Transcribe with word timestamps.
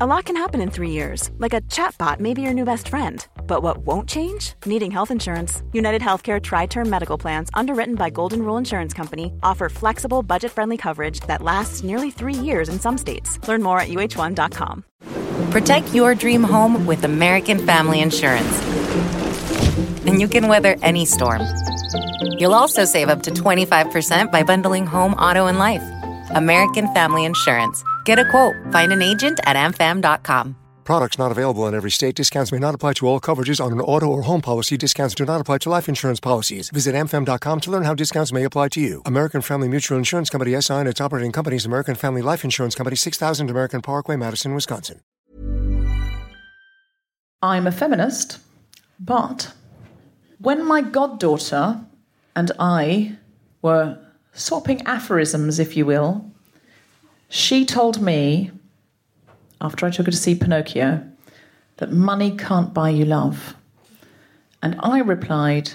A 0.00 0.06
lot 0.06 0.26
can 0.26 0.36
happen 0.36 0.60
in 0.60 0.70
three 0.70 0.90
years, 0.90 1.28
like 1.38 1.52
a 1.52 1.60
chatbot 1.62 2.20
may 2.20 2.32
be 2.32 2.40
your 2.40 2.54
new 2.54 2.64
best 2.64 2.88
friend. 2.88 3.26
But 3.48 3.64
what 3.64 3.78
won't 3.78 4.08
change? 4.08 4.52
Needing 4.64 4.92
health 4.92 5.10
insurance. 5.10 5.60
United 5.72 6.02
Healthcare 6.02 6.40
Tri 6.40 6.66
Term 6.66 6.88
Medical 6.88 7.18
Plans, 7.18 7.50
underwritten 7.52 7.96
by 7.96 8.08
Golden 8.08 8.42
Rule 8.42 8.56
Insurance 8.56 8.94
Company, 8.94 9.32
offer 9.42 9.68
flexible, 9.68 10.22
budget 10.22 10.52
friendly 10.52 10.76
coverage 10.76 11.18
that 11.26 11.42
lasts 11.42 11.82
nearly 11.82 12.12
three 12.12 12.32
years 12.32 12.68
in 12.68 12.78
some 12.78 12.96
states. 12.96 13.40
Learn 13.48 13.60
more 13.60 13.80
at 13.80 13.88
uh1.com. 13.88 14.84
Protect 15.50 15.92
your 15.92 16.14
dream 16.14 16.44
home 16.44 16.86
with 16.86 17.04
American 17.04 17.58
Family 17.66 18.00
Insurance. 18.00 18.62
And 20.06 20.20
you 20.20 20.28
can 20.28 20.46
weather 20.46 20.76
any 20.80 21.06
storm. 21.06 21.42
You'll 22.38 22.54
also 22.54 22.84
save 22.84 23.08
up 23.08 23.24
to 23.24 23.32
25% 23.32 24.30
by 24.30 24.44
bundling 24.44 24.86
home, 24.86 25.14
auto, 25.14 25.46
and 25.48 25.58
life. 25.58 25.82
American 26.36 26.86
Family 26.94 27.24
Insurance. 27.24 27.82
Get 28.08 28.18
a 28.18 28.24
quote. 28.24 28.56
Find 28.72 28.90
an 28.90 29.02
agent 29.02 29.38
at 29.44 29.54
amfam.com. 29.54 30.56
Products 30.84 31.18
not 31.18 31.30
available 31.30 31.66
in 31.66 31.74
every 31.74 31.90
state. 31.90 32.14
Discounts 32.14 32.50
may 32.50 32.58
not 32.58 32.74
apply 32.74 32.94
to 32.94 33.06
all 33.06 33.20
coverages 33.20 33.62
on 33.62 33.70
an 33.72 33.80
auto 33.80 34.06
or 34.06 34.22
home 34.22 34.40
policy. 34.40 34.78
Discounts 34.78 35.14
do 35.14 35.26
not 35.26 35.42
apply 35.42 35.58
to 35.58 35.68
life 35.68 35.90
insurance 35.90 36.18
policies. 36.18 36.70
Visit 36.70 36.94
amfam.com 36.94 37.60
to 37.60 37.70
learn 37.70 37.82
how 37.82 37.92
discounts 37.92 38.32
may 38.32 38.44
apply 38.44 38.68
to 38.68 38.80
you. 38.80 39.02
American 39.04 39.42
Family 39.42 39.68
Mutual 39.68 39.98
Insurance 39.98 40.30
Company 40.30 40.58
SI 40.58 40.72
and 40.72 40.88
its 40.88 41.02
operating 41.02 41.32
companies 41.32 41.66
American 41.66 41.94
Family 41.94 42.22
Life 42.22 42.44
Insurance 42.44 42.74
Company 42.74 42.96
6000 42.96 43.50
American 43.50 43.82
Parkway, 43.82 44.16
Madison, 44.16 44.54
Wisconsin. 44.54 45.02
I'm 47.42 47.66
a 47.66 47.72
feminist, 47.72 48.38
but 48.98 49.52
when 50.38 50.66
my 50.66 50.80
goddaughter 50.80 51.78
and 52.34 52.52
I 52.58 53.18
were 53.60 53.98
swapping 54.32 54.80
aphorisms, 54.86 55.58
if 55.58 55.76
you 55.76 55.84
will, 55.84 56.32
she 57.28 57.64
told 57.64 58.00
me, 58.00 58.50
after 59.60 59.86
I 59.86 59.90
took 59.90 60.06
her 60.06 60.12
to 60.12 60.16
see 60.16 60.34
Pinocchio, 60.34 61.06
that 61.78 61.92
money 61.92 62.36
can't 62.36 62.74
buy 62.74 62.90
you 62.90 63.04
love. 63.04 63.54
And 64.62 64.76
I 64.80 65.00
replied, 65.00 65.72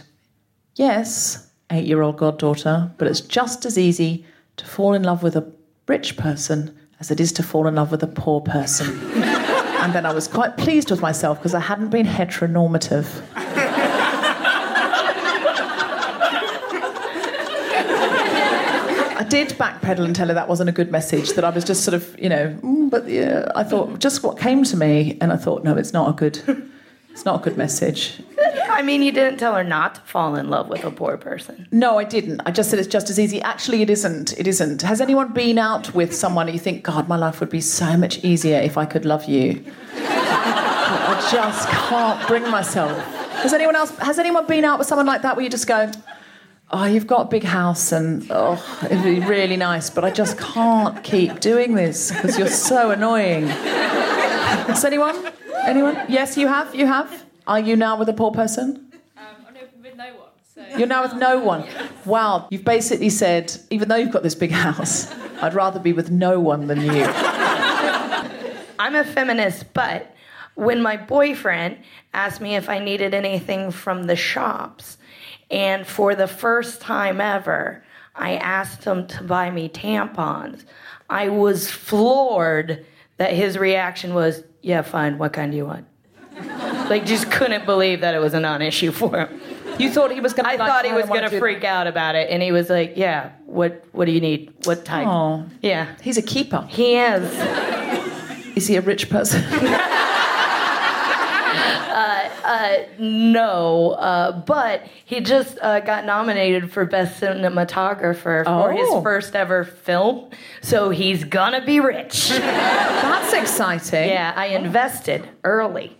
Yes, 0.76 1.50
eight 1.70 1.86
year 1.86 2.02
old 2.02 2.18
goddaughter, 2.18 2.92
but 2.98 3.08
it's 3.08 3.22
just 3.22 3.66
as 3.66 3.78
easy 3.78 4.26
to 4.58 4.66
fall 4.66 4.94
in 4.94 5.04
love 5.04 5.24
with 5.24 5.36
a 5.36 5.52
rich 5.88 6.18
person 6.18 6.78
as 7.00 7.12
it 7.12 7.20
is 7.20 7.32
to 7.34 7.44
fall 7.44 7.68
in 7.68 7.76
love 7.76 7.92
with 7.92 8.04
a 8.04 8.08
poor 8.08 8.42
person. 8.42 8.88
and 9.14 9.94
then 9.94 10.06
I 10.06 10.14
was 10.14 10.28
quite 10.28 10.58
pleased 10.58 10.90
with 10.90 11.02
myself 11.02 11.40
because 11.40 11.54
I 11.54 11.60
hadn't 11.60 11.90
been 11.90 12.06
heteronormative. 12.06 13.06
I 19.24 19.26
did 19.26 19.50
backpedal 19.52 20.04
and 20.04 20.14
tell 20.14 20.28
her 20.28 20.34
that 20.34 20.50
wasn't 20.50 20.68
a 20.68 20.74
good 20.74 20.92
message, 20.92 21.32
that 21.36 21.46
I 21.46 21.50
was 21.50 21.64
just 21.64 21.86
sort 21.86 21.94
of, 21.94 22.20
you 22.20 22.28
know, 22.28 22.54
mm, 22.62 22.90
but 22.90 23.08
yeah, 23.08 23.50
I 23.56 23.64
thought 23.64 24.00
just 24.00 24.22
what 24.22 24.38
came 24.38 24.66
to 24.66 24.76
me, 24.76 25.18
and 25.22 25.32
I 25.32 25.38
thought, 25.38 25.64
no, 25.64 25.78
it's 25.78 25.94
not 25.94 26.10
a 26.10 26.12
good, 26.12 26.42
it's 27.10 27.24
not 27.24 27.40
a 27.40 27.44
good 27.44 27.58
message. 27.58 28.22
I 28.70 28.82
mean, 28.82 29.02
you 29.02 29.14
didn't 29.14 29.40
tell 29.40 29.56
her 29.56 29.64
not 29.64 29.96
to 29.96 30.02
fall 30.02 30.36
in 30.36 30.50
love 30.50 30.68
with 30.68 30.84
a 30.84 30.92
poor 30.92 31.16
person. 31.16 31.70
No, 31.72 31.98
I 31.98 32.04
didn't. 32.04 32.42
I 32.46 32.52
just 32.52 32.70
said 32.70 32.80
it's 32.80 32.88
just 32.90 33.10
as 33.10 33.18
easy. 33.18 33.42
Actually, 33.42 33.82
it 33.82 33.90
isn't. 33.90 34.38
It 34.38 34.46
isn't. 34.46 34.82
Has 34.82 35.00
anyone 35.00 35.32
been 35.32 35.58
out 35.58 35.94
with 35.96 36.14
someone 36.14 36.52
you 36.52 36.60
think, 36.60 36.84
God, 36.84 37.08
my 37.08 37.16
life 37.16 37.40
would 37.40 37.50
be 37.50 37.62
so 37.62 37.96
much 37.96 38.22
easier 38.26 38.60
if 38.60 38.78
I 38.78 38.86
could 38.86 39.06
love 39.06 39.24
you? 39.24 39.64
I 39.96 41.30
just 41.32 41.70
can't 41.70 42.28
bring 42.28 42.44
myself. 42.52 42.92
Has 43.36 43.54
anyone 43.54 43.78
else? 43.78 43.98
Has 44.00 44.20
anyone 44.20 44.46
been 44.48 44.66
out 44.66 44.80
with 44.80 44.88
someone 44.90 45.06
like 45.06 45.22
that 45.22 45.38
where 45.38 45.44
you 45.44 45.50
just 45.50 45.68
go, 45.68 45.90
oh, 46.74 46.86
you've 46.86 47.08
got 47.08 47.22
a 47.22 47.30
big 47.30 47.44
house 47.44 47.92
and 47.92 48.26
oh, 48.32 48.80
it'd 48.84 49.04
be 49.04 49.20
really 49.20 49.56
nice, 49.56 49.90
but 49.90 50.04
I 50.04 50.10
just 50.10 50.38
can't 50.40 51.02
keep 51.04 51.40
doing 51.40 51.76
this 51.76 52.12
because 52.12 52.38
you're 52.38 52.48
so 52.48 52.92
annoying. 52.92 53.48
Has 53.48 54.84
anyone? 54.84 55.32
Anyone? 55.66 56.04
Yes, 56.10 56.36
you 56.36 56.48
have. 56.48 56.74
You 56.74 56.88
have. 56.88 57.26
Are 57.46 57.60
you 57.60 57.76
now 57.76 57.98
with 57.98 58.10
a 58.10 58.14
poor 58.14 58.32
person? 58.32 58.92
Um, 59.16 59.24
I'm 59.48 59.54
with 59.84 59.96
no 59.96 60.16
one. 60.16 60.30
So. 60.54 60.66
You're 60.78 60.88
now 60.88 61.04
with 61.04 61.14
no 61.14 61.40
one. 61.40 61.66
Wow, 62.06 62.48
you've 62.50 62.66
basically 62.66 63.10
said, 63.10 63.56
even 63.70 63.88
though 63.88 63.96
you've 63.96 64.12
got 64.12 64.24
this 64.24 64.36
big 64.36 64.52
house, 64.52 65.14
I'd 65.42 65.54
rather 65.54 65.80
be 65.80 65.94
with 65.94 66.10
no 66.10 66.40
one 66.40 66.68
than 66.68 66.82
you. 66.82 67.06
I'm 68.80 68.96
a 68.96 69.04
feminist, 69.04 69.74
but 69.74 70.16
when 70.56 70.82
my 70.82 70.98
boyfriend 70.98 71.78
asked 72.14 72.42
me 72.42 72.56
if 72.56 72.68
I 72.68 72.80
needed 72.80 73.14
anything 73.14 73.72
from 73.72 74.06
the 74.06 74.16
shops, 74.16 74.98
and 75.54 75.86
for 75.86 76.16
the 76.16 76.28
first 76.28 76.82
time 76.82 77.22
ever, 77.22 77.84
I 78.16 78.36
asked 78.38 78.84
him 78.84 79.06
to 79.08 79.24
buy 79.24 79.52
me 79.52 79.70
tampons, 79.70 80.66
I 81.10 81.30
was 81.30 81.70
floored 81.70 82.86
that 83.18 83.34
his 83.34 83.58
reaction 83.58 84.16
was, 84.16 84.44
Yeah, 84.64 84.82
fine, 84.82 85.20
what 85.20 85.32
kind 85.32 85.52
do 85.52 85.58
you 85.58 85.66
want? 85.66 85.86
like, 86.90 87.06
just 87.06 87.32
couldn't 87.32 87.66
believe 87.66 88.02
that 88.02 88.16
it 88.16 88.20
was 88.20 88.34
a 88.34 88.40
non 88.40 88.64
issue 88.64 88.92
for 88.92 89.20
him. 89.20 89.42
You 89.78 89.92
thought 89.92 90.12
he 90.12 90.20
was 90.20 90.34
going 90.34 90.46
to 90.46 90.52
I 90.52 90.58
thought 90.58 90.86
he 90.86 90.94
was 90.94 91.06
going 91.06 91.30
to 91.30 91.40
freak 91.40 91.64
out 91.64 91.86
about 91.86 92.16
it, 92.16 92.30
and 92.30 92.44
he 92.44 92.52
was 92.52 92.70
like, 92.70 92.94
"Yeah, 92.96 93.32
what 93.46 93.84
what 93.92 94.06
do 94.06 94.12
you 94.12 94.22
need? 94.22 94.54
What 94.66 94.86
type?" 94.86 95.08
Oh. 95.08 95.46
Yeah, 95.62 95.96
He's 96.02 96.18
a 96.18 96.22
keeper. 96.22 96.68
he 96.70 96.96
is. 96.96 97.24
Is 98.56 98.68
he 98.68 98.76
a 98.76 98.82
rich 98.82 99.10
person? 99.10 99.42
Uh, 102.44 102.78
no, 103.00 103.92
uh, 103.92 104.32
but 104.42 104.84
he 105.06 105.22
just 105.22 105.58
uh, 105.62 105.80
got 105.80 106.06
nominated 106.06 106.72
for 106.72 106.86
best 106.86 107.22
cinematographer 107.22 108.44
for 108.44 108.72
his 108.74 108.88
Oh. 108.90 109.02
first 109.02 109.36
ever 109.36 109.64
film, 109.64 110.30
so 110.62 110.90
he's 110.90 111.24
gonna 111.24 111.64
be 111.66 111.80
rich. 111.80 112.30
That's 112.30 113.34
exciting. 113.34 114.10
yeah, 114.10 114.34
I 114.36 114.48
invested 114.48 115.28
early. 115.44 115.96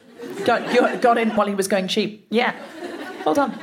Got, 0.46 0.74
you 0.74 0.98
got 0.98 1.18
in 1.18 1.30
while 1.32 1.48
he 1.48 1.56
was 1.56 1.68
going 1.68 1.88
cheap. 1.88 2.26
Yeah, 2.30 2.54
Hold 3.24 3.40
on. 3.40 3.58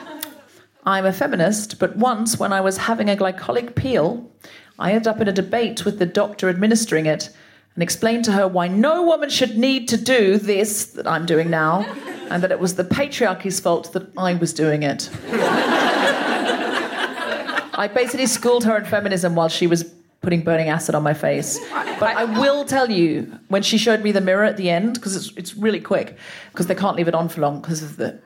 I'm 0.86 1.04
a 1.04 1.12
feminist, 1.12 1.78
but 1.78 1.96
once 1.96 2.38
when 2.38 2.52
I 2.52 2.62
was 2.62 2.78
having 2.78 3.10
a 3.10 3.16
glycolic 3.16 3.74
peel, 3.74 4.30
I 4.78 4.92
ended 4.92 5.08
up 5.08 5.20
in 5.20 5.28
a 5.28 5.32
debate 5.32 5.84
with 5.84 5.98
the 5.98 6.06
doctor 6.06 6.48
administering 6.48 7.04
it 7.04 7.28
and 7.74 7.82
explained 7.82 8.24
to 8.26 8.32
her 8.32 8.46
why 8.48 8.68
no 8.68 9.02
woman 9.02 9.30
should 9.30 9.56
need 9.56 9.88
to 9.88 9.96
do 9.96 10.38
this 10.38 10.86
that 10.86 11.06
I'm 11.06 11.26
doing 11.26 11.50
now, 11.50 11.86
and 12.30 12.42
that 12.42 12.50
it 12.50 12.60
was 12.60 12.74
the 12.76 12.84
patriarchy's 12.84 13.60
fault 13.60 13.92
that 13.92 14.08
I 14.16 14.34
was 14.34 14.52
doing 14.52 14.82
it. 14.82 15.08
I 17.72 17.88
basically 17.94 18.26
schooled 18.26 18.64
her 18.64 18.76
in 18.76 18.84
feminism 18.84 19.34
while 19.34 19.48
she 19.48 19.66
was 19.66 19.84
putting 20.20 20.42
burning 20.42 20.68
acid 20.68 20.94
on 20.94 21.02
my 21.02 21.14
face. 21.14 21.58
But 21.98 22.16
I 22.16 22.24
will 22.24 22.64
tell 22.64 22.90
you, 22.90 23.32
when 23.48 23.62
she 23.62 23.78
showed 23.78 24.02
me 24.02 24.12
the 24.12 24.20
mirror 24.20 24.44
at 24.44 24.58
the 24.58 24.68
end, 24.68 24.94
because 24.94 25.16
it's, 25.16 25.32
it's 25.36 25.56
really 25.56 25.80
quick, 25.80 26.16
because 26.52 26.66
they 26.66 26.74
can't 26.74 26.96
leave 26.96 27.08
it 27.08 27.14
on 27.14 27.28
for 27.30 27.40
long 27.40 27.60
because 27.60 27.82
of 27.82 27.96
the 27.96 28.20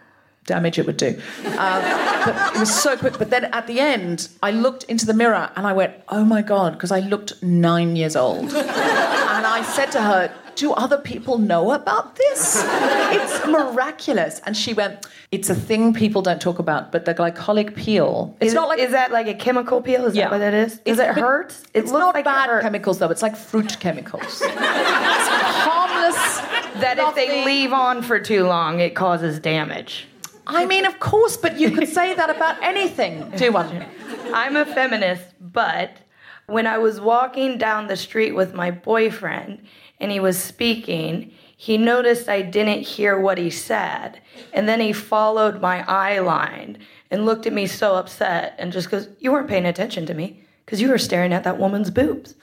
damage 0.46 0.78
it 0.78 0.86
would 0.86 0.96
do. 0.96 1.18
Uh, 1.44 2.24
but 2.26 2.56
it 2.56 2.60
was 2.60 2.74
so 2.74 2.96
quick. 2.96 3.18
But 3.18 3.30
then 3.30 3.44
at 3.46 3.66
the 3.66 3.80
end, 3.80 4.28
I 4.42 4.50
looked 4.50 4.84
into 4.84 5.06
the 5.06 5.14
mirror 5.14 5.50
and 5.56 5.66
I 5.66 5.72
went, 5.72 5.94
oh 6.08 6.24
my 6.24 6.42
God, 6.42 6.74
because 6.74 6.90
I 6.92 7.00
looked 7.00 7.42
nine 7.42 7.96
years 7.96 8.16
old. 8.16 8.44
and 8.54 9.46
I 9.46 9.62
said 9.74 9.90
to 9.92 10.02
her, 10.02 10.32
do 10.56 10.72
other 10.72 10.98
people 10.98 11.38
know 11.38 11.72
about 11.72 12.14
this? 12.14 12.62
It's 12.64 13.46
miraculous. 13.46 14.40
And 14.46 14.56
she 14.56 14.72
went, 14.72 15.04
it's 15.32 15.50
a 15.50 15.54
thing 15.54 15.92
people 15.92 16.22
don't 16.22 16.40
talk 16.40 16.60
about, 16.60 16.92
but 16.92 17.06
the 17.06 17.14
glycolic 17.14 17.74
peel. 17.74 18.36
It's 18.40 18.48
is, 18.48 18.54
not 18.54 18.68
like 18.68 18.78
is 18.78 18.92
that 18.92 19.10
like 19.10 19.26
a 19.26 19.34
chemical 19.34 19.82
peel? 19.82 20.04
Is 20.04 20.14
Yeah. 20.14 20.28
that 20.28 20.32
what 20.32 20.40
it 20.42 20.54
is? 20.54 20.78
Does 20.80 21.00
it 21.00 21.08
hurt? 21.08 21.50
It 21.74 21.80
It's 21.80 21.90
not 21.90 22.14
like 22.14 22.24
bad 22.24 22.62
chemicals 22.62 22.98
though. 23.00 23.10
It's 23.10 23.22
like 23.22 23.34
fruit 23.36 23.78
chemicals. 23.80 24.40
it's 24.42 25.28
harmless. 25.66 26.38
that 26.80 26.98
if 26.98 27.14
they 27.16 27.44
leave 27.44 27.72
on 27.72 28.02
for 28.02 28.20
too 28.20 28.44
long, 28.44 28.78
it 28.80 28.94
causes 28.94 29.40
damage. 29.40 30.06
I 30.46 30.66
mean, 30.66 30.84
of 30.84 31.00
course, 31.00 31.36
but 31.36 31.58
you 31.58 31.70
could 31.70 31.88
say 31.88 32.14
that 32.14 32.30
about 32.30 32.62
anything. 32.62 33.30
Do 33.36 33.52
one. 33.52 33.86
I'm 34.32 34.56
a 34.56 34.64
feminist, 34.64 35.24
but 35.40 35.98
when 36.46 36.66
I 36.66 36.78
was 36.78 37.00
walking 37.00 37.58
down 37.58 37.86
the 37.86 37.96
street 37.96 38.32
with 38.32 38.54
my 38.54 38.70
boyfriend 38.70 39.64
and 40.00 40.10
he 40.10 40.20
was 40.20 40.38
speaking, 40.38 41.32
he 41.56 41.78
noticed 41.78 42.28
I 42.28 42.42
didn't 42.42 42.82
hear 42.82 43.18
what 43.18 43.38
he 43.38 43.48
said. 43.48 44.20
And 44.52 44.68
then 44.68 44.80
he 44.80 44.92
followed 44.92 45.60
my 45.60 45.84
eye 45.88 46.18
line 46.18 46.78
and 47.10 47.24
looked 47.24 47.46
at 47.46 47.52
me 47.52 47.66
so 47.66 47.94
upset 47.94 48.54
and 48.58 48.72
just 48.72 48.90
goes, 48.90 49.08
You 49.20 49.32
weren't 49.32 49.48
paying 49.48 49.66
attention 49.66 50.04
to 50.06 50.14
me 50.14 50.44
because 50.64 50.80
you 50.80 50.88
were 50.88 50.98
staring 50.98 51.32
at 51.32 51.44
that 51.44 51.58
woman's 51.58 51.90
boobs. 51.90 52.34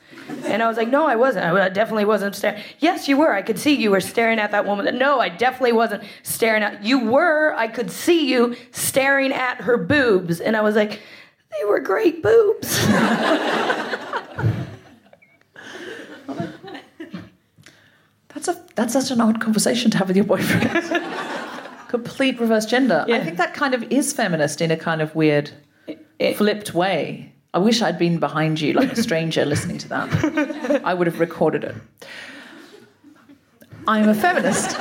And 0.46 0.62
I 0.64 0.68
was 0.68 0.78
like, 0.78 0.90
No, 0.90 1.06
I 1.06 1.16
wasn't. 1.16 1.46
I 1.46 1.70
definitely 1.70 2.06
wasn't 2.06 2.36
staring. 2.36 2.62
Yes, 2.80 3.08
you 3.08 3.18
were. 3.18 3.34
I 3.34 3.42
could 3.42 3.60
see 3.60 3.76
you 3.76 3.92
were 3.92 4.02
staring 4.02 4.40
at 4.40 4.52
that 4.52 4.66
woman. 4.66 4.98
No, 4.98 5.20
I 5.20 5.30
definitely 5.30 5.74
wasn't 5.74 6.04
staring 6.24 6.64
at 6.64 6.84
you. 6.84 7.00
Were. 7.00 7.54
I 7.56 7.68
could 7.68 7.92
see 7.92 8.28
you 8.28 8.56
staring 8.72 9.32
at 9.32 9.62
her 9.62 9.78
boobs. 9.78 10.40
And 10.40 10.56
I 10.56 10.62
was 10.62 10.76
like, 10.76 11.02
They 11.58 11.66
were 11.66 11.80
great 11.80 12.22
boobs. 12.24 12.88
That's 18.34 18.48
a 18.48 18.66
that's 18.76 18.94
such 18.94 19.12
an 19.12 19.22
odd 19.22 19.40
conversation 19.42 19.92
to 19.92 19.98
have 19.98 20.08
with 20.08 20.16
your 20.18 20.26
boyfriend. 20.26 21.02
Complete 21.90 22.40
reverse 22.40 22.66
gender. 22.66 23.06
I 23.10 23.20
think 23.24 23.38
that 23.38 23.54
kind 23.54 23.74
of 23.74 23.84
is 23.92 24.14
feminist 24.14 24.62
in 24.62 24.72
a 24.72 24.78
kind 24.78 25.02
of 25.02 25.14
weird, 25.14 25.52
flipped 26.36 26.74
way. 26.74 27.34
I 27.54 27.60
wish 27.60 27.82
I'd 27.82 28.00
been 28.00 28.18
behind 28.20 28.62
you 28.62 28.74
like 28.74 28.94
a 28.94 29.02
stranger 29.04 29.46
listening 29.46 29.78
to 29.80 29.90
that. 29.90 30.82
I 30.86 30.94
would 30.94 31.08
have 31.08 31.20
recorded 31.20 31.66
it. 31.66 31.76
I'm 33.88 34.08
a 34.08 34.14
feminist. 34.14 34.78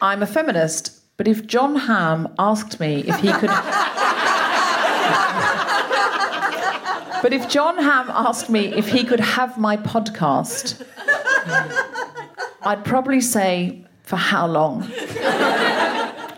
I'm 0.00 0.22
a 0.22 0.26
feminist. 0.26 0.96
But 1.16 1.26
if 1.26 1.46
John 1.46 1.74
Hamm 1.76 2.32
asked 2.38 2.78
me 2.78 3.00
if 3.06 3.16
he 3.16 3.32
could. 3.32 3.50
but 7.22 7.32
if 7.32 7.48
John 7.48 7.76
Hamm 7.76 8.08
asked 8.10 8.48
me 8.48 8.72
if 8.72 8.88
he 8.88 9.04
could 9.04 9.20
have 9.20 9.58
my 9.58 9.76
podcast, 9.76 10.86
I'd 12.62 12.84
probably 12.84 13.20
say, 13.20 13.84
for 14.02 14.16
how 14.16 14.46
long? 14.46 14.82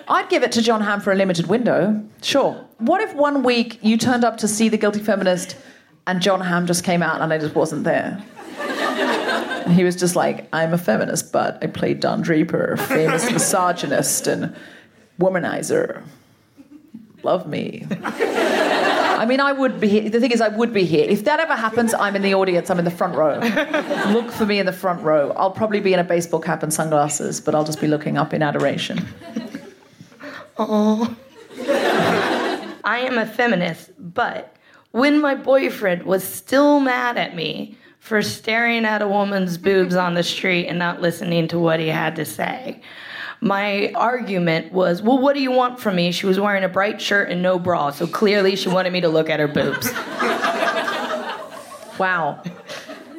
I'd 0.09 0.29
give 0.29 0.43
it 0.43 0.53
to 0.53 0.63
John 0.63 0.81
Hamm 0.81 1.01
for 1.01 1.13
a 1.13 1.15
limited 1.15 1.47
window. 1.47 2.03
Sure. 2.23 2.65
What 2.79 3.01
if 3.01 3.15
one 3.15 3.43
week 3.43 3.79
you 3.83 3.97
turned 3.97 4.25
up 4.25 4.39
to 4.39 4.49
see 4.49 4.69
The 4.69 4.77
Guilty 4.79 5.01
Feminist 5.01 5.57
and 6.07 6.21
John 6.21 6.41
Hamm 6.41 6.67
just 6.67 6.85
came 6.85 7.03
out 7.03 7.21
and 7.21 7.33
I 7.33 7.39
just 7.39 7.55
wasn't 7.55 7.85
there? 7.85 8.23
And 8.59 9.73
he 9.73 9.85
was 9.85 9.95
just 9.97 10.17
like, 10.17 10.49
I'm 10.53 10.75
a 10.75 10.79
feminist, 10.79 11.33
but 11.33 11.59
I 11.63 11.69
played 11.69 12.01
Don 12.01 12.21
Draper, 12.21 12.77
famous 12.77 13.31
misogynist 13.33 14.27
and 14.27 14.57
womanizer. 15.21 16.03
Love 17.23 17.47
me. 17.47 17.87
I 18.03 19.25
mean, 19.25 19.39
I 19.39 19.53
would 19.53 19.79
be 19.79 19.89
here. 19.89 20.11
The 20.11 20.19
thing 20.19 20.33
is, 20.33 20.41
I 20.41 20.49
would 20.49 20.73
be 20.73 20.85
here. 20.85 21.09
If 21.09 21.25
that 21.27 21.39
ever 21.39 21.55
happens, 21.55 21.95
I'm 21.95 22.17
in 22.17 22.23
the 22.23 22.35
audience, 22.35 22.71
I'm 22.71 22.81
in 22.81 22.85
the 22.85 22.91
front 22.91 23.15
row. 23.15 23.39
Look 24.13 24.33
for 24.33 24.45
me 24.45 24.59
in 24.59 24.67
the 24.67 24.73
front 24.73 25.03
row. 25.03 25.31
I'll 25.37 25.53
probably 25.53 25.79
be 25.79 25.93
in 25.93 26.01
a 26.01 26.05
baseball 26.05 26.41
cap 26.41 26.65
and 26.65 26.75
sunglasses, 26.75 27.41
but 27.41 27.55
I'll 27.55 27.65
just 27.65 27.81
be 27.81 27.87
looking 27.87 28.19
up 28.19 28.35
in 28.35 28.43
adoration. 28.43 29.07
I 32.85 32.99
am 33.07 33.19
a 33.19 33.27
feminist, 33.27 33.91
but 33.99 34.57
when 34.91 35.21
my 35.21 35.35
boyfriend 35.35 36.03
was 36.03 36.25
still 36.25 36.81
mad 36.81 37.17
at 37.17 37.35
me 37.35 37.77
for 37.99 38.23
staring 38.23 38.85
at 38.85 39.01
a 39.03 39.09
woman's 39.09 39.57
boobs 39.57 39.95
on 39.95 40.15
the 40.15 40.23
street 40.23 40.67
and 40.67 40.79
not 40.79 41.01
listening 41.01 41.49
to 41.49 41.59
what 41.59 41.81
he 41.81 41.89
had 41.89 42.17
to 42.17 42.25
say, 42.25 42.81
my 43.41 43.93
argument 43.95 44.73
was, 44.73 45.03
Well, 45.03 45.19
what 45.19 45.35
do 45.35 45.43
you 45.43 45.51
want 45.51 45.81
from 45.81 45.97
me? 45.97 46.13
She 46.13 46.27
was 46.27 46.39
wearing 46.39 46.65
a 46.65 46.69
bright 46.69 47.01
shirt 47.01 47.31
and 47.31 47.43
no 47.43 47.59
bra, 47.59 47.91
so 47.91 48.07
clearly 48.07 48.57
she 48.57 48.69
wanted 48.69 48.93
me 48.93 49.01
to 49.01 49.09
look 49.09 49.31
at 49.31 49.41
her 49.41 49.49
boobs. 49.49 49.93
Wow. 51.99 52.43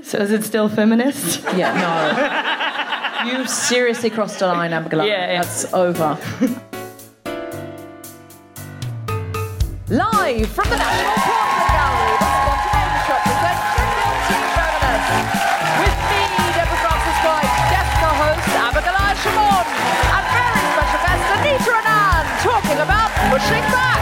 So 0.01 0.17
is 0.17 0.31
it 0.31 0.43
still 0.43 0.67
feminist? 0.67 1.43
Yeah, 1.55 1.73
no. 1.79 2.59
You 3.23 3.47
seriously 3.47 4.09
crossed 4.09 4.41
a 4.41 4.47
line, 4.47 4.71
Abigoliah. 4.71 5.07
Yeah, 5.07 5.31
yeah. 5.31 5.41
That's 5.43 5.73
over. 5.73 6.19
Live 9.89 10.47
from 10.47 10.69
the 10.69 10.77
National 10.77 11.11
Portrait 11.27 11.67
Gallery, 11.75 12.15
the 12.15 12.29
Spontaneity 12.39 12.99
Shop 13.03 13.19
presents 13.19 13.67
Guilty 13.99 14.39
Feminist. 14.55 15.11
With 15.83 15.97
me, 16.07 16.23
Deborah 16.55 16.79
Frances-White, 16.79 17.51
guest 17.67 17.91
co-host 17.99 18.47
Abigoliah 18.63 19.17
Schamaun, 19.19 19.67
and 20.07 20.23
very 20.31 20.63
special 20.71 21.01
guest 21.03 21.27
Anita 21.35 21.73
Anand, 21.83 22.25
talking 22.47 22.79
about 22.79 23.11
pushing 23.27 23.65
back. 23.75 23.99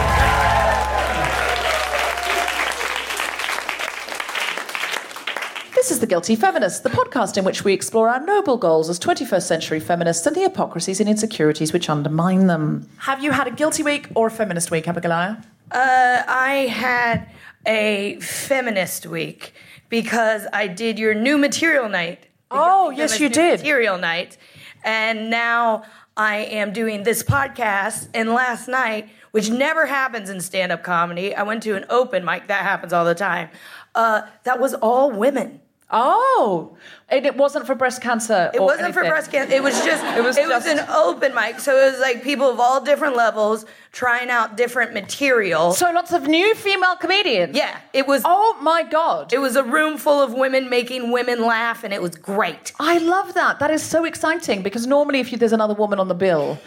This 5.74 5.90
is 5.90 5.98
The 5.98 6.06
Guilty 6.06 6.36
Feminist, 6.36 6.84
the 6.84 6.90
podcast 6.90 7.36
in 7.36 7.44
which 7.44 7.64
we 7.64 7.72
explore 7.72 8.08
our 8.08 8.24
noble 8.24 8.56
goals 8.56 8.88
as 8.88 9.00
21st 9.00 9.42
century 9.42 9.80
feminists 9.80 10.24
and 10.28 10.36
the 10.36 10.42
hypocrisies 10.42 11.00
and 11.00 11.08
insecurities 11.08 11.72
which 11.72 11.90
undermine 11.90 12.46
them. 12.46 12.88
Have 12.98 13.24
you 13.24 13.32
had 13.32 13.48
a 13.48 13.50
guilty 13.50 13.82
week 13.82 14.06
or 14.14 14.28
a 14.28 14.30
feminist 14.30 14.70
week, 14.70 14.84
Abigoliah? 14.84 15.42
Uh, 15.72 16.22
I 16.28 16.66
had 16.70 17.30
a 17.66 18.20
feminist 18.20 19.06
week 19.06 19.54
because 19.88 20.46
I 20.52 20.66
did 20.66 20.98
your 20.98 21.14
new 21.14 21.38
material 21.38 21.88
night. 21.88 22.26
Oh, 22.50 22.90
yes, 22.90 23.18
you 23.18 23.30
did. 23.30 23.60
Material 23.60 23.96
night, 23.96 24.36
and 24.84 25.30
now 25.30 25.84
I 26.14 26.36
am 26.36 26.74
doing 26.74 27.04
this 27.04 27.22
podcast. 27.22 28.08
And 28.12 28.28
last 28.28 28.68
night, 28.68 29.08
which 29.30 29.48
never 29.48 29.86
happens 29.86 30.28
in 30.28 30.42
stand-up 30.42 30.82
comedy, 30.82 31.34
I 31.34 31.42
went 31.42 31.62
to 31.62 31.74
an 31.74 31.86
open 31.88 32.22
mic. 32.22 32.48
That 32.48 32.64
happens 32.64 32.92
all 32.92 33.06
the 33.06 33.14
time. 33.14 33.48
Uh, 33.94 34.22
that 34.44 34.60
was 34.60 34.74
all 34.74 35.10
women. 35.10 35.61
Oh, 35.94 36.76
and 37.10 37.26
it 37.26 37.36
wasn't 37.36 37.66
for 37.66 37.74
breast 37.74 38.00
cancer. 38.00 38.50
It 38.54 38.62
wasn't 38.62 38.94
for 38.94 39.02
breast 39.02 39.30
cancer. 39.30 39.54
It 39.54 39.62
was 39.62 39.74
just 39.84 40.02
it 40.16 40.22
was 40.22 40.36
was, 40.36 40.64
just- 40.64 40.66
an 40.66 40.88
open 40.88 41.34
mic. 41.34 41.60
So 41.60 41.76
it 41.76 41.90
was 41.92 42.00
like 42.00 42.22
people 42.22 42.48
of 42.48 42.58
all 42.58 42.82
different 42.82 43.14
levels 43.14 43.66
trying 43.92 44.30
out 44.30 44.56
different 44.56 44.94
material. 44.94 45.74
So 45.74 45.90
lots 45.92 46.12
of 46.12 46.26
new 46.26 46.54
female 46.54 46.96
comedians. 46.96 47.54
yeah, 47.54 47.78
it 47.92 48.06
was 48.06 48.22
Oh 48.24 48.56
my 48.62 48.82
god. 48.82 49.32
It 49.32 49.38
was 49.38 49.54
a 49.56 49.62
room 49.62 49.98
full 49.98 50.22
of 50.22 50.32
women 50.32 50.70
making 50.70 51.10
women 51.12 51.44
laugh, 51.44 51.84
and 51.84 51.92
it 51.92 52.00
was 52.00 52.16
great. 52.16 52.72
I 52.80 52.96
love 52.98 53.34
that. 53.34 53.58
That 53.58 53.70
is 53.70 53.82
so 53.82 54.04
exciting 54.06 54.62
because 54.62 54.86
normally, 54.86 55.20
if 55.20 55.30
you, 55.30 55.36
there's 55.36 55.52
another 55.52 55.74
woman 55.74 56.00
on 56.00 56.08
the 56.08 56.14
bill, 56.14 56.58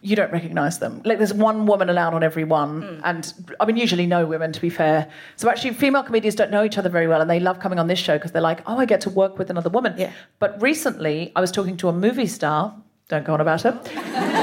you 0.00 0.14
don't 0.16 0.32
recognise 0.32 0.78
them. 0.78 1.02
Like 1.04 1.18
there's 1.18 1.34
one 1.34 1.66
woman 1.66 1.90
allowed 1.90 2.14
on 2.14 2.22
every 2.22 2.44
one, 2.44 2.82
Hmm. 2.82 3.00
and 3.04 3.34
I 3.60 3.66
mean 3.66 3.76
usually 3.76 4.06
no 4.06 4.26
women 4.26 4.52
to 4.52 4.60
be 4.60 4.70
fair. 4.70 5.08
So 5.36 5.48
actually, 5.50 5.74
female 5.74 6.02
comedians 6.02 6.34
don't 6.36 6.50
know 6.50 6.64
each 6.64 6.78
other 6.78 6.88
very 6.88 7.08
well, 7.08 7.20
and 7.20 7.28
they 7.28 7.40
love 7.40 7.58
coming 7.60 7.78
on 7.78 7.86
this 7.88 7.98
show 7.98 8.16
because 8.16 8.32
they're 8.32 8.42
like, 8.42 8.60
oh, 8.66 8.78
I 8.78 8.86
get 8.86 9.00
to 9.02 9.10
work 9.10 9.38
with 9.38 9.50
another 9.50 9.70
woman. 9.70 9.94
Yeah. 9.98 10.12
But 10.38 10.60
recently, 10.62 11.32
I 11.36 11.40
was 11.40 11.50
talking 11.50 11.76
to 11.78 11.88
a 11.88 11.92
movie 11.92 12.26
star. 12.26 12.74
Don't 13.08 13.24
go 13.24 13.32
on 13.32 13.40
about 13.40 13.62
her. 13.62 13.80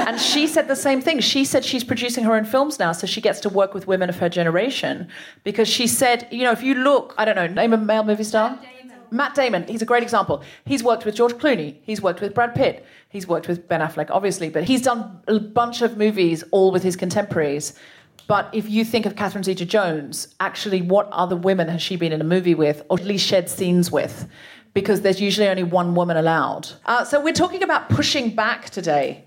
and 0.08 0.20
she 0.20 0.48
said 0.48 0.68
the 0.68 0.76
same 0.76 1.00
thing. 1.00 1.20
She 1.20 1.46
said 1.46 1.64
she's 1.64 1.84
producing 1.84 2.24
her 2.24 2.34
own 2.36 2.46
films 2.46 2.80
now, 2.80 2.92
so 2.94 3.06
she 3.06 3.22
gets 3.22 3.40
to 3.42 3.50
work 3.50 3.74
with 3.76 3.86
women 3.88 4.10
of 4.10 4.18
her 4.18 4.28
generation. 4.28 5.08
Because 5.44 5.68
she 5.68 5.86
said, 5.86 6.28
you 6.32 6.44
know, 6.44 6.52
if 6.52 6.64
you 6.64 6.74
look, 6.74 7.14
I 7.18 7.26
don't 7.26 7.36
know, 7.36 7.46
name 7.48 7.74
a 7.74 7.78
male 7.78 8.04
movie 8.04 8.24
star. 8.24 8.58
Matt 9.16 9.36
Damon, 9.36 9.66
he's 9.68 9.82
a 9.82 9.86
great 9.86 10.04
example. 10.04 10.44
He's 10.66 10.84
worked 10.84 11.06
with 11.06 11.16
George 11.16 11.34
Clooney, 11.34 11.78
he's 11.84 12.02
worked 12.02 12.22
with 12.22 12.34
Brad 12.34 12.54
Pitt, 12.54 12.86
he's 13.10 13.28
worked 13.28 13.48
with 13.48 13.68
Ben 13.68 13.82
Affleck, 13.82 14.10
obviously, 14.10 14.50
but 14.50 14.64
he's 14.64 14.82
done 14.82 15.20
a 15.28 15.40
bunch 15.40 15.82
of 15.82 15.98
movies 15.98 16.44
all 16.52 16.72
with 16.72 16.84
his 16.84 16.96
contemporaries. 16.96 17.74
But 18.28 18.50
if 18.54 18.70
you 18.70 18.84
think 18.84 19.06
of 19.06 19.16
Catherine 19.16 19.44
Zeta 19.44 19.66
Jones, 19.66 20.36
actually, 20.40 20.82
what 20.82 21.08
other 21.12 21.36
women 21.36 21.68
has 21.68 21.82
she 21.82 21.96
been 21.96 22.12
in 22.12 22.22
a 22.22 22.26
movie 22.26 22.56
with, 22.56 22.84
or 22.90 23.00
at 23.00 23.06
least 23.06 23.28
shared 23.28 23.50
scenes 23.50 23.92
with? 23.92 24.28
Because 24.74 25.02
there's 25.02 25.22
usually 25.22 25.48
only 25.48 25.64
one 25.64 25.96
woman 25.96 26.18
allowed. 26.18 26.68
Uh, 26.86 27.06
so 27.06 27.22
we're 27.22 27.34
talking 27.34 27.64
about 27.64 27.90
pushing 27.90 28.36
back 28.36 28.70
today 28.70 29.26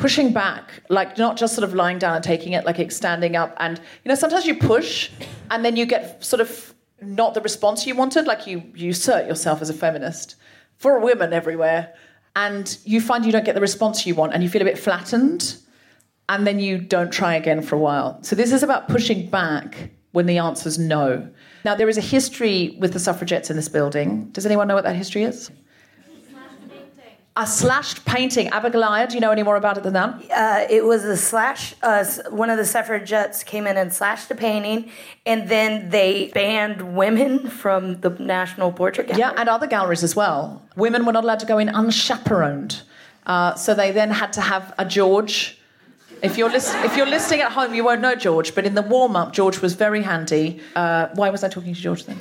pushing 0.00 0.32
back, 0.32 0.82
like 0.88 1.18
not 1.18 1.36
just 1.36 1.54
sort 1.54 1.62
of 1.62 1.74
lying 1.74 1.98
down 1.98 2.16
and 2.16 2.24
taking 2.24 2.54
it, 2.54 2.64
like 2.64 2.90
standing 2.90 3.36
up. 3.36 3.54
And 3.58 3.78
you 3.78 4.08
know, 4.08 4.14
sometimes 4.14 4.46
you 4.46 4.56
push, 4.56 5.10
and 5.50 5.64
then 5.64 5.76
you 5.76 5.86
get 5.86 6.24
sort 6.24 6.40
of 6.40 6.69
not 7.02 7.34
the 7.34 7.40
response 7.40 7.86
you 7.86 7.94
wanted. 7.94 8.26
Like 8.26 8.46
you 8.46 8.62
you 8.74 8.90
assert 8.90 9.26
yourself 9.26 9.62
as 9.62 9.70
a 9.70 9.74
feminist 9.74 10.36
for 10.76 10.98
women 10.98 11.32
everywhere, 11.32 11.94
and 12.36 12.78
you 12.84 13.00
find 13.00 13.24
you 13.24 13.32
don't 13.32 13.44
get 13.44 13.54
the 13.54 13.60
response 13.60 14.06
you 14.06 14.14
want, 14.14 14.34
and 14.34 14.42
you 14.42 14.48
feel 14.48 14.62
a 14.62 14.64
bit 14.64 14.78
flattened, 14.78 15.56
and 16.28 16.46
then 16.46 16.60
you 16.60 16.78
don't 16.78 17.12
try 17.12 17.34
again 17.34 17.62
for 17.62 17.76
a 17.76 17.78
while. 17.78 18.22
So 18.22 18.36
this 18.36 18.52
is 18.52 18.62
about 18.62 18.88
pushing 18.88 19.28
back 19.28 19.90
when 20.12 20.26
the 20.26 20.38
answer's 20.38 20.78
no. 20.78 21.28
Now 21.64 21.74
there 21.74 21.88
is 21.88 21.98
a 21.98 22.02
history 22.02 22.76
with 22.80 22.92
the 22.92 22.98
suffragettes 22.98 23.50
in 23.50 23.56
this 23.56 23.68
building. 23.68 24.30
Does 24.30 24.46
anyone 24.46 24.68
know 24.68 24.74
what 24.74 24.84
that 24.84 24.96
history 24.96 25.24
is? 25.24 25.50
A 27.40 27.46
slashed 27.46 28.04
painting. 28.04 28.50
Abigoliah, 28.50 29.08
do 29.08 29.14
you 29.14 29.20
know 29.20 29.30
any 29.30 29.42
more 29.42 29.56
about 29.56 29.78
it 29.78 29.82
than 29.82 29.94
that? 29.94 30.10
Uh, 30.30 30.66
it 30.68 30.84
was 30.84 31.04
a 31.04 31.16
slash. 31.16 31.74
Uh, 31.82 32.04
one 32.28 32.50
of 32.50 32.58
the 32.58 32.66
suffragettes 32.66 33.42
came 33.42 33.66
in 33.66 33.78
and 33.78 33.90
slashed 33.90 34.30
a 34.30 34.34
painting, 34.34 34.90
and 35.24 35.48
then 35.48 35.88
they 35.88 36.30
banned 36.34 36.94
women 36.94 37.48
from 37.48 38.02
the 38.02 38.10
National 38.10 38.70
Portrait 38.70 39.06
Gallery. 39.06 39.20
Yeah, 39.20 39.32
and 39.38 39.48
other 39.48 39.66
galleries 39.66 40.04
as 40.04 40.14
well. 40.14 40.62
Women 40.76 41.06
were 41.06 41.12
not 41.12 41.24
allowed 41.24 41.40
to 41.40 41.46
go 41.46 41.56
in 41.56 41.70
unchaperoned. 41.70 42.82
Uh, 43.24 43.54
so 43.54 43.72
they 43.72 43.90
then 43.90 44.10
had 44.10 44.34
to 44.34 44.42
have 44.42 44.74
a 44.76 44.84
George. 44.84 45.58
If 46.22 46.36
you're, 46.36 46.50
list- 46.50 46.74
if 46.84 46.96
you're 46.96 47.06
listening 47.06 47.40
at 47.40 47.52
home, 47.52 47.74
you 47.74 47.84
won't 47.84 48.00
know 48.00 48.14
George, 48.14 48.54
but 48.54 48.66
in 48.66 48.74
the 48.74 48.82
warm 48.82 49.16
up, 49.16 49.32
George 49.32 49.60
was 49.60 49.74
very 49.74 50.02
handy. 50.02 50.60
Uh, 50.76 51.08
why 51.14 51.30
was 51.30 51.42
I 51.44 51.48
talking 51.48 51.74
to 51.74 51.80
George 51.80 52.04
then? 52.04 52.20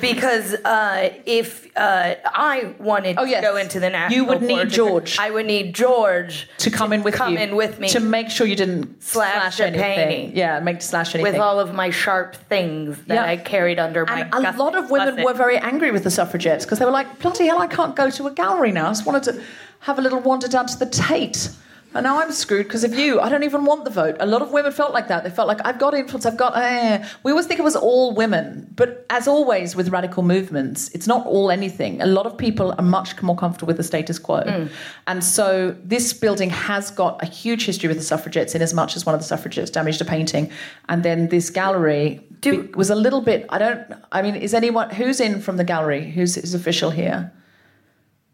because 0.00 0.54
uh, 0.64 1.12
if 1.26 1.66
uh, 1.76 2.14
I 2.24 2.74
wanted 2.78 3.16
Oh, 3.18 3.24
yes. 3.24 3.42
to 3.42 3.50
go 3.50 3.56
into 3.56 3.80
the 3.80 3.90
national 3.90 4.16
You 4.16 4.24
would 4.26 4.42
need 4.42 4.68
George. 4.70 5.18
I 5.18 5.30
would 5.30 5.46
need 5.46 5.74
George 5.74 6.48
To 6.58 6.70
come 6.70 6.92
in 6.92 7.02
with 7.02 7.14
come 7.14 7.32
you. 7.32 7.38
in 7.40 7.56
with 7.56 7.80
me 7.80 7.88
To 7.90 8.00
make 8.00 8.30
sure 8.30 8.46
you 8.46 8.54
didn't 8.54 9.02
Slash 9.02 9.56
slash, 9.56 9.60
anything. 9.60 9.82
painting. 9.96 10.36
Yeah, 10.36 10.60
make 10.60 10.82
slash 10.82 11.14
anything. 11.14 11.32
with 11.32 11.40
all 11.40 11.58
of 11.58 11.74
my 11.74 11.90
sharp 11.90 12.36
things 12.48 12.96
that 13.06 13.14
Yeah. 13.14 13.24
I 13.24 13.36
carried 13.36 13.78
under 13.80 14.06
my. 14.06 14.20
And 14.20 14.28
a 14.34 14.42
gusset- 14.42 14.58
lot 14.58 14.76
of 14.76 14.90
women 14.90 15.24
were 15.24 15.34
very 15.34 15.58
angry 15.58 15.90
with 15.90 16.04
the 16.04 16.10
suffragettes 16.10 16.64
because 16.64 16.78
they 16.78 16.84
were 16.84 16.92
like, 16.92 17.18
bloody 17.18 17.46
hell, 17.46 17.60
I 17.60 17.66
can't 17.66 17.96
go 17.96 18.10
to 18.10 18.26
a 18.28 18.30
gallery 18.32 18.70
now. 18.72 18.86
I 18.86 18.90
just 18.90 19.06
wanted 19.06 19.24
to 19.24 19.42
have 19.80 19.98
a 19.98 20.02
little 20.02 20.20
wander 20.20 20.46
down 20.48 20.66
to 20.66 20.78
the 20.78 20.86
Tate. 20.86 21.50
And 21.94 22.04
now 22.04 22.20
I'm 22.20 22.30
screwed 22.32 22.66
because 22.66 22.84
of 22.84 22.94
you. 22.94 23.18
I 23.18 23.30
don't 23.30 23.44
even 23.44 23.64
want 23.64 23.84
the 23.84 23.90
vote. 23.90 24.16
A 24.20 24.26
lot 24.26 24.42
of 24.42 24.52
women 24.52 24.72
felt 24.72 24.92
like 24.92 25.08
that. 25.08 25.24
They 25.24 25.30
felt 25.30 25.48
like, 25.48 25.58
I've 25.64 25.78
got 25.78 25.94
influence, 25.94 26.26
I've 26.26 26.36
got. 26.36 26.54
Eh. 26.56 27.04
We 27.22 27.30
always 27.32 27.46
think 27.46 27.58
it 27.58 27.62
was 27.62 27.76
all 27.76 28.14
women. 28.14 28.70
But 28.76 29.06
as 29.08 29.26
always 29.26 29.74
with 29.74 29.88
radical 29.88 30.22
movements, 30.22 30.90
it's 30.90 31.06
not 31.06 31.26
all 31.26 31.50
anything. 31.50 32.02
A 32.02 32.06
lot 32.06 32.26
of 32.26 32.36
people 32.36 32.74
are 32.76 32.84
much 32.84 33.20
more 33.22 33.34
comfortable 33.36 33.68
with 33.68 33.78
the 33.78 33.82
status 33.82 34.18
quo. 34.18 34.68
And 35.06 35.24
so 35.24 35.74
this 35.82 36.12
building 36.12 36.50
has 36.50 36.90
got 36.90 37.22
a 37.22 37.26
huge 37.26 37.64
history 37.64 37.88
with 37.88 37.96
the 37.96 38.04
suffragettes 38.04 38.54
in 38.54 38.60
as 38.60 38.74
much 38.74 38.94
as 38.94 39.06
one 39.06 39.14
of 39.14 39.20
the 39.20 39.26
suffragettes 39.26 39.70
damaged 39.70 40.00
a 40.02 40.04
painting. 40.04 40.50
And 40.90 41.02
then 41.02 41.28
this 41.28 41.48
gallery 41.48 42.20
Do- 42.42 42.70
was 42.76 42.90
a 42.90 42.94
little 42.96 43.22
bit. 43.22 43.46
I 43.48 43.58
don't. 43.58 43.80
I 44.12 44.20
mean, 44.20 44.36
is 44.36 44.52
anyone 44.52 44.90
who's 44.90 45.20
in 45.20 45.40
from 45.40 45.56
the 45.56 45.64
gallery? 45.64 46.10
Who's 46.10 46.36
is 46.36 46.52
official 46.52 46.90
here? 46.90 47.32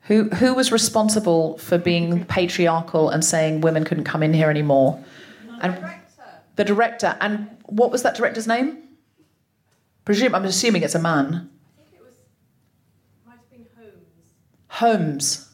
Who 0.05 0.29
who 0.31 0.55
was 0.55 0.71
responsible 0.71 1.57
for 1.59 1.79
being 1.79 2.25
patriarchal 2.27 3.09
and 3.09 3.25
saying 3.25 3.63
women 3.63 3.85
couldn't 3.85 4.05
come 4.05 4.23
in 4.23 4.35
here 4.35 4.51
anymore? 4.51 5.03
And 5.63 5.83
the 6.57 6.65
director. 6.65 7.17
And 7.21 7.49
what 7.65 7.91
was 7.91 8.03
that 8.03 8.15
director's 8.15 8.47
name? 8.47 8.79
Presume. 10.05 10.35
I'm 10.35 10.45
assuming 10.45 10.83
it's 10.83 10.95
a 10.95 10.99
man. 10.99 11.49
I 11.79 11.81
think 11.91 11.95
it 11.95 12.03
was 12.03 12.15
might 13.27 13.37
have 13.37 13.51
been 13.51 13.67
Holmes. 14.69 15.49
Holmes. 15.49 15.51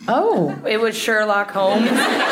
Yeah. 0.00 0.06
Oh, 0.08 0.62
It 0.66 0.80
was 0.80 0.96
Sherlock 0.96 1.50
Holmes. 1.50 1.90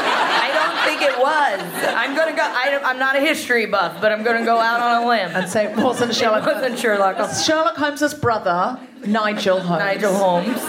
I 1.00 1.07
don't 1.07 1.14
think 1.16 1.19
it 1.19 1.23
was. 1.23 1.95
I'm 1.97 2.14
gonna 2.16 2.37
go. 2.37 2.42
I, 2.42 2.80
I'm 2.85 2.99
not 2.99 3.16
a 3.16 3.21
history 3.21 3.66
buff, 3.66 4.00
but 4.00 4.12
I'm 4.12 4.23
gonna 4.23 4.45
go 4.45 4.59
out 4.59 4.80
on 4.80 5.02
a 5.02 5.09
limb. 5.09 5.30
and 5.35 5.49
say 5.49 5.66
it 5.66 5.76
wasn't 5.76 6.14
Sherlock. 6.14 6.47
it 6.47 6.54
wasn't 6.54 6.78
Sherlock 6.78 7.16
Holmes. 7.16 7.45
Sherlock 7.45 7.76
Holmes's 7.76 8.14
brother, 8.14 8.78
Nigel 9.07 9.61
Holmes. 9.61 9.80
Nigel 9.80 10.14
Holmes. 10.14 10.61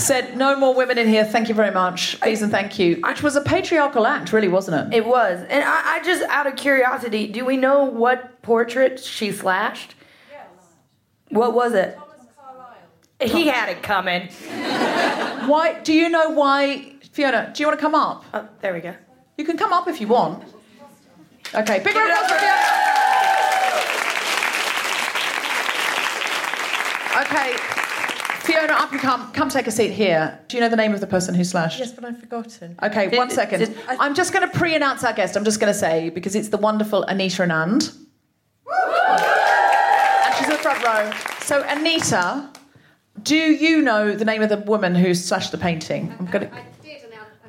said, 0.00 0.36
"No 0.36 0.56
more 0.56 0.74
women 0.74 0.98
in 0.98 1.06
here. 1.08 1.24
Thank 1.24 1.48
you 1.48 1.54
very 1.54 1.70
much. 1.70 2.20
Please 2.20 2.42
and 2.42 2.50
thank 2.50 2.78
you." 2.78 2.96
Which 3.06 3.22
was 3.22 3.36
a 3.36 3.40
patriarchal 3.40 4.06
act, 4.06 4.32
really, 4.32 4.48
wasn't 4.48 4.92
it? 4.92 4.96
It 4.98 5.06
was, 5.06 5.40
and 5.48 5.62
I, 5.64 5.96
I 5.96 6.02
just 6.02 6.22
out 6.24 6.46
of 6.46 6.56
curiosity, 6.56 7.26
do 7.28 7.44
we 7.44 7.56
know 7.56 7.84
what 7.84 8.42
portrait 8.42 8.98
she 9.00 9.30
slashed? 9.32 9.94
Yes. 10.30 10.46
What 11.28 11.54
was 11.54 11.74
it? 11.74 11.96
Thomas 11.96 12.26
Carlyle. 12.36 12.74
He 13.20 13.46
had 13.48 13.68
it 13.68 13.82
coming. 13.82 14.28
Why? 15.48 15.78
Do 15.84 15.92
you 15.92 16.08
know 16.08 16.30
why, 16.30 16.94
Fiona? 17.12 17.52
Do 17.54 17.62
you 17.62 17.68
want 17.68 17.78
to 17.78 17.82
come 17.82 17.94
up? 17.94 18.24
Oh, 18.34 18.48
there 18.60 18.72
we 18.74 18.80
go. 18.80 18.94
You 19.36 19.44
can 19.44 19.56
come 19.56 19.72
up 19.72 19.88
if 19.88 20.00
you 20.00 20.08
want. 20.08 20.42
Okay, 21.54 21.78
big 21.80 21.94
round 21.94 22.10
of 22.10 22.18
applause 22.18 22.30
for 22.32 22.38
Fiona. 22.38 22.60
Okay, 27.26 27.56
Fiona, 28.40 28.72
up 28.74 28.92
you 28.92 28.98
come. 28.98 29.30
Come 29.32 29.48
take 29.48 29.66
a 29.66 29.70
seat 29.70 29.90
here. 29.92 30.38
Do 30.48 30.56
you 30.56 30.60
know 30.60 30.68
the 30.68 30.76
name 30.76 30.94
of 30.94 31.00
the 31.00 31.06
person 31.06 31.34
who 31.34 31.44
slashed? 31.44 31.78
Yes, 31.78 31.92
but 31.92 32.04
I've 32.04 32.18
forgotten. 32.18 32.76
Okay, 32.82 33.08
Did- 33.10 33.16
one 33.16 33.30
second. 33.42 33.60
did- 33.60 33.76
I'm 33.88 34.14
just 34.14 34.32
going 34.32 34.48
to 34.48 34.56
pre-announce 34.58 35.04
our 35.04 35.12
guest. 35.12 35.36
I'm 35.36 35.44
just 35.44 35.60
going 35.60 35.72
to 35.72 35.78
say 35.78 36.10
because 36.10 36.34
it's 36.34 36.48
the 36.48 36.56
wonderful 36.58 37.02
Anita 37.04 37.42
Anand, 37.42 37.94
and 38.66 40.34
she's 40.36 40.46
in 40.48 40.52
the 40.54 40.58
front 40.58 40.84
row. 40.84 41.12
So 41.40 41.62
Anita, 41.68 42.48
do 43.22 43.36
you 43.36 43.80
know 43.82 44.12
the 44.12 44.24
name 44.24 44.42
of 44.42 44.48
the 44.48 44.56
woman 44.58 44.94
who 44.96 45.14
slashed 45.14 45.52
the 45.52 45.58
painting? 45.58 46.12
I'm 46.18 46.26
going 46.26 46.48
to. 46.50 46.56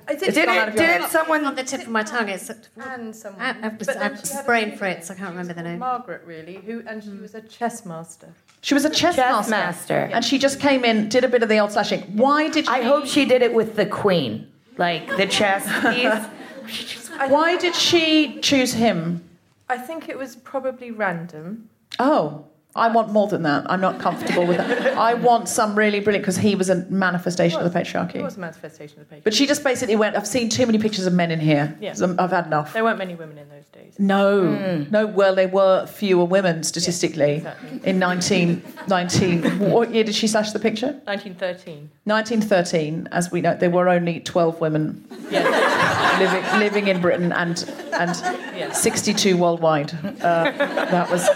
I 0.08 0.16
did. 0.16 0.34
Did 0.34 0.46
gone 0.46 0.70
it? 0.70 0.72
Did 0.72 0.80
head. 0.82 1.02
it? 1.02 1.10
Someone? 1.10 1.46
on 1.46 1.56
the 1.56 1.64
tip 1.64 1.82
of 1.82 1.90
my 1.90 2.04
tongue. 2.04 2.30
It's 2.30 2.50
And 2.78 3.16
someone. 3.16 3.42
I, 3.42 3.68
I've, 3.68 3.78
But 3.80 3.98
I've 3.98 4.26
she 4.26 4.34
had 4.34 4.46
brain 4.46 4.70
a- 4.74 4.78
fritz. 4.78 5.10
I 5.12 5.16
can't 5.16 5.30
remember 5.30 5.54
the 5.54 5.64
name. 5.64 5.80
Margaret, 5.80 6.24
really, 6.26 6.56
who 6.56 6.84
and 6.88 7.04
she 7.04 7.10
hmm. 7.10 7.22
was 7.22 7.36
a 7.36 7.42
chess 7.42 7.86
master. 7.86 8.30
She 8.62 8.74
was 8.74 8.84
a 8.84 8.90
chess, 8.90 9.16
Chess 9.16 9.50
master. 9.50 9.52
master. 9.52 10.10
and 10.12 10.26
she 10.26 10.40
just 10.40 10.60
came 10.60 10.84
in, 10.84 11.08
did 11.08 11.24
a 11.24 11.28
bit 11.28 11.44
of 11.44 11.50
the 11.50 11.60
old 11.60 11.72
slashing. 11.72 12.02
Why 12.18 12.50
did 12.50 12.66
she, 12.66 12.72
I 12.72 12.82
hope 12.82 13.06
she 13.06 13.26
did 13.26 13.44
it 13.44 13.54
with 13.54 13.76
the 13.76 13.86
queen, 13.86 14.52
like 14.78 15.08
the 15.18 15.28
chess 15.28 15.64
piece. 15.94 17.30
Why 17.30 17.58
did 17.58 17.76
she 17.76 18.40
choose 18.42 18.74
him? 18.74 19.24
I 19.70 19.78
think 19.78 20.10
it 20.10 20.18
was 20.18 20.36
probably 20.36 20.90
random. 20.90 21.70
Oh, 22.00 22.46
I 22.78 22.90
want 22.90 23.10
more 23.12 23.28
than 23.28 23.44
that. 23.44 23.66
I'm 23.72 23.80
not 23.80 24.00
comfortable 24.00 24.46
with 24.46 24.58
that. 24.58 24.98
I 24.98 25.14
want 25.14 25.48
some 25.48 25.76
really 25.76 26.02
brilliant 26.02 26.24
because 26.24 26.36
he 26.38 26.56
was 26.56 26.70
a 26.70 26.86
manifestation 26.90 27.62
of 27.62 27.72
the 27.72 27.80
patriarchy. 27.80 28.22
was 28.22 28.36
a 28.36 28.40
manifestation 28.42 29.00
of 29.00 29.08
the 29.08 29.16
patriarchy. 29.16 29.24
But 29.24 29.34
she 29.34 29.48
just 29.48 29.64
basically 29.64 29.96
went, 29.96 30.18
I've 30.18 30.28
seen 30.28 30.50
too 30.50 30.66
many 30.66 30.78
pictures 30.78 31.06
of 31.06 31.14
men 31.14 31.32
in 31.32 31.40
here. 31.40 31.78
Yeah. 31.80 31.94
I've 32.20 32.32
had 32.32 32.48
enough. 32.48 32.74
there 32.74 32.84
weren't 32.84 32.98
many 32.98 33.16
women 33.16 33.38
in 33.38 33.48
those 33.48 33.66
days. 33.68 33.98
No, 33.98 34.84
no. 34.92 35.08
Well, 35.08 35.36
there 35.36 35.48
were 35.48 35.86
fewer 35.86 36.26
women 36.26 36.64
statistically 36.64 37.36
exactly. 37.36 37.80
in 37.86 37.98
1919. 38.00 39.60
what 39.72 39.92
year 39.94 40.04
did 40.04 40.16
she 40.16 40.28
slash 40.28 40.52
the 40.52 40.60
picture? 40.60 41.00
1913. 41.06 41.90
1913. 42.04 43.08
As 43.14 43.32
we 43.32 43.40
know, 43.42 43.56
there 43.56 43.70
were 43.70 43.88
only 43.88 44.20
12 44.20 44.60
women 44.60 45.06
Yes. 45.30 46.20
living 46.20 46.60
living 46.60 46.88
in 46.88 47.02
Britain 47.02 47.32
and 47.32 47.64
and 47.94 48.12
Yes. 48.56 48.82
62 48.82 49.38
worldwide. 49.38 49.94
Uh, 50.22 50.52
that 50.52 51.10
was 51.10 51.28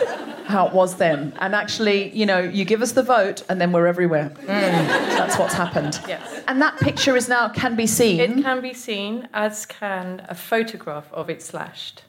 how 0.49 0.67
it 0.67 0.73
was 0.73 0.95
then. 0.95 1.33
And 1.39 1.55
actually, 1.55 2.09
you 2.09 2.25
know, 2.25 2.39
you 2.39 2.65
give 2.65 2.81
us 2.81 2.93
the 2.93 3.03
vote, 3.03 3.43
and 3.49 3.61
then 3.61 3.71
we're 3.71 3.87
everywhere. 3.87 4.33
That's 4.45 5.37
what's 5.37 5.53
happened. 5.53 5.99
Yes. 6.07 6.43
And 6.47 6.61
that 6.61 6.77
picture 6.79 7.15
is 7.15 7.29
now 7.29 7.49
can 7.49 7.75
be 7.75 7.87
seen. 7.87 8.19
It 8.19 8.43
can 8.43 8.61
be 8.61 8.73
seen, 8.73 9.29
as 9.33 9.65
can 9.65 10.25
a 10.27 10.35
photograph 10.35 11.11
of 11.13 11.29
it 11.29 11.41
slashed. 11.41 12.03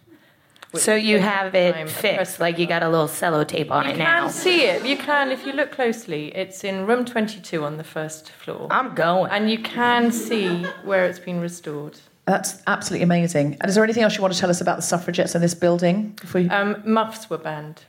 So 0.75 0.95
you 0.95 1.19
have 1.19 1.55
it 1.57 1.91
fixed, 1.91 2.39
like 2.39 2.57
you 2.57 2.67
got 2.67 2.85
a 2.85 2.89
little 2.89 3.09
sellotape 3.09 3.73
on 3.73 3.87
You 3.87 3.93
it 3.93 3.99
now. 3.99 4.17
You 4.17 4.23
can 4.23 4.31
see 4.31 4.63
it. 4.63 4.87
You 4.87 4.97
can, 4.97 5.33
if 5.33 5.45
you 5.45 5.53
look 5.53 5.73
closely. 5.73 6.29
It's 6.35 6.63
in 6.63 6.87
room 6.87 7.05
22 7.05 7.65
on 7.65 7.77
the 7.77 7.85
first 7.85 8.31
floor. 8.31 8.69
I'm 8.71 8.95
going. 8.95 9.33
and 9.33 9.51
you 9.51 9.59
can 9.59 10.13
see 10.13 10.63
where 10.85 11.07
it's 11.07 11.19
been 11.19 11.41
restored. 11.41 11.99
That's 12.27 12.63
absolutely 12.69 13.03
amazing. 13.03 13.57
And 13.61 13.69
is 13.69 13.75
there 13.75 13.83
anything 13.83 14.05
else 14.05 14.15
you 14.17 14.23
want 14.23 14.33
to 14.35 14.39
tell 14.39 14.51
us 14.51 14.61
about 14.61 14.77
the 14.77 14.83
suffragettes 14.83 15.35
in 15.35 15.41
this 15.41 15.55
building? 15.55 16.17
Before 16.21 16.41
you... 16.41 16.49
Um, 16.51 16.81
muffs 16.85 17.29
were 17.29 17.39
banned. 17.39 17.83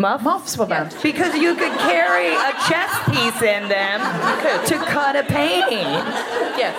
Muff? 0.00 0.22
Muffs 0.22 0.56
were 0.56 0.66
banned. 0.66 0.96
Because 1.02 1.34
you 1.34 1.54
could 1.54 1.76
carry 1.78 2.28
a 2.28 2.52
chess 2.68 2.92
piece 3.08 3.42
in 3.42 3.68
them 3.68 4.00
to 4.66 4.76
cut 4.86 5.16
a 5.16 5.24
painting. 5.24 5.88
Yes. 6.56 6.76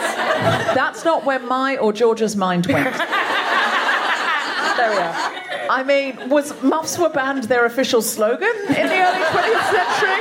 That's 0.74 1.04
not 1.04 1.26
where 1.26 1.40
my 1.40 1.78
or 1.78 1.92
Georgia's 1.94 2.36
mind 2.36 2.66
went. 2.68 2.96
there 4.78 4.92
we 4.92 4.98
are. 4.98 5.16
I 5.70 5.84
mean, 5.86 6.30
was 6.30 6.60
muffs 6.64 6.98
were 6.98 7.10
banned 7.10 7.44
their 7.44 7.66
official 7.66 8.02
slogan 8.02 8.56
in 8.70 8.88
the 8.88 9.00
early 9.06 9.22
20th 9.34 9.70
century? 9.78 10.20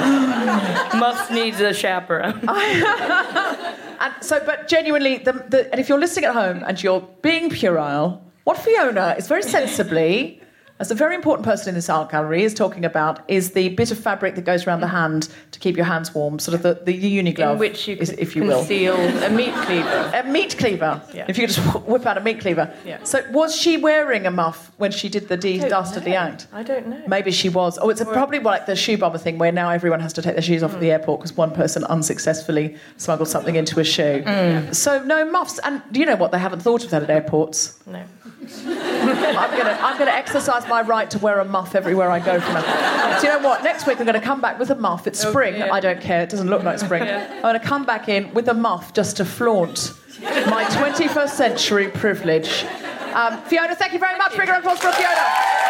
Muff 0.98 1.30
needs 1.30 1.60
a 1.60 1.74
chaperone. 1.74 2.40
And 4.00 4.14
so, 4.22 4.42
but 4.46 4.66
genuinely, 4.66 5.18
the, 5.18 5.32
the, 5.32 5.70
and 5.70 5.78
if 5.78 5.90
you're 5.90 6.00
listening 6.00 6.24
at 6.24 6.32
home 6.32 6.64
and 6.66 6.82
you're 6.82 7.06
being 7.20 7.50
puerile, 7.50 8.24
what 8.44 8.56
Fiona 8.56 9.14
is 9.18 9.28
very 9.28 9.42
sensibly, 9.42 10.40
as 10.80 10.90
a 10.90 10.94
very 10.94 11.14
important 11.14 11.44
person 11.44 11.68
in 11.68 11.74
this 11.74 11.90
art 11.90 12.10
gallery, 12.10 12.42
is 12.42 12.54
talking 12.54 12.86
about 12.86 13.20
is 13.28 13.50
the 13.52 13.68
bit 13.70 13.90
of 13.90 13.98
fabric 13.98 14.34
that 14.34 14.46
goes 14.46 14.66
around 14.66 14.80
the 14.80 14.88
hand 14.88 15.28
to 15.50 15.58
keep 15.58 15.76
your 15.76 15.84
hands 15.84 16.14
warm, 16.14 16.38
sort 16.38 16.54
of 16.54 16.62
the, 16.62 16.82
the 16.84 16.96
uni 16.96 17.34
glove, 17.34 17.52
In 17.52 17.58
which 17.58 17.86
you 17.86 17.96
is- 17.96 18.10
if 18.12 18.34
you 18.34 18.44
will. 18.44 18.60
conceal 18.60 18.94
a 18.94 19.28
meat 19.28 19.52
cleaver. 19.54 20.10
A 20.20 20.24
meat 20.24 20.56
cleaver. 20.58 21.02
Yeah. 21.14 21.26
If 21.28 21.38
you 21.38 21.46
could 21.46 21.54
just 21.54 21.74
whip 21.86 22.06
out 22.06 22.16
a 22.16 22.20
meat 22.20 22.40
cleaver. 22.40 22.72
Yeah. 22.84 23.02
So 23.04 23.22
was 23.30 23.54
she 23.54 23.76
wearing 23.76 24.26
a 24.26 24.30
muff 24.30 24.72
when 24.78 24.90
she 24.90 25.08
did 25.08 25.28
the 25.28 25.36
dastardly 25.36 26.14
act? 26.14 26.46
I 26.52 26.62
don't 26.62 26.86
know. 26.88 27.02
Maybe 27.06 27.30
she 27.30 27.48
was. 27.48 27.78
Oh, 27.80 27.90
it's 27.90 28.00
a, 28.00 28.06
probably 28.06 28.38
like 28.38 28.66
the 28.66 28.76
shoe 28.76 28.96
bomber 28.96 29.18
thing 29.18 29.38
where 29.38 29.52
now 29.52 29.70
everyone 29.70 30.00
has 30.00 30.12
to 30.14 30.22
take 30.22 30.34
their 30.34 30.42
shoes 30.42 30.62
off 30.62 30.74
at 30.74 30.80
the 30.80 30.86
hmm. 30.86 30.92
airport 30.92 31.20
because 31.20 31.36
one 31.36 31.52
person 31.52 31.84
unsuccessfully 31.84 32.76
smuggled 32.96 33.28
something 33.28 33.56
into 33.56 33.80
a 33.80 33.84
shoe. 33.84 34.22
So 34.72 35.02
no 35.04 35.30
muffs. 35.30 35.58
And 35.60 35.82
do 35.92 36.00
you 36.00 36.06
know 36.06 36.16
what? 36.16 36.32
They 36.32 36.38
haven't 36.38 36.60
thought 36.60 36.84
of 36.84 36.90
that 36.90 37.02
at 37.02 37.10
airports. 37.10 37.78
No. 37.86 38.04
I'm 38.66 39.50
gonna, 39.56 39.78
I'm 39.80 39.98
gonna 39.98 40.10
exercise 40.10 40.66
my 40.68 40.82
right 40.82 41.10
to 41.10 41.18
wear 41.18 41.38
a 41.40 41.44
muff 41.44 41.74
everywhere 41.74 42.10
I 42.10 42.18
go 42.18 42.40
from 42.40 42.54
now. 42.54 43.20
Do 43.20 43.26
you 43.26 43.32
know 43.32 43.46
what? 43.46 43.62
Next 43.64 43.86
week 43.86 43.98
I'm 44.00 44.06
gonna 44.06 44.20
come 44.20 44.40
back 44.40 44.58
with 44.58 44.70
a 44.70 44.74
muff. 44.74 45.06
It's 45.06 45.20
spring. 45.20 45.56
yeah. 45.56 45.72
I 45.72 45.80
don't 45.80 46.00
care. 46.00 46.22
It 46.22 46.30
doesn't 46.30 46.48
look 46.48 46.62
like 46.62 46.78
spring. 46.78 47.02
I'm 47.02 47.42
gonna 47.42 47.60
come 47.60 47.84
back 47.84 48.08
in 48.08 48.32
with 48.34 48.48
a 48.48 48.54
muff 48.54 48.92
just 48.92 49.16
to 49.18 49.24
flaunt 49.24 49.94
my 50.22 50.64
21st 50.64 51.30
century 51.30 51.88
privilege. 51.88 52.64
Um, 53.14 53.42
Fiona, 53.44 53.74
thank 53.74 53.92
you 53.92 53.98
very 53.98 54.16
much. 54.18 54.36
Big 54.36 54.48
round 54.48 54.64
of 54.64 54.72
applause 54.72 54.78
for 54.80 54.92
Fiona. 54.92 55.69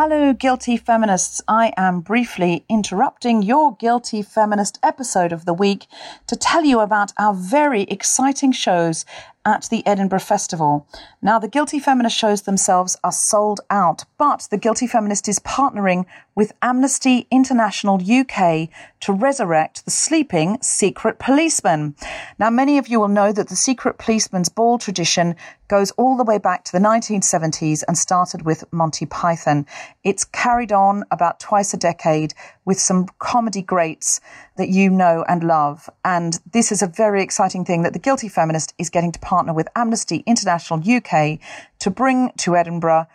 Hello, 0.00 0.32
guilty 0.32 0.76
feminists. 0.76 1.42
I 1.48 1.72
am 1.76 2.02
briefly 2.02 2.64
interrupting 2.68 3.42
your 3.42 3.74
guilty 3.74 4.22
feminist 4.22 4.78
episode 4.80 5.32
of 5.32 5.44
the 5.44 5.52
week 5.52 5.88
to 6.28 6.36
tell 6.36 6.64
you 6.64 6.78
about 6.78 7.12
our 7.18 7.34
very 7.34 7.82
exciting 7.82 8.52
shows 8.52 9.04
at 9.44 9.68
the 9.70 9.86
Edinburgh 9.86 10.20
Festival. 10.20 10.86
Now, 11.22 11.38
the 11.38 11.48
Guilty 11.48 11.78
Feminist 11.78 12.16
shows 12.16 12.42
themselves 12.42 12.96
are 13.02 13.12
sold 13.12 13.60
out, 13.70 14.04
but 14.18 14.46
the 14.50 14.58
Guilty 14.58 14.86
Feminist 14.86 15.28
is 15.28 15.38
partnering 15.38 16.04
with 16.34 16.52
Amnesty 16.62 17.26
International 17.30 17.96
UK 17.96 18.68
to 19.00 19.12
resurrect 19.12 19.84
the 19.84 19.90
sleeping 19.90 20.58
secret 20.60 21.18
policeman. 21.18 21.96
Now, 22.38 22.50
many 22.50 22.78
of 22.78 22.88
you 22.88 23.00
will 23.00 23.08
know 23.08 23.32
that 23.32 23.48
the 23.48 23.56
secret 23.56 23.98
policeman's 23.98 24.48
ball 24.48 24.78
tradition 24.78 25.34
goes 25.68 25.90
all 25.92 26.16
the 26.16 26.24
way 26.24 26.38
back 26.38 26.64
to 26.64 26.72
the 26.72 26.78
1970s 26.78 27.82
and 27.86 27.96
started 27.96 28.42
with 28.42 28.64
Monty 28.72 29.06
Python. 29.06 29.66
It's 30.04 30.24
carried 30.24 30.72
on 30.72 31.04
about 31.10 31.40
twice 31.40 31.74
a 31.74 31.76
decade 31.76 32.34
with 32.68 32.78
some 32.78 33.08
comedy 33.18 33.62
greats 33.62 34.20
that 34.58 34.68
you 34.68 34.90
know 34.90 35.24
and 35.26 35.42
love. 35.42 35.88
And 36.04 36.38
this 36.52 36.70
is 36.70 36.82
a 36.82 36.86
very 36.86 37.22
exciting 37.22 37.64
thing 37.64 37.82
that 37.82 37.94
the 37.94 37.98
Guilty 37.98 38.28
Feminist 38.28 38.74
is 38.76 38.90
getting 38.90 39.10
to 39.12 39.18
partner 39.20 39.54
with 39.54 39.70
Amnesty 39.74 40.22
International 40.26 40.78
UK 40.78 41.38
to 41.78 41.90
bring 41.90 42.30
to 42.36 42.56
Edinburgh 42.56 43.06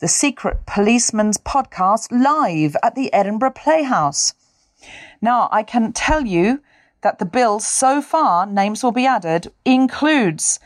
the 0.00 0.08
Secret 0.08 0.66
Policeman's 0.66 1.38
podcast 1.38 2.12
live 2.12 2.76
at 2.82 2.96
the 2.96 3.10
Edinburgh 3.14 3.52
Playhouse. 3.52 4.34
Now, 5.22 5.48
I 5.50 5.62
can 5.62 5.94
tell 5.94 6.26
you 6.26 6.60
that 7.00 7.18
the 7.18 7.24
bill 7.24 7.60
so 7.60 8.02
far, 8.02 8.44
names 8.44 8.84
will 8.84 8.92
be 8.92 9.06
added, 9.06 9.50
includes 9.64 10.60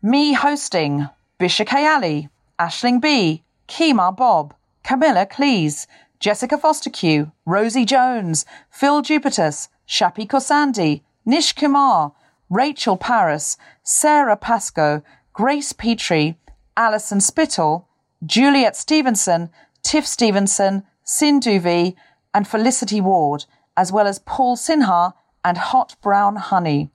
me 0.00 0.34
hosting 0.34 1.08
Bisha. 1.40 1.66
Ali, 1.72 2.28
Aisling 2.60 3.00
Bea, 3.00 3.42
Kemah 3.66 4.16
Bob, 4.16 4.54
Camilla 4.84 5.26
Cleese, 5.26 5.88
Jessica 6.22 6.56
Fostekew, 6.56 7.32
Rosie 7.44 7.84
Jones, 7.84 8.46
Phil 8.70 9.02
Jupitus, 9.02 9.68
Shappi 9.88 10.24
Khorsandi, 10.24 11.02
Nish 11.26 11.52
Kumar, 11.52 12.12
Rachel 12.48 12.96
Parris, 12.96 13.56
Sara 13.82 14.36
Pascoe, 14.36 15.02
Grace 15.32 15.72
Petrie, 15.72 16.38
Alison 16.76 17.20
Spittle, 17.20 17.88
Juliet 18.24 18.76
Stevenson, 18.76 19.50
Tiff 19.82 20.06
Stevenson, 20.06 20.84
Sindhu 21.02 21.58
Vee, 21.58 21.96
and 22.32 22.46
Felicity 22.46 23.00
Ward, 23.00 23.46
as 23.76 23.90
well 23.90 24.06
as 24.06 24.20
Paul 24.20 24.56
Sinha 24.56 25.14
and 25.44 25.58
Hot 25.58 25.96
Brown 26.00 26.36
Honey. 26.36 26.92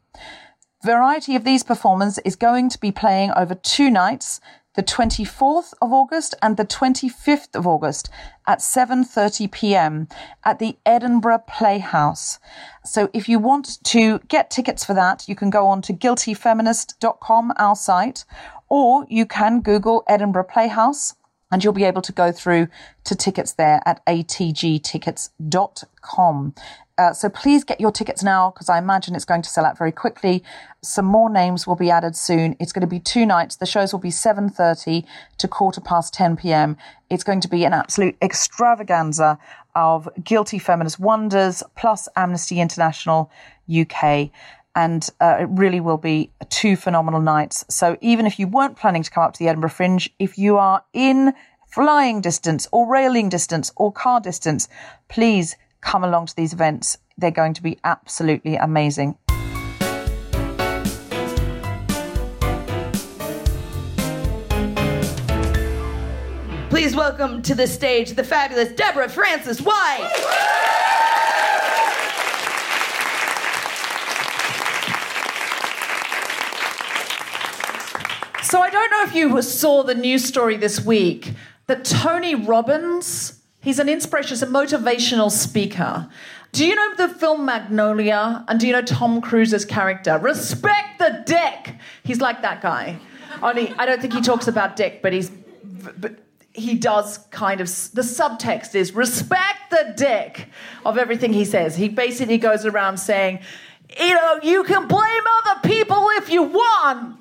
Variety 0.86 1.36
of 1.36 1.44
these 1.44 1.64
performers 1.64 2.18
is 2.20 2.38
going 2.38 2.70
to 2.70 2.80
be 2.80 2.94
playing 2.94 3.32
over 3.36 3.56
two 3.56 3.90
nights, 3.90 4.40
the 4.78 4.84
24th 4.84 5.74
of 5.82 5.92
August 5.92 6.36
and 6.40 6.56
the 6.56 6.64
25th 6.64 7.56
of 7.56 7.66
August 7.66 8.12
at 8.46 8.60
7:30 8.60 9.52
p.m. 9.52 10.08
at 10.46 10.60
the 10.60 10.78
Edinburgh 10.86 11.46
Playhouse. 11.48 12.38
So 12.86 13.10
if 13.12 13.28
you 13.28 13.40
want 13.40 13.84
to 13.86 14.20
get 14.28 14.52
tickets 14.52 14.86
for 14.86 14.94
that, 14.94 15.28
you 15.28 15.36
can 15.36 15.50
go 15.50 15.66
on 15.66 15.82
to 15.82 15.94
guiltyfeminist.com 15.94 17.54
our 17.58 17.76
site 17.76 18.24
or 18.70 19.08
you 19.10 19.26
can 19.26 19.62
Google 19.62 20.04
Edinburgh 20.08 20.46
Playhouse 20.46 21.16
and 21.52 21.64
you'll 21.64 21.74
be 21.74 21.86
able 21.86 22.04
to 22.04 22.12
go 22.12 22.32
through 22.32 22.68
to 23.06 23.16
tickets 23.16 23.54
there 23.54 23.82
at 23.84 24.06
atgtickets.com. 24.06 26.54
Uh, 26.98 27.14
so 27.14 27.30
please 27.30 27.64
get 27.64 27.80
your 27.80 27.92
tickets 27.92 28.24
now 28.24 28.50
because 28.52 28.70
I 28.70 28.80
imagine 28.80 29.16
it's 29.16 29.26
going 29.26 29.44
to 29.44 29.50
sell 29.50 29.66
out 29.66 29.78
very 29.78 29.92
quickly. 29.92 30.44
Some 30.82 31.06
more 31.06 31.30
names 31.30 31.68
will 31.68 31.76
be 31.76 31.92
added 31.92 32.16
soon. 32.16 32.56
It's 32.60 32.72
going 32.72 32.82
to 32.82 32.88
be 32.88 33.00
two 33.00 33.26
nights. 33.26 33.58
The 33.58 33.68
shows 33.68 33.94
will 33.94 34.00
be 34.00 34.10
7.30 34.10 35.06
to 35.38 35.48
quarter 35.48 35.80
past 35.80 36.14
10 36.16 36.38
p.m. 36.38 36.76
It's 37.10 37.24
going 37.24 37.42
to 37.42 37.48
be 37.48 37.66
an 37.66 37.74
absolute 37.74 38.18
extravaganza 38.22 39.38
of 39.76 40.10
guilty 40.24 40.58
feminist 40.58 41.00
wonders 41.00 41.62
plus 41.76 42.10
Amnesty 42.16 42.60
International 42.60 43.32
UK 43.70 44.32
and 44.76 45.10
uh, 45.20 45.38
it 45.40 45.50
really 45.50 45.80
will 45.80 45.98
be 45.98 46.32
two 46.50 46.76
phenomenal 46.76 47.20
nights. 47.20 47.66
So 47.68 47.98
even 48.00 48.28
if 48.28 48.38
you 48.38 48.48
weren't 48.48 48.78
planning 48.78 49.02
to 49.02 49.10
come 49.10 49.24
up 49.24 49.34
to 49.34 49.40
the 49.40 49.50
Edinburgh 49.50 49.72
Fringe, 49.72 50.08
if 50.20 50.38
you 50.38 50.58
are 50.58 50.84
in 50.94 51.34
flying 51.68 52.22
distance 52.22 52.68
or 52.72 52.88
railing 52.88 53.28
distance 53.30 53.72
or 53.76 53.92
car 53.92 54.20
distance, 54.20 54.68
please 55.10 55.56
come 55.82 56.04
along 56.04 56.28
to 56.28 56.36
these 56.36 56.54
events. 56.54 56.98
They're 57.18 57.32
going 57.32 57.54
to 57.54 57.64
be 57.64 57.78
absolutely 57.84 58.56
amazing. 58.56 59.18
Please 66.70 66.96
welcome 66.96 67.42
to 67.42 67.56
the 67.56 67.66
stage 67.66 68.12
the 68.12 68.24
fabulous 68.24 68.72
Deborah 68.74 69.10
Frances-White. 69.10 70.12
So 78.44 78.62
I 78.62 78.70
don't 78.70 78.92
know 78.92 79.04
if 79.04 79.16
you 79.16 79.42
saw 79.42 79.84
the 79.84 79.96
news 79.96 80.24
story 80.24 80.56
this 80.56 80.80
week 80.80 81.34
that 81.66 81.84
Tony 81.84 82.34
Robbins, 82.34 83.37
he's 83.68 83.80
an 83.80 83.90
inspiration, 83.90 84.30
he's 84.30 84.42
a 84.42 84.48
motivational 84.48 85.30
speaker. 85.30 86.10
Do 86.54 86.66
you 86.66 86.74
know 86.74 86.96
the 86.96 87.10
film 87.10 87.46
Magnolia? 87.46 88.46
And 88.48 88.60
do 88.60 88.66
you 88.66 88.72
know 88.72 88.82
Tom 88.82 89.20
Cruise's 89.20 89.66
character? 89.66 90.18
Respect 90.18 91.00
the 91.00 91.22
dick. 91.26 91.76
He's 92.04 92.22
like 92.22 92.42
that 92.44 92.62
guy. 92.62 92.98
Only 93.44 93.74
I 93.78 93.86
don't 93.86 94.00
think 94.00 94.14
he 94.14 94.22
talks 94.22 94.48
about 94.48 94.78
dick, 94.78 95.02
but 95.02 95.12
he's 95.12 95.30
but 95.30 96.16
he 96.54 96.76
does 96.76 97.18
kind 97.30 97.60
of 97.60 97.68
the 97.94 98.02
subtext 98.02 98.74
is 98.74 98.94
respect 98.94 99.70
the 99.70 99.94
dick 99.98 100.48
of 100.86 100.98
everything 100.98 101.34
he 101.34 101.44
says. 101.44 101.76
He 101.76 101.90
basically 101.90 102.38
goes 102.38 102.66
around 102.66 102.98
saying, 102.98 103.40
you 104.00 104.14
know, 104.14 104.40
you 104.42 104.64
can 104.64 104.88
blame 104.88 105.24
other 105.44 105.60
people 105.68 106.08
if 106.14 106.30
you 106.30 106.44
want, 106.44 107.20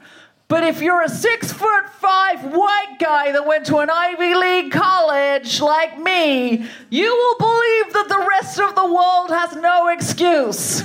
but 0.48 0.62
if 0.62 0.80
you're 0.80 1.02
a 1.02 1.08
six 1.08 1.52
foot 1.52 1.88
five 1.90 2.44
white 2.44 2.96
guy 3.00 3.32
that 3.32 3.46
went 3.46 3.66
to 3.66 3.78
an 3.78 3.90
Ivy 3.90 4.34
League 4.34 4.72
college 4.72 5.60
like 5.60 5.98
me, 5.98 6.66
you 6.90 7.14
will 7.14 7.38
believe 7.38 7.92
that 7.92 8.06
the 8.08 8.26
rest 8.28 8.60
of 8.60 8.74
the 8.74 8.84
world 8.84 9.30
has 9.30 9.56
no 9.56 9.88
excuse. 9.88 10.82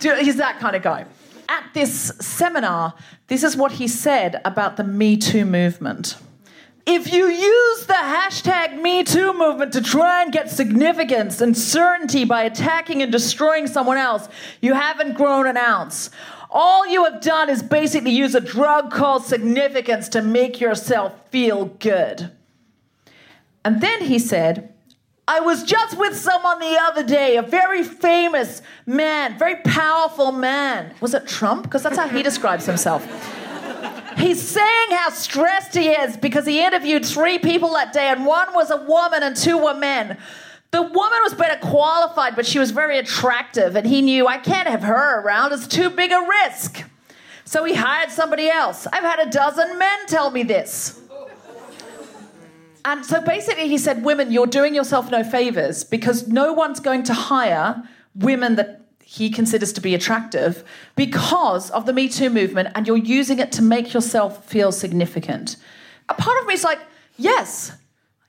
He's 0.00 0.36
that 0.36 0.58
kind 0.58 0.74
of 0.74 0.82
guy. 0.82 1.06
At 1.48 1.64
this 1.74 2.12
seminar, 2.20 2.94
this 3.28 3.42
is 3.42 3.56
what 3.56 3.72
he 3.72 3.88
said 3.88 4.40
about 4.44 4.76
the 4.76 4.84
Me 4.84 5.16
Too 5.16 5.44
movement. 5.44 6.16
If 6.86 7.12
you 7.12 7.26
use 7.28 7.86
the 7.86 7.94
hashtag 7.94 8.80
Me 8.80 9.04
Too 9.04 9.32
movement 9.32 9.72
to 9.72 9.80
try 9.80 10.22
and 10.22 10.32
get 10.32 10.50
significance 10.50 11.40
and 11.40 11.56
certainty 11.56 12.24
by 12.24 12.42
attacking 12.42 13.02
and 13.02 13.10
destroying 13.10 13.66
someone 13.66 13.96
else, 13.96 14.28
you 14.60 14.74
haven't 14.74 15.14
grown 15.14 15.46
an 15.46 15.56
ounce. 15.56 16.10
All 16.56 16.86
you 16.86 17.02
have 17.02 17.20
done 17.20 17.50
is 17.50 17.64
basically 17.64 18.12
use 18.12 18.36
a 18.36 18.40
drug 18.40 18.92
called 18.92 19.24
significance 19.24 20.08
to 20.10 20.22
make 20.22 20.60
yourself 20.60 21.12
feel 21.30 21.64
good. 21.64 22.30
And 23.64 23.80
then 23.80 24.02
he 24.02 24.20
said, 24.20 24.72
I 25.26 25.40
was 25.40 25.64
just 25.64 25.98
with 25.98 26.14
someone 26.16 26.60
the 26.60 26.78
other 26.80 27.02
day, 27.02 27.36
a 27.36 27.42
very 27.42 27.82
famous 27.82 28.62
man, 28.86 29.36
very 29.36 29.56
powerful 29.62 30.30
man. 30.30 30.94
Was 31.00 31.12
it 31.12 31.26
Trump? 31.26 31.64
Because 31.64 31.82
that's 31.82 31.96
how 31.96 32.06
he 32.08 32.22
describes 32.30 32.66
himself. 32.66 33.04
He's 34.16 34.40
saying 34.40 34.90
how 34.90 35.10
stressed 35.10 35.74
he 35.74 35.88
is 35.88 36.16
because 36.16 36.46
he 36.46 36.64
interviewed 36.64 37.04
three 37.04 37.40
people 37.40 37.72
that 37.72 37.92
day, 37.92 38.08
and 38.10 38.24
one 38.24 38.54
was 38.54 38.70
a 38.70 38.76
woman 38.76 39.24
and 39.24 39.34
two 39.34 39.58
were 39.58 39.74
men. 39.74 40.18
The 40.74 40.82
woman 40.82 41.20
was 41.22 41.34
better 41.34 41.56
qualified, 41.60 42.34
but 42.34 42.44
she 42.44 42.58
was 42.58 42.72
very 42.72 42.98
attractive, 42.98 43.76
and 43.76 43.86
he 43.86 44.02
knew 44.02 44.26
I 44.26 44.38
can't 44.38 44.66
have 44.66 44.82
her 44.82 45.20
around, 45.20 45.52
it's 45.52 45.68
too 45.68 45.88
big 45.88 46.10
a 46.10 46.26
risk. 46.42 46.82
So 47.44 47.62
he 47.62 47.74
hired 47.74 48.10
somebody 48.10 48.48
else. 48.48 48.88
I've 48.92 49.04
had 49.04 49.24
a 49.24 49.30
dozen 49.30 49.78
men 49.78 50.06
tell 50.08 50.32
me 50.32 50.42
this. 50.42 51.00
And 52.84 53.06
so 53.06 53.20
basically, 53.20 53.68
he 53.68 53.78
said, 53.78 54.02
Women, 54.02 54.32
you're 54.32 54.48
doing 54.48 54.74
yourself 54.74 55.12
no 55.12 55.22
favors 55.22 55.84
because 55.84 56.26
no 56.26 56.52
one's 56.52 56.80
going 56.80 57.04
to 57.04 57.14
hire 57.14 57.80
women 58.16 58.56
that 58.56 58.80
he 59.04 59.30
considers 59.30 59.72
to 59.74 59.80
be 59.80 59.94
attractive 59.94 60.64
because 60.96 61.70
of 61.70 61.86
the 61.86 61.92
Me 61.92 62.08
Too 62.08 62.30
movement, 62.30 62.70
and 62.74 62.88
you're 62.88 62.96
using 62.96 63.38
it 63.38 63.52
to 63.52 63.62
make 63.62 63.94
yourself 63.94 64.44
feel 64.44 64.72
significant. 64.72 65.54
A 66.08 66.14
part 66.14 66.36
of 66.40 66.48
me 66.48 66.54
is 66.54 66.64
like, 66.64 66.80
Yes, 67.16 67.70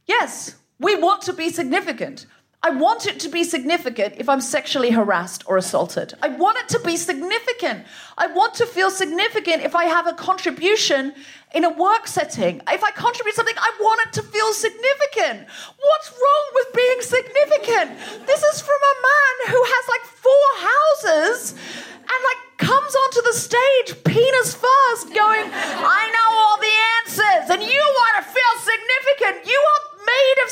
yes, 0.06 0.58
we 0.80 0.96
want 0.96 1.24
to 1.24 1.34
be 1.34 1.50
significant. 1.50 2.28
I 2.66 2.72
want 2.72 3.06
it 3.06 3.20
to 3.20 3.30
be 3.30 3.44
significant 3.44 4.16
if 4.18 4.28
I'm 4.28 4.42
sexually 4.42 4.90
harassed 4.90 5.44
or 5.46 5.56
assaulted. 5.56 6.16
I 6.24 6.30
want 6.30 6.58
it 6.58 6.68
to 6.70 6.80
be 6.80 6.98
significant. 6.98 7.86
I 8.18 8.26
want 8.26 8.56
to 8.56 8.66
feel 8.66 8.90
significant 8.90 9.62
if 9.62 9.76
I 9.76 9.86
have 9.86 10.08
a 10.08 10.14
contribution 10.14 11.14
in 11.54 11.64
a 11.64 11.70
work 11.70 12.08
setting. 12.08 12.64
If 12.68 12.84
I 12.84 12.90
contribute 12.90 13.36
something, 13.36 13.54
I 13.56 13.70
want 13.80 14.02
it 14.08 14.14
to 14.14 14.24
feel 14.24 14.52
significant. 14.52 15.46
What's 15.78 16.10
wrong 16.10 16.46
with 16.58 16.74
being 16.74 17.02
significant? 17.02 18.26
This 18.26 18.42
is 18.42 18.62
from 18.62 18.82
a 18.82 18.96
man 19.14 19.54
who 19.54 19.62
has 19.62 19.84
like 19.94 20.06
four 20.26 20.48
houses 20.66 21.54
and 22.02 22.20
like 22.34 22.42
comes 22.58 22.96
onto 22.96 23.22
the 23.30 23.38
stage, 23.38 24.04
penis 24.06 24.58
first, 24.58 25.14
going, 25.14 25.46
I 25.54 26.02
know 26.18 26.30
all 26.34 26.58
the 26.58 26.78
answers, 26.98 27.46
and 27.54 27.62
you 27.62 27.84
want 28.02 28.14
to 28.18 28.24
feel 28.26 28.54
significant. 28.58 29.46
You 29.46 29.62
are 29.62 29.82
made 30.02 30.38
of 30.46 30.50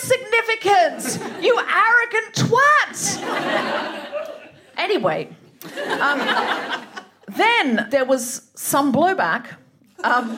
Anyway, 5.04 5.36
um, 6.00 6.20
then 7.36 7.88
there 7.92 8.06
was 8.06 8.50
some 8.56 8.94
blowback. 8.94 9.48
Um, 10.02 10.38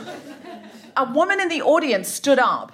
a 0.98 1.06
woman 1.14 1.40
in 1.40 1.50
the 1.50 1.62
audience 1.62 2.08
stood 2.08 2.40
up 2.40 2.72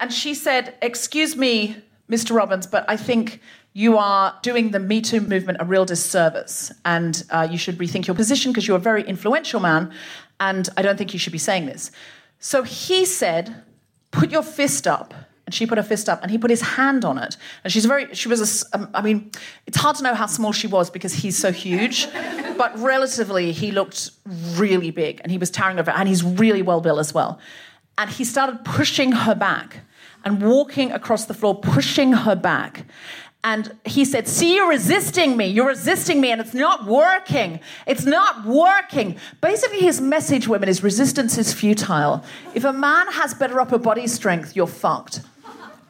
and 0.00 0.10
she 0.10 0.32
said, 0.32 0.74
Excuse 0.80 1.36
me, 1.36 1.76
Mr. 2.10 2.34
Robbins, 2.34 2.66
but 2.66 2.86
I 2.88 2.96
think 2.96 3.40
you 3.74 3.98
are 3.98 4.38
doing 4.40 4.70
the 4.70 4.78
Me 4.78 5.02
Too 5.02 5.20
movement 5.20 5.58
a 5.60 5.66
real 5.66 5.84
disservice 5.84 6.72
and 6.86 7.22
uh, 7.28 7.46
you 7.50 7.58
should 7.58 7.76
rethink 7.76 8.06
your 8.06 8.16
position 8.16 8.50
because 8.50 8.66
you're 8.66 8.78
a 8.78 8.80
very 8.80 9.02
influential 9.02 9.60
man 9.60 9.92
and 10.40 10.70
I 10.78 10.82
don't 10.82 10.96
think 10.96 11.12
you 11.12 11.18
should 11.18 11.32
be 11.32 11.38
saying 11.38 11.66
this. 11.66 11.90
So 12.38 12.62
he 12.62 13.04
said, 13.04 13.62
Put 14.12 14.30
your 14.30 14.42
fist 14.42 14.86
up. 14.86 15.12
And 15.46 15.54
she 15.54 15.66
put 15.66 15.76
her 15.78 15.84
fist 15.84 16.08
up 16.08 16.22
and 16.22 16.30
he 16.30 16.38
put 16.38 16.50
his 16.50 16.62
hand 16.62 17.04
on 17.04 17.18
it. 17.18 17.36
And 17.64 17.72
she's 17.72 17.84
very, 17.84 18.14
she 18.14 18.28
was, 18.28 18.64
a 18.72 18.76
um, 18.76 18.88
I 18.94 19.02
mean, 19.02 19.30
it's 19.66 19.76
hard 19.76 19.96
to 19.96 20.02
know 20.02 20.14
how 20.14 20.26
small 20.26 20.52
she 20.52 20.66
was 20.66 20.90
because 20.90 21.12
he's 21.12 21.36
so 21.36 21.52
huge, 21.52 22.08
but 22.56 22.76
relatively 22.78 23.52
he 23.52 23.70
looked 23.70 24.10
really 24.54 24.90
big 24.90 25.20
and 25.22 25.30
he 25.30 25.38
was 25.38 25.50
towering 25.50 25.78
over, 25.78 25.90
and 25.90 26.08
he's 26.08 26.22
really 26.22 26.62
well 26.62 26.80
built 26.80 26.98
as 26.98 27.12
well. 27.12 27.38
And 27.98 28.10
he 28.10 28.24
started 28.24 28.64
pushing 28.64 29.12
her 29.12 29.34
back 29.34 29.80
and 30.24 30.42
walking 30.42 30.90
across 30.90 31.26
the 31.26 31.34
floor, 31.34 31.54
pushing 31.54 32.12
her 32.12 32.34
back. 32.34 32.86
And 33.44 33.76
he 33.84 34.06
said, 34.06 34.26
See, 34.26 34.54
you're 34.54 34.70
resisting 34.70 35.36
me. 35.36 35.46
You're 35.46 35.68
resisting 35.68 36.20
me, 36.22 36.32
and 36.32 36.40
it's 36.40 36.54
not 36.54 36.86
working. 36.86 37.60
It's 37.86 38.06
not 38.06 38.46
working. 38.46 39.18
Basically, 39.42 39.80
his 39.80 40.00
message, 40.00 40.48
women, 40.48 40.70
is 40.70 40.82
resistance 40.82 41.36
is 41.36 41.52
futile. 41.52 42.24
If 42.54 42.64
a 42.64 42.72
man 42.72 43.06
has 43.12 43.34
better 43.34 43.60
upper 43.60 43.76
body 43.76 44.06
strength, 44.06 44.56
you're 44.56 44.66
fucked. 44.66 45.20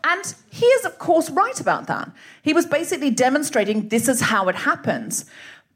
And 0.05 0.35
he 0.51 0.67
is, 0.67 0.85
of 0.85 0.99
course, 0.99 1.31
right 1.31 1.59
about 1.59 1.87
that. 1.87 2.11
He 2.43 2.53
was 2.53 2.67
basically 2.67 3.11
demonstrating 3.11 3.88
this 3.88 4.07
is 4.07 4.21
how 4.21 4.49
it 4.49 4.55
happens. 4.55 5.25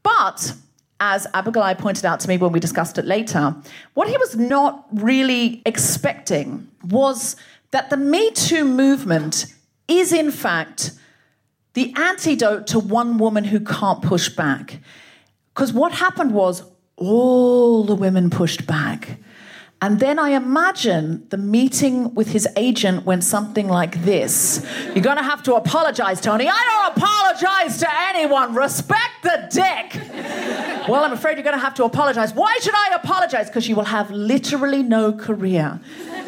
But 0.03 0.53
as 1.01 1.27
Abigoliah 1.29 1.79
pointed 1.79 2.05
out 2.05 2.21
to 2.21 2.29
me 2.29 2.37
when 2.37 2.53
we 2.53 2.61
discussed 2.61 2.99
it 2.99 3.07
later, 3.07 3.57
what 3.95 4.09
he 4.09 4.17
was 4.19 4.37
not 4.37 4.87
really 4.93 5.63
expecting 5.65 6.69
was 6.85 7.37
that 7.71 7.89
the 7.89 7.97
Me 7.97 8.31
Too 8.33 8.65
movement 8.65 9.47
is, 9.87 10.13
in 10.13 10.31
fact, 10.31 10.93
the 11.73 11.95
antidote 11.97 12.67
to 12.69 12.79
one 12.79 13.19
woman 13.19 13.45
who 13.45 13.61
can't 13.61 14.03
push 14.03 14.29
back. 14.29 14.81
Because 15.55 15.73
what 15.73 15.93
happened 15.93 16.33
was 16.33 16.63
all 16.97 17.85
the 17.85 17.95
women 17.95 18.29
pushed 18.29 18.67
back. 18.67 19.19
And 19.81 20.01
then 20.01 20.19
I 20.19 20.31
imagine 20.31 21.25
the 21.29 21.37
meeting 21.37 22.13
with 22.15 22.33
his 22.33 22.49
agent 22.57 23.07
went 23.07 23.23
something 23.23 23.69
like 23.69 24.03
this 24.03 24.67
You're 24.87 25.05
going 25.05 25.19
to 25.19 25.23
have 25.23 25.43
to 25.45 25.55
apologize, 25.55 26.21
Tony. 26.21 26.49
I 26.49 26.63
don't 26.65 26.97
apologize 26.97 27.79
to 27.79 27.89
anyone. 28.09 28.55
Respect 28.55 29.23
the 29.23 29.49
dick. 29.53 30.89
well, 30.89 31.05
I'm 31.05 31.13
afraid 31.13 31.37
you're 31.37 31.45
going 31.45 31.57
to 31.57 31.63
have 31.63 31.75
to 31.75 31.85
apologize. 31.85 32.35
Why 32.35 32.59
should 32.61 32.75
I 32.75 32.97
apologize? 32.97 33.49
Because 33.49 33.69
you 33.69 33.77
will 33.77 33.85
have 33.85 34.11
literally 34.11 34.83
no 34.83 35.13
career. 35.13 35.81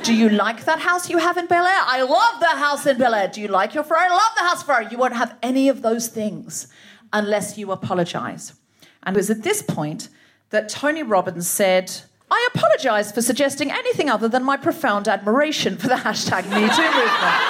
Do 0.04 0.14
you 0.14 0.28
like 0.28 0.64
that 0.66 0.78
house 0.78 1.10
you 1.10 1.18
have 1.18 1.36
in 1.36 1.46
Bel 1.46 1.66
Air? 1.66 1.80
I 1.82 2.02
love 2.02 2.40
the 2.40 2.46
house 2.46 2.86
in 2.86 2.98
Bel 2.98 3.14
Air. 3.14 3.28
Do 3.28 3.40
you 3.40 3.48
like 3.48 3.74
your 3.74 3.82
Ferrari? 3.82 4.10
I 4.10 4.14
love 4.14 4.32
the 4.36 4.44
house 4.44 4.62
Ferrari. 4.62 4.86
You 4.92 4.98
won't 4.98 5.16
have 5.16 5.36
any 5.42 5.68
of 5.68 5.82
those 5.82 6.06
things 6.06 6.68
unless 7.12 7.58
you 7.58 7.72
apologize. 7.72 8.54
And 9.02 9.16
it 9.16 9.18
was 9.18 9.30
at 9.30 9.42
this 9.42 9.60
point 9.60 10.08
that 10.50 10.68
Tony 10.68 11.02
Robbins 11.02 11.48
said, 11.48 11.92
I 12.30 12.48
apologize 12.54 13.12
for 13.12 13.22
suggesting 13.22 13.70
anything 13.70 14.08
other 14.08 14.28
than 14.28 14.44
my 14.44 14.56
profound 14.56 15.08
admiration 15.08 15.76
for 15.76 15.88
the 15.88 15.96
hashtag 15.96 16.42
MeToo 16.42 16.90
movement. 16.94 17.40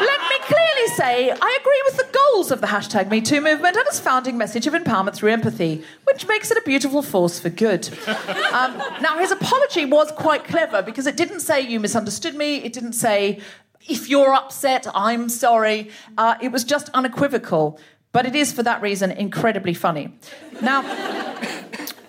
Let 0.00 0.20
me 0.30 0.38
clearly 0.42 0.86
say 0.96 1.30
I 1.30 1.58
agree 1.60 1.82
with 1.86 1.96
the 1.96 2.18
goals 2.18 2.50
of 2.50 2.60
the 2.60 2.66
hashtag 2.66 3.08
MeToo 3.08 3.42
movement 3.42 3.76
and 3.76 3.86
its 3.86 3.98
founding 4.00 4.36
message 4.36 4.66
of 4.66 4.74
empowerment 4.74 5.14
through 5.14 5.32
empathy, 5.32 5.82
which 6.04 6.26
makes 6.28 6.50
it 6.50 6.58
a 6.58 6.62
beautiful 6.62 7.02
force 7.02 7.38
for 7.40 7.48
good. 7.48 7.88
Um, 8.52 8.76
now, 9.00 9.18
his 9.18 9.30
apology 9.30 9.84
was 9.84 10.10
quite 10.12 10.44
clever 10.44 10.82
because 10.82 11.06
it 11.06 11.16
didn't 11.16 11.40
say 11.40 11.60
you 11.60 11.80
misunderstood 11.80 12.34
me, 12.34 12.56
it 12.56 12.72
didn't 12.72 12.94
say 12.94 13.40
if 13.88 14.08
you're 14.08 14.34
upset, 14.34 14.86
I'm 14.94 15.28
sorry. 15.28 15.90
Uh, 16.18 16.36
it 16.42 16.52
was 16.52 16.64
just 16.64 16.90
unequivocal, 16.90 17.80
but 18.12 18.26
it 18.26 18.34
is 18.34 18.52
for 18.52 18.62
that 18.62 18.82
reason 18.82 19.10
incredibly 19.10 19.74
funny. 19.74 20.12
Now, 20.60 20.82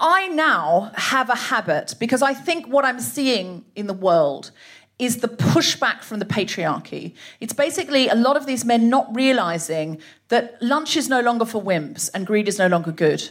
I 0.02 0.30
now 0.30 0.92
have 0.96 1.30
a 1.30 1.36
habit 1.36 1.94
because 2.00 2.24
I 2.24 2.34
think 2.34 2.66
what 2.68 2.84
I'm 2.84 3.00
seeing 3.00 3.64
in 3.76 3.86
the 3.86 3.94
world 3.94 4.50
is 4.98 5.18
the 5.18 5.28
pushback 5.28 6.02
from 6.02 6.18
the 6.18 6.26
patriarchy. 6.26 7.14
It's 7.40 7.54
basically 7.54 8.08
a 8.08 8.16
lot 8.16 8.36
of 8.36 8.48
these 8.48 8.66
men 8.66 8.90
not 8.90 9.16
realizing 9.16 10.02
that 10.30 10.62
lunch 10.62 10.98
is 10.98 11.08
no 11.08 11.22
longer 11.22 11.46
for 11.46 11.62
wimps 11.62 12.10
and 12.16 12.26
greed 12.26 12.48
is 12.48 12.58
no 12.58 12.68
longer 12.68 12.92
good. 12.92 13.30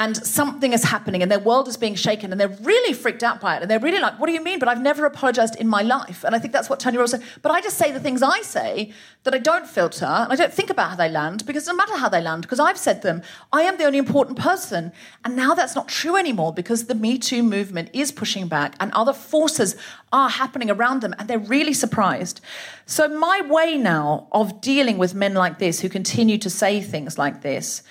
And 0.00 0.16
something 0.16 0.72
is 0.72 0.82
happening 0.82 1.20
and 1.20 1.30
their 1.30 1.38
world 1.38 1.68
is 1.68 1.76
being 1.76 1.94
shaken 1.94 2.32
and 2.32 2.40
they're 2.40 2.56
really 2.62 2.94
freaked 2.94 3.22
out 3.22 3.38
by 3.38 3.56
it. 3.56 3.60
And 3.60 3.70
they're 3.70 3.78
really 3.78 4.00
like, 4.00 4.18
what 4.18 4.28
do 4.28 4.32
you 4.32 4.42
mean? 4.42 4.58
But 4.58 4.66
I've 4.66 4.80
never 4.80 5.04
apologized 5.04 5.56
in 5.56 5.68
my 5.68 5.82
life. 5.82 6.24
And 6.24 6.34
I 6.34 6.38
think 6.38 6.54
that's 6.54 6.70
what 6.70 6.80
Tony 6.80 6.96
Robbins 6.96 7.10
said. 7.10 7.22
But 7.42 7.52
I 7.52 7.60
just 7.60 7.76
say 7.76 7.92
the 7.92 8.00
things 8.00 8.22
I 8.22 8.40
say 8.40 8.94
that 9.24 9.34
I 9.34 9.38
don't 9.38 9.66
filter 9.66 10.06
and 10.06 10.32
I 10.32 10.36
don't 10.36 10.54
think 10.54 10.70
about 10.70 10.88
how 10.88 10.96
they 10.96 11.10
land 11.10 11.44
because 11.44 11.64
it 11.64 11.66
doesn't 11.66 11.76
matter 11.76 11.98
how 11.98 12.08
they 12.08 12.22
land 12.22 12.40
because 12.40 12.58
I've 12.58 12.78
said 12.78 13.02
them. 13.02 13.20
I 13.52 13.60
am 13.64 13.76
the 13.76 13.84
only 13.84 13.98
important 13.98 14.38
person. 14.38 14.90
And 15.22 15.36
now 15.36 15.54
that's 15.54 15.74
not 15.74 15.86
true 15.86 16.16
anymore 16.16 16.54
because 16.54 16.86
the 16.86 16.94
Me 16.94 17.18
Too 17.18 17.42
movement 17.42 17.90
is 17.92 18.10
pushing 18.10 18.48
back 18.48 18.76
and 18.80 18.90
other 18.92 19.12
forces 19.12 19.76
are 20.14 20.30
happening 20.30 20.70
around 20.70 21.02
them 21.02 21.14
and 21.18 21.28
they're 21.28 21.38
really 21.38 21.74
surprised. 21.74 22.40
So, 22.86 23.06
my 23.06 23.42
way 23.42 23.76
now 23.76 24.28
of 24.32 24.62
dealing 24.62 24.96
with 24.96 25.14
men 25.14 25.34
like 25.34 25.58
this 25.58 25.80
who 25.80 25.90
continue 25.90 26.38
to 26.38 26.48
say 26.48 26.80
things 26.80 27.18
like 27.18 27.42
this 27.42 27.82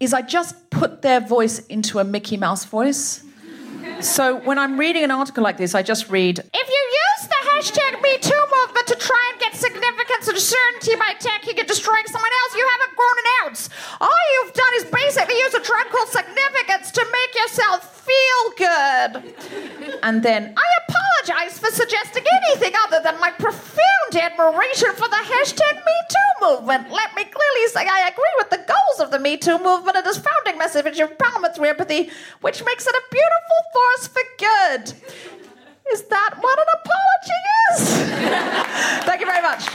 is 0.00 0.12
I 0.12 0.22
just 0.22 0.70
put 0.70 1.02
their 1.02 1.20
voice 1.20 1.60
into 1.66 1.98
a 1.98 2.04
Mickey 2.04 2.36
Mouse 2.36 2.64
voice. 2.64 3.24
So 4.00 4.36
when 4.40 4.58
I'm 4.58 4.78
reading 4.78 5.02
an 5.02 5.10
article 5.10 5.42
like 5.42 5.56
this, 5.56 5.74
I 5.74 5.82
just 5.82 6.08
read 6.08 6.38
If 6.38 6.68
you 6.68 6.88
hashtag 7.58 7.98
MeToo 7.98 8.42
movement 8.54 8.86
to 8.86 8.94
try 8.94 9.18
and 9.32 9.40
get 9.40 9.54
significance 9.56 10.28
and 10.28 10.38
certainty 10.38 10.94
by 10.94 11.12
attacking 11.18 11.58
and 11.58 11.66
destroying 11.66 12.06
someone 12.06 12.30
else, 12.42 12.54
you 12.54 12.68
haven't 12.78 12.96
grown 12.96 13.18
an 13.18 13.28
ounce. 13.42 13.68
All 14.00 14.22
you've 14.34 14.54
done 14.54 14.74
is 14.76 14.84
basically 14.84 15.34
use 15.34 15.54
a 15.54 15.62
drug 15.62 15.86
called 15.90 16.08
significance 16.08 16.92
to 16.92 17.04
make 17.10 17.34
yourself 17.34 18.06
feel 18.06 18.40
good. 18.56 19.34
And 20.04 20.22
then 20.22 20.54
I 20.56 20.68
apologize 20.86 21.58
for 21.58 21.70
suggesting 21.72 22.22
anything 22.44 22.74
other 22.86 23.00
than 23.02 23.18
my 23.18 23.32
profound 23.32 24.14
admiration 24.14 24.92
for 24.94 25.08
the 25.08 25.22
hashtag 25.26 25.82
MeToo 25.82 26.30
movement. 26.40 26.92
Let 26.92 27.16
me 27.16 27.24
clearly 27.24 27.66
say 27.74 27.88
I 27.90 28.06
agree 28.06 28.34
with 28.38 28.50
the 28.50 28.64
goals 28.70 29.00
of 29.00 29.10
the 29.10 29.18
Me 29.18 29.36
Too 29.36 29.58
movement 29.58 29.96
and 29.96 30.06
its 30.06 30.18
founding 30.18 30.58
message 30.58 31.00
of 31.00 31.10
empowerment 31.10 31.56
through 31.56 31.70
empathy, 31.70 32.10
which 32.40 32.64
makes 32.64 32.86
it 32.86 32.94
a 32.94 33.02
beautiful 33.10 33.60
force 33.74 34.06
for 34.06 34.22
good. 34.38 35.37
Is 35.92 36.02
that 36.02 36.34
what 36.40 36.58
an 36.58 36.66
apology 36.80 37.40
is? 37.72 37.82
Thank 39.06 39.20
you 39.20 39.26
very 39.26 39.42
much. 39.42 39.68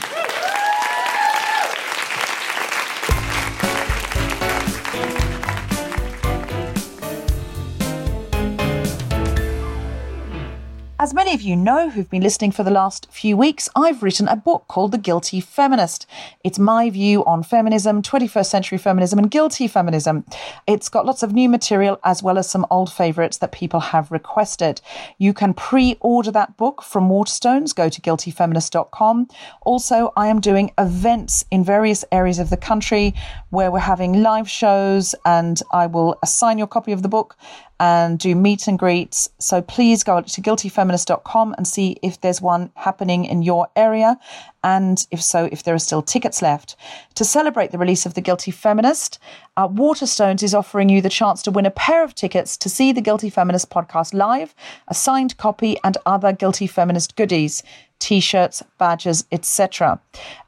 As 10.96 11.12
many 11.12 11.34
of 11.34 11.42
you 11.42 11.56
know 11.56 11.90
who've 11.90 12.08
been 12.08 12.22
listening 12.22 12.52
for 12.52 12.62
the 12.62 12.70
last 12.70 13.10
few 13.10 13.36
weeks, 13.36 13.68
I've 13.74 14.04
written 14.04 14.28
a 14.28 14.36
book 14.36 14.66
called 14.68 14.92
The 14.92 14.98
Guilty 14.98 15.40
Feminist. 15.40 16.06
It's 16.44 16.56
my 16.58 16.88
view 16.88 17.24
on 17.24 17.42
feminism, 17.42 18.00
21st 18.00 18.46
century 18.46 18.78
feminism, 18.78 19.18
and 19.18 19.28
guilty 19.28 19.66
feminism. 19.66 20.24
It's 20.68 20.88
got 20.88 21.04
lots 21.04 21.24
of 21.24 21.32
new 21.32 21.48
material 21.48 21.98
as 22.04 22.22
well 22.22 22.38
as 22.38 22.48
some 22.48 22.64
old 22.70 22.92
favourites 22.92 23.38
that 23.38 23.50
people 23.50 23.80
have 23.80 24.12
requested. 24.12 24.80
You 25.18 25.34
can 25.34 25.52
pre 25.52 25.96
order 25.98 26.30
that 26.30 26.56
book 26.56 26.80
from 26.80 27.08
Waterstones. 27.08 27.74
Go 27.74 27.88
to 27.88 28.00
guiltyfeminist.com. 28.00 29.28
Also, 29.62 30.12
I 30.16 30.28
am 30.28 30.40
doing 30.40 30.70
events 30.78 31.44
in 31.50 31.64
various 31.64 32.04
areas 32.12 32.38
of 32.38 32.50
the 32.50 32.56
country 32.56 33.14
where 33.54 33.70
we're 33.70 33.78
having 33.78 34.22
live 34.22 34.50
shows, 34.50 35.14
and 35.24 35.62
I 35.72 35.86
will 35.86 36.18
assign 36.22 36.58
your 36.58 36.66
copy 36.66 36.90
of 36.90 37.02
the 37.02 37.08
book 37.08 37.36
and 37.80 38.18
do 38.18 38.34
meet 38.34 38.66
and 38.66 38.78
greets. 38.78 39.28
So 39.38 39.62
please 39.62 40.02
go 40.02 40.20
to 40.20 40.42
guiltyfeminist.com 40.42 41.54
and 41.56 41.66
see 41.66 41.96
if 42.02 42.20
there's 42.20 42.40
one 42.40 42.70
happening 42.74 43.24
in 43.24 43.42
your 43.42 43.68
area. 43.76 44.18
And 44.62 45.06
if 45.10 45.22
so, 45.22 45.48
if 45.52 45.62
there 45.62 45.74
are 45.74 45.78
still 45.78 46.02
tickets 46.02 46.42
left. 46.42 46.76
To 47.14 47.24
celebrate 47.24 47.70
the 47.70 47.78
release 47.78 48.06
of 48.06 48.14
The 48.14 48.20
Guilty 48.20 48.50
Feminist, 48.50 49.18
uh, 49.56 49.68
Waterstones 49.68 50.42
is 50.42 50.54
offering 50.54 50.88
you 50.88 51.00
the 51.00 51.08
chance 51.08 51.42
to 51.42 51.50
win 51.50 51.66
a 51.66 51.70
pair 51.70 52.02
of 52.02 52.14
tickets 52.14 52.56
to 52.56 52.68
see 52.68 52.90
the 52.90 53.00
Guilty 53.00 53.30
Feminist 53.30 53.70
podcast 53.70 54.14
live, 54.14 54.54
a 54.88 54.94
signed 54.94 55.36
copy, 55.36 55.76
and 55.84 55.96
other 56.06 56.32
Guilty 56.32 56.66
Feminist 56.66 57.14
goodies, 57.14 57.62
t 57.98 58.20
shirts, 58.20 58.62
badges, 58.78 59.24
etc. 59.30 60.00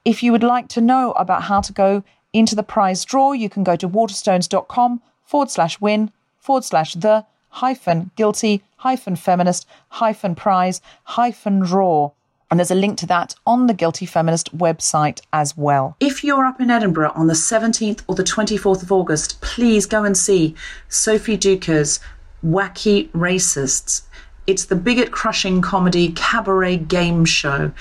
If 0.05 0.23
you 0.23 0.33
would 0.33 0.42
like 0.42 0.69
to 0.69 0.81
know 0.81 1.12
about 1.12 1.42
how 1.42 1.61
to 1.61 1.73
go 1.73 2.03
into 2.38 2.55
the 2.55 2.62
prize 2.62 3.05
draw, 3.05 3.33
you 3.33 3.49
can 3.49 3.64
go 3.64 3.77
to 3.77 3.88
waterstones.com 3.88 5.01
forward 5.25 5.51
slash 5.51 5.81
win 5.81 6.11
forward 6.38 6.64
slash 6.64 6.94
the 6.94 7.25
hyphen 7.49 8.11
guilty 8.16 8.62
hyphen 8.77 9.16
feminist 9.16 9.66
hyphen 9.88 10.35
prize 10.35 10.81
hyphen 11.05 11.61
draw. 11.61 12.11
And 12.51 12.61
there's 12.61 12.70
a 12.70 12.77
link 12.77 12.96
to 12.99 13.07
that 13.07 13.35
on 13.44 13.66
the 13.66 13.75
Guilty 13.75 14.07
Feminist 14.07 14.57
website 14.57 15.20
as 15.33 15.57
well. 15.57 15.96
If 15.99 16.22
you're 16.22 16.44
up 16.44 16.61
in 16.61 16.70
Edinburgh 16.70 17.11
on 17.16 17.27
the 17.27 17.35
17th 17.35 18.03
or 18.07 18.14
the 18.14 18.22
24th 18.22 18.85
of 18.85 18.92
August, 18.92 19.40
please 19.40 19.85
go 19.85 20.05
and 20.05 20.16
see 20.16 20.55
Sophie 20.88 21.37
Duker's 21.37 21.99
Wacky 22.44 23.11
Racists. 23.11 24.03
It's 24.46 24.66
the 24.66 24.76
bigot 24.76 25.11
crushing 25.11 25.61
comedy 25.61 26.12
cabaret 26.12 26.78
game 26.78 27.24
show. 27.24 27.72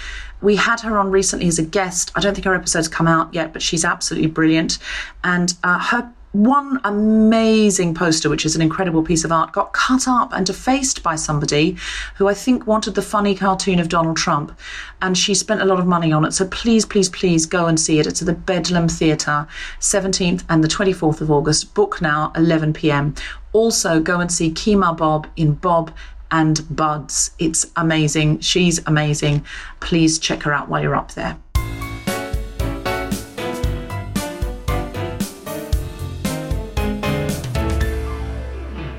We 0.41 0.55
had 0.55 0.81
her 0.81 0.97
on 0.97 1.11
recently 1.11 1.47
as 1.47 1.59
a 1.59 1.63
guest. 1.63 2.11
I 2.15 2.19
don't 2.19 2.33
think 2.33 2.45
her 2.45 2.55
episode's 2.55 2.87
come 2.87 3.07
out 3.07 3.33
yet, 3.33 3.53
but 3.53 3.61
she's 3.61 3.85
absolutely 3.85 4.29
brilliant. 4.29 4.79
And 5.23 5.53
uh, 5.63 5.79
her 5.79 6.11
one 6.35 6.81
amazing 6.83 7.93
poster, 7.93 8.29
which 8.29 8.45
is 8.45 8.57
an 8.57 8.61
incredible 8.61 9.01
piece 9.01 9.23
of 9.23 9.31
art, 9.31 9.53
got 9.53 9.71
cut 9.71 10.05
up 10.05 10.33
and 10.33 10.45
defaced 10.45 11.01
by 11.01 11.15
somebody 11.15 11.77
who 12.15 12.27
I 12.27 12.33
think 12.33 12.67
wanted 12.67 12.95
the 12.95 13.01
funny 13.01 13.35
cartoon 13.35 13.79
of 13.79 13.87
Donald 13.87 14.17
Trump. 14.17 14.57
And 15.01 15.17
she 15.17 15.33
spent 15.33 15.61
a 15.61 15.65
lot 15.65 15.79
of 15.79 15.87
money 15.87 16.11
on 16.11 16.25
it. 16.25 16.33
So 16.33 16.45
please, 16.47 16.85
please, 16.85 17.07
please 17.07 17.45
go 17.45 17.67
and 17.67 17.79
see 17.79 17.99
it. 17.99 18.07
It's 18.07 18.21
at 18.21 18.25
the 18.25 18.33
Bedlam 18.33 18.89
Theatre, 18.89 19.47
17th 19.79 20.43
and 20.49 20.61
the 20.61 20.67
24th 20.67 21.21
of 21.21 21.31
August. 21.31 21.73
Book 21.73 22.01
now, 22.01 22.33
11 22.35 22.73
pm. 22.73 23.15
Also, 23.53 24.01
go 24.01 24.19
and 24.19 24.29
see 24.29 24.51
Kemah 24.51 24.97
Bob 24.97 25.27
in 25.37 25.53
Bob 25.53 25.93
and 26.35 26.61
Buds. 26.75 27.31
It's 27.39 27.65
amazing. 27.77 28.41
She's 28.41 28.85
amazing. 28.85 29.45
Please 29.79 30.19
check 30.19 30.43
her 30.43 30.51
out 30.51 30.67
while 30.67 30.81
you're 30.81 30.95
up 30.95 31.13
there. 31.13 31.37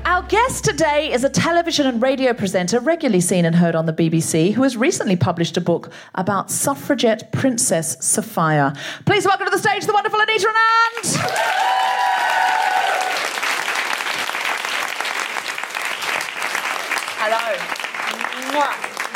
Our 0.03 0.23
guest 0.23 0.65
today 0.65 1.13
is 1.13 1.23
a 1.23 1.29
television 1.29 1.85
and 1.85 2.01
radio 2.01 2.33
presenter 2.33 2.79
regularly 2.79 3.21
seen 3.21 3.45
and 3.45 3.55
heard 3.55 3.75
on 3.75 3.85
the 3.85 3.93
BBC 3.93 4.53
who 4.53 4.63
has 4.63 4.75
recently 4.75 5.15
published 5.15 5.57
a 5.57 5.61
book 5.61 5.91
about 6.15 6.49
suffragette 6.49 7.31
Princess 7.31 8.03
Sophia. 8.03 8.75
Please 9.05 9.25
welcome 9.25 9.45
to 9.45 9.51
the 9.51 9.59
stage 9.59 9.85
the 9.85 9.93
wonderful 9.93 10.19
Anita 10.19 10.47
Anand. 10.47 12.46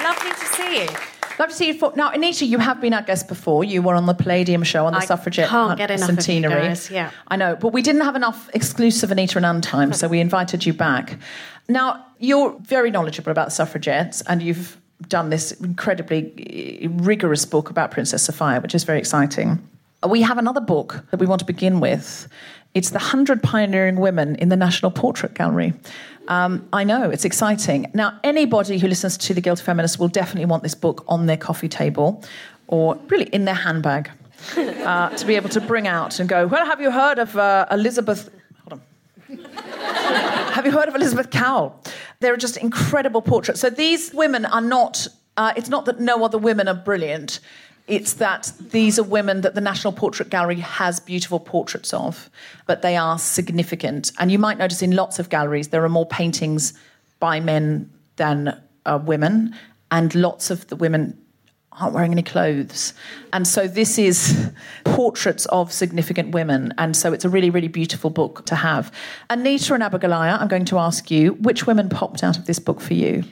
Lovely 0.04 0.32
to 0.32 0.46
see 0.46 0.82
you. 0.82 0.88
Love 1.40 1.50
to 1.50 1.56
see 1.56 1.68
you. 1.68 1.74
For, 1.74 1.92
now, 1.96 2.12
Anita, 2.12 2.46
you 2.46 2.60
have 2.60 2.80
been 2.80 2.94
our 2.94 3.02
guest 3.02 3.28
before. 3.28 3.64
You 3.64 3.82
were 3.82 3.96
on 3.96 4.06
the 4.06 4.14
Palladium 4.14 4.64
show 4.64 4.86
on 4.86 4.94
the 4.94 5.00
I 5.00 5.06
suffragette 5.06 5.50
can't 5.50 5.78
get 5.78 5.90
enough 5.90 6.10
of 6.10 6.28
you 6.28 6.42
guys, 6.42 6.92
yeah. 6.92 7.12
I 7.28 7.36
know, 7.36 7.56
but 7.56 7.70
we 7.70 7.82
didn't 7.82 8.02
have 8.02 8.16
enough 8.16 8.50
exclusive 8.54 9.12
Anita 9.12 9.40
Anand 9.40 9.64
time, 9.64 9.94
so 9.94 10.08
we 10.08 10.20
invited 10.20 10.66
you 10.66 10.74
back. 10.74 11.18
Now, 11.68 12.06
you're 12.20 12.56
very 12.62 12.92
knowledgeable 12.92 13.32
about 13.32 13.52
suffragettes, 13.52 14.22
and 14.28 14.42
you've 14.42 14.78
done 15.08 15.30
this 15.30 15.52
incredibly 15.54 16.32
eh, 16.84 16.88
rigorous 16.92 17.46
book 17.46 17.70
about 17.70 17.92
Princess 17.92 18.24
Sophia, 18.24 18.60
which 18.62 18.76
is 18.76 18.84
very 18.84 19.00
exciting. 19.00 19.68
We 20.08 20.22
have 20.22 20.38
another 20.38 20.62
book 20.62 21.04
that 21.12 21.20
we 21.20 21.26
want 21.26 21.40
to 21.40 21.46
begin 21.46 21.80
with. 21.80 22.28
It's 22.74 22.92
The 22.92 23.00
100 23.00 23.44
Pioneering 23.44 23.98
Women 23.98 24.36
in 24.36 24.50
the 24.50 24.56
National 24.56 24.92
Portrait 24.92 25.34
Gallery. 25.34 25.74
Um, 26.28 26.68
I 26.72 26.84
know, 26.84 27.10
it's 27.10 27.26
exciting. 27.26 27.90
Now, 27.94 28.20
anybody 28.24 28.78
who 28.78 28.88
listens 28.88 29.18
to 29.18 29.34
The 29.34 29.42
Guilty 29.42 29.64
Feminist 29.64 30.00
will 30.00 30.08
definitely 30.08 30.46
want 30.46 30.64
this 30.64 30.76
book 30.76 31.04
on 31.08 31.26
their 31.26 31.38
coffee 31.38 31.68
table 31.68 32.24
or 32.68 32.96
really 33.10 33.26
in 33.26 33.46
their 33.46 33.56
handbag 33.56 34.10
uh, 34.58 35.10
to 35.10 35.26
be 35.26 35.36
able 35.36 35.50
to 35.50 35.62
bring 35.62 35.88
out 35.88 36.20
and 36.20 36.30
go, 36.30 36.48
Well, 36.48 36.66
have 36.66 36.82
you 36.82 36.92
heard 36.92 37.20
of 37.20 37.36
uh, 37.38 37.66
Elizabeth? 37.72 38.30
Hold 38.64 38.82
on. 39.30 39.40
have 40.54 40.66
you 40.66 40.72
heard 40.72 40.88
of 40.88 40.96
Elizabeth 40.96 41.30
Cowell? 41.30 41.82
There 42.20 42.34
are 42.34 42.38
just 42.38 42.58
incredible 42.58 43.22
portraits. 43.22 43.60
So 43.60 43.70
these 43.70 44.14
women 44.14 44.46
are 44.46 44.62
not, 44.62 45.08
uh, 45.38 45.54
it's 45.56 45.70
not 45.70 45.86
that 45.86 46.00
no 46.00 46.24
other 46.24 46.38
women 46.38 46.68
are 46.68 46.76
brilliant. 46.76 47.40
It's 47.88 48.14
that 48.14 48.52
these 48.60 48.98
are 49.00 49.04
women 49.04 49.42
that 49.42 49.56
the 49.56 49.62
National 49.62 49.92
Portrait 49.92 50.30
Gallery 50.30 50.60
has 50.60 51.00
beautiful 51.00 51.40
portraits 51.40 51.94
of, 51.94 52.30
but 52.68 52.82
they 52.82 52.96
are 52.96 53.20
significant. 53.20 54.12
And 54.20 54.32
you 54.32 54.40
might 54.40 54.58
notice 54.58 54.82
in 54.82 54.96
lots 54.96 55.20
of 55.20 55.30
galleries 55.30 55.70
there 55.70 55.84
are 55.84 55.90
more 55.90 56.06
paintings 56.06 56.74
by 57.20 57.40
men 57.40 57.92
than 58.16 58.62
uh, 58.86 59.00
women, 59.04 59.56
and 59.92 60.14
lots 60.16 60.50
of 60.50 60.68
the 60.68 60.76
women 60.76 61.18
aren't 61.80 61.94
wearing 61.94 62.12
any 62.12 62.24
clothes. 62.24 62.94
And 63.32 63.48
so 63.48 63.68
this 63.68 63.98
is 63.98 64.52
portraits 64.84 65.46
of 65.48 65.72
significant 65.72 66.32
women. 66.32 66.74
And 66.78 66.96
so 66.96 67.14
it's 67.14 67.26
a 67.26 67.30
really, 67.30 67.50
really 67.50 67.70
beautiful 67.70 68.10
book 68.10 68.46
to 68.48 68.56
have. 68.56 68.92
Anita 69.30 69.74
and 69.74 69.84
Abigoliah, 69.84 70.40
I'm 70.40 70.48
going 70.48 70.66
to 70.66 70.78
ask 70.78 71.10
you, 71.10 71.34
which 71.34 71.68
women 71.68 71.90
popped 71.90 72.24
out 72.24 72.38
of 72.38 72.46
this 72.46 72.60
book 72.60 72.82
for 72.82 72.94
you? 72.94 73.24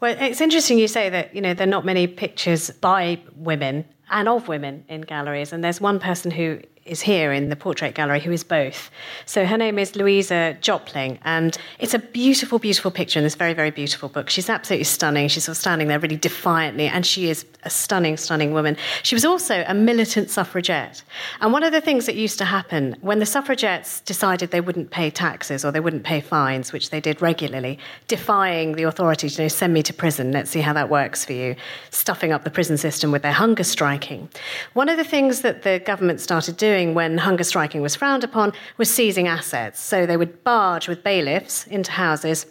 Well, 0.00 0.14
it's 0.20 0.42
interesting 0.42 0.78
you 0.78 0.88
say 0.88 1.08
that, 1.08 1.34
you 1.34 1.40
know, 1.40 1.54
there 1.54 1.66
are 1.66 1.70
not 1.70 1.86
many 1.86 2.06
pictures 2.06 2.70
by 2.70 3.18
women 3.34 3.86
and 4.10 4.28
of 4.28 4.48
women 4.48 4.84
in 4.88 5.02
galleries. 5.02 5.52
And 5.52 5.62
there's 5.62 5.80
one 5.80 5.98
person 5.98 6.30
who 6.30 6.60
is 6.86 7.00
here 7.00 7.32
in 7.32 7.48
the 7.48 7.56
portrait 7.56 7.94
gallery 7.94 8.20
who 8.20 8.32
is 8.32 8.44
both. 8.44 8.90
So 9.24 9.44
her 9.44 9.58
name 9.58 9.78
is 9.78 9.96
Louisa 9.96 10.56
Jopling, 10.60 11.18
and 11.24 11.56
it's 11.78 11.94
a 11.94 11.98
beautiful, 11.98 12.58
beautiful 12.58 12.90
picture 12.90 13.18
in 13.18 13.24
this 13.24 13.34
very, 13.34 13.54
very 13.54 13.70
beautiful 13.70 14.08
book. 14.08 14.30
She's 14.30 14.48
absolutely 14.48 14.84
stunning. 14.84 15.28
She's 15.28 15.44
sort 15.44 15.56
of 15.56 15.60
standing 15.60 15.88
there 15.88 15.98
really 15.98 16.16
defiantly, 16.16 16.86
and 16.86 17.04
she 17.04 17.28
is 17.28 17.44
a 17.64 17.70
stunning, 17.70 18.16
stunning 18.16 18.52
woman. 18.52 18.76
She 19.02 19.14
was 19.14 19.24
also 19.24 19.64
a 19.66 19.74
militant 19.74 20.30
suffragette. 20.30 21.02
And 21.40 21.52
one 21.52 21.62
of 21.62 21.72
the 21.72 21.80
things 21.80 22.06
that 22.06 22.14
used 22.14 22.38
to 22.38 22.44
happen 22.44 22.96
when 23.00 23.18
the 23.18 23.26
suffragettes 23.26 24.00
decided 24.00 24.50
they 24.50 24.60
wouldn't 24.60 24.90
pay 24.90 25.10
taxes 25.10 25.64
or 25.64 25.72
they 25.72 25.80
wouldn't 25.80 26.04
pay 26.04 26.20
fines, 26.20 26.72
which 26.72 26.90
they 26.90 27.00
did 27.00 27.20
regularly, 27.20 27.78
defying 28.06 28.72
the 28.72 28.84
authorities, 28.84 29.38
you 29.38 29.44
know, 29.44 29.48
send 29.48 29.74
me 29.74 29.82
to 29.82 29.92
prison, 29.92 30.32
let's 30.32 30.50
see 30.50 30.60
how 30.60 30.72
that 30.72 30.88
works 30.88 31.24
for 31.24 31.32
you, 31.32 31.56
stuffing 31.90 32.32
up 32.32 32.44
the 32.44 32.50
prison 32.50 32.76
system 32.76 33.10
with 33.10 33.22
their 33.22 33.32
hunger 33.32 33.64
striking. 33.64 34.28
One 34.74 34.88
of 34.88 34.96
the 34.96 35.04
things 35.04 35.40
that 35.40 35.62
the 35.62 35.80
government 35.80 36.20
started 36.20 36.56
doing 36.56 36.75
when 36.84 37.18
hunger 37.18 37.44
striking 37.44 37.80
was 37.82 37.96
frowned 37.96 38.24
upon 38.24 38.52
was 38.76 38.92
seizing 38.92 39.28
assets. 39.28 39.80
So 39.80 40.06
they 40.06 40.16
would 40.16 40.44
barge 40.44 40.88
with 40.88 41.02
bailiffs 41.02 41.66
into 41.66 41.92
houses 41.92 42.46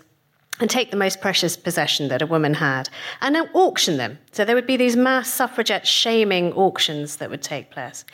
and 0.60 0.70
take 0.70 0.90
the 0.90 0.98
most 0.98 1.20
precious 1.20 1.58
possession 1.58 2.08
that 2.08 2.22
a 2.22 2.26
woman 2.26 2.54
had 2.54 2.90
and 3.22 3.36
then 3.36 3.50
auction 3.54 3.98
them. 3.98 4.18
So 4.32 4.46
there 4.46 4.56
would 4.56 4.68
be 4.68 4.78
these 4.78 4.96
mass 4.96 5.30
suffragette 5.32 5.86
shaming 5.86 6.54
auctions 6.54 7.18
that 7.18 7.30
would 7.30 7.44
take 7.44 7.72
place. 7.72 8.06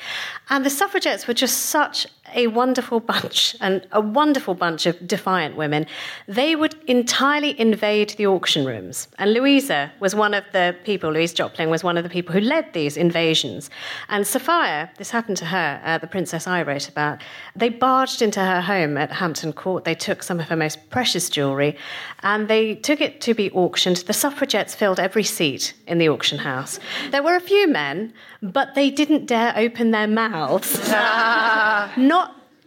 And 0.50 0.66
the 0.66 0.70
suffragettes 0.70 1.28
were 1.28 1.36
just 1.36 1.68
such 1.68 2.08
a 2.36 2.48
wonderful 2.48 3.00
bunch 3.00 3.56
and 3.62 3.86
a 3.92 4.02
wonderful 4.02 4.54
bunch 4.54 4.86
of 4.86 5.08
defiant 5.08 5.56
women. 5.56 5.86
They 6.28 6.56
would 6.56 6.76
entirely 6.88 7.60
invade 7.60 8.12
the 8.12 8.28
auction 8.28 8.66
rooms. 8.66 9.08
And 9.18 9.34
Louisa 9.34 9.92
was 10.00 10.16
one 10.16 10.34
of 10.34 10.44
the 10.52 10.76
people, 10.84 11.12
Louise 11.12 11.34
Jopling 11.34 11.70
was 11.70 11.84
one 11.84 11.98
of 11.98 12.04
the 12.04 12.10
people 12.10 12.34
who 12.34 12.42
led 12.42 12.74
these 12.74 12.98
invasions. 12.98 13.70
And 14.10 14.26
Sophia, 14.26 14.92
this 14.98 15.12
happened 15.12 15.38
to 15.38 15.46
her, 15.46 15.82
uh, 15.84 15.98
the 15.98 16.08
princess 16.08 16.48
I 16.48 16.62
wrote 16.64 16.88
about, 16.90 17.22
they 17.56 17.70
barged 17.70 18.22
into 18.22 18.40
her 18.40 18.62
home 18.62 18.98
at 18.98 19.12
Hampton 19.12 19.54
Court. 19.54 19.84
They 19.84 19.96
took 19.96 20.24
some 20.24 20.40
of 20.40 20.48
her 20.48 20.56
most 20.56 20.90
precious 20.90 21.30
jewellery 21.30 21.78
and 22.24 22.48
they 22.48 22.76
took 22.76 23.02
it 23.02 23.22
to 23.22 23.34
be 23.34 23.52
auctioned. 23.52 23.98
The 23.98 24.14
suffragettes 24.14 24.76
filled 24.76 25.00
every 25.00 25.24
seat 25.24 25.74
in 25.88 25.98
the 25.98 26.10
auction 26.10 26.40
house. 26.40 26.80
There 27.12 27.24
were 27.24 27.36
a 27.36 27.42
few 27.42 27.68
men, 27.68 28.14
but 28.42 28.76
they 28.76 28.90
didn't 28.90 29.26
dare 29.26 29.54
open 29.56 29.92
their 29.92 30.08
mouths. 30.08 30.90
Not 30.92 32.21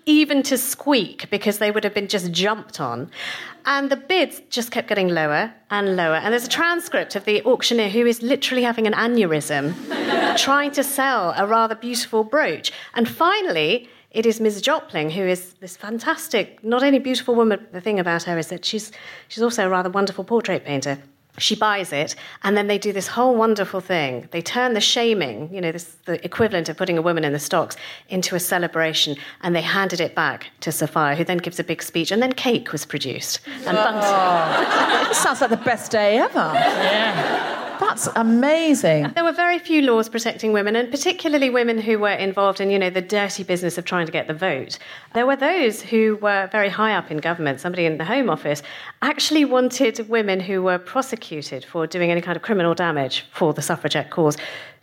even 0.06 0.42
to 0.44 0.58
squeak 0.58 1.28
because 1.30 1.58
they 1.58 1.70
would 1.70 1.84
have 1.84 1.94
been 1.94 2.08
just 2.08 2.32
jumped 2.32 2.80
on. 2.80 3.10
And 3.66 3.90
the 3.90 3.96
bids 3.96 4.42
just 4.50 4.70
kept 4.70 4.88
getting 4.88 5.08
lower 5.08 5.52
and 5.70 5.96
lower. 5.96 6.16
And 6.16 6.32
there's 6.32 6.44
a 6.44 6.48
transcript 6.48 7.16
of 7.16 7.24
the 7.24 7.42
auctioneer 7.44 7.88
who 7.88 8.06
is 8.06 8.22
literally 8.22 8.62
having 8.62 8.86
an 8.86 8.92
aneurysm 8.92 9.74
trying 10.38 10.70
to 10.72 10.84
sell 10.84 11.32
a 11.36 11.46
rather 11.46 11.74
beautiful 11.74 12.24
brooch. 12.24 12.72
And 12.94 13.08
finally, 13.08 13.88
it 14.10 14.26
is 14.26 14.40
Ms. 14.40 14.62
Jopling, 14.62 15.10
who 15.10 15.22
is 15.22 15.54
this 15.54 15.76
fantastic, 15.76 16.62
not 16.62 16.82
only 16.82 16.98
beautiful 16.98 17.34
woman, 17.34 17.58
but 17.58 17.72
the 17.72 17.80
thing 17.80 17.98
about 17.98 18.22
her 18.24 18.38
is 18.38 18.48
that 18.48 18.64
she's, 18.64 18.92
she's 19.28 19.42
also 19.42 19.66
a 19.66 19.68
rather 19.68 19.90
wonderful 19.90 20.24
portrait 20.24 20.64
painter. 20.64 20.98
She 21.38 21.56
buys 21.56 21.92
it, 21.92 22.14
and 22.44 22.56
then 22.56 22.68
they 22.68 22.78
do 22.78 22.92
this 22.92 23.08
whole 23.08 23.34
wonderful 23.34 23.80
thing. 23.80 24.28
They 24.30 24.40
turn 24.40 24.74
the 24.74 24.80
shaming, 24.80 25.52
you 25.52 25.60
know, 25.60 25.72
this, 25.72 25.96
the 26.04 26.24
equivalent 26.24 26.68
of 26.68 26.76
putting 26.76 26.96
a 26.96 27.02
woman 27.02 27.24
in 27.24 27.32
the 27.32 27.40
stocks, 27.40 27.76
into 28.08 28.36
a 28.36 28.40
celebration, 28.40 29.16
and 29.42 29.54
they 29.54 29.62
handed 29.62 30.00
it 30.00 30.14
back 30.14 30.46
to 30.60 30.70
Sophia, 30.70 31.16
who 31.16 31.24
then 31.24 31.38
gives 31.38 31.58
a 31.58 31.64
big 31.64 31.82
speech, 31.82 32.12
and 32.12 32.22
then 32.22 32.32
cake 32.32 32.70
was 32.70 32.86
produced. 32.86 33.40
And 33.66 33.76
buns. 33.76 35.04
This 35.08 35.18
sounds 35.18 35.40
like 35.40 35.50
the 35.50 35.56
best 35.56 35.90
day 35.90 36.18
ever. 36.18 36.52
Yeah. 36.54 37.63
That's 37.88 38.08
amazing. 38.16 39.10
There 39.14 39.24
were 39.24 39.32
very 39.32 39.58
few 39.58 39.82
laws 39.82 40.08
protecting 40.08 40.52
women, 40.52 40.74
and 40.76 40.90
particularly 40.90 41.50
women 41.50 41.78
who 41.78 41.98
were 41.98 42.12
involved 42.12 42.60
in, 42.60 42.70
you 42.70 42.78
know, 42.78 42.90
the 42.90 43.02
dirty 43.02 43.42
business 43.42 43.76
of 43.78 43.84
trying 43.84 44.06
to 44.06 44.12
get 44.12 44.26
the 44.26 44.34
vote. 44.34 44.78
There 45.12 45.26
were 45.26 45.36
those 45.36 45.82
who 45.82 46.16
were 46.22 46.48
very 46.50 46.68
high 46.70 46.94
up 46.94 47.10
in 47.10 47.18
government, 47.18 47.60
somebody 47.60 47.84
in 47.84 47.98
the 47.98 48.04
Home 48.04 48.30
Office, 48.30 48.62
actually 49.02 49.44
wanted 49.44 50.08
women 50.08 50.40
who 50.40 50.62
were 50.62 50.78
prosecuted 50.78 51.64
for 51.64 51.86
doing 51.86 52.10
any 52.10 52.20
kind 52.20 52.36
of 52.36 52.42
criminal 52.42 52.74
damage 52.74 53.26
for 53.32 53.52
the 53.52 53.62
suffragette 53.62 54.10
cause 54.10 54.36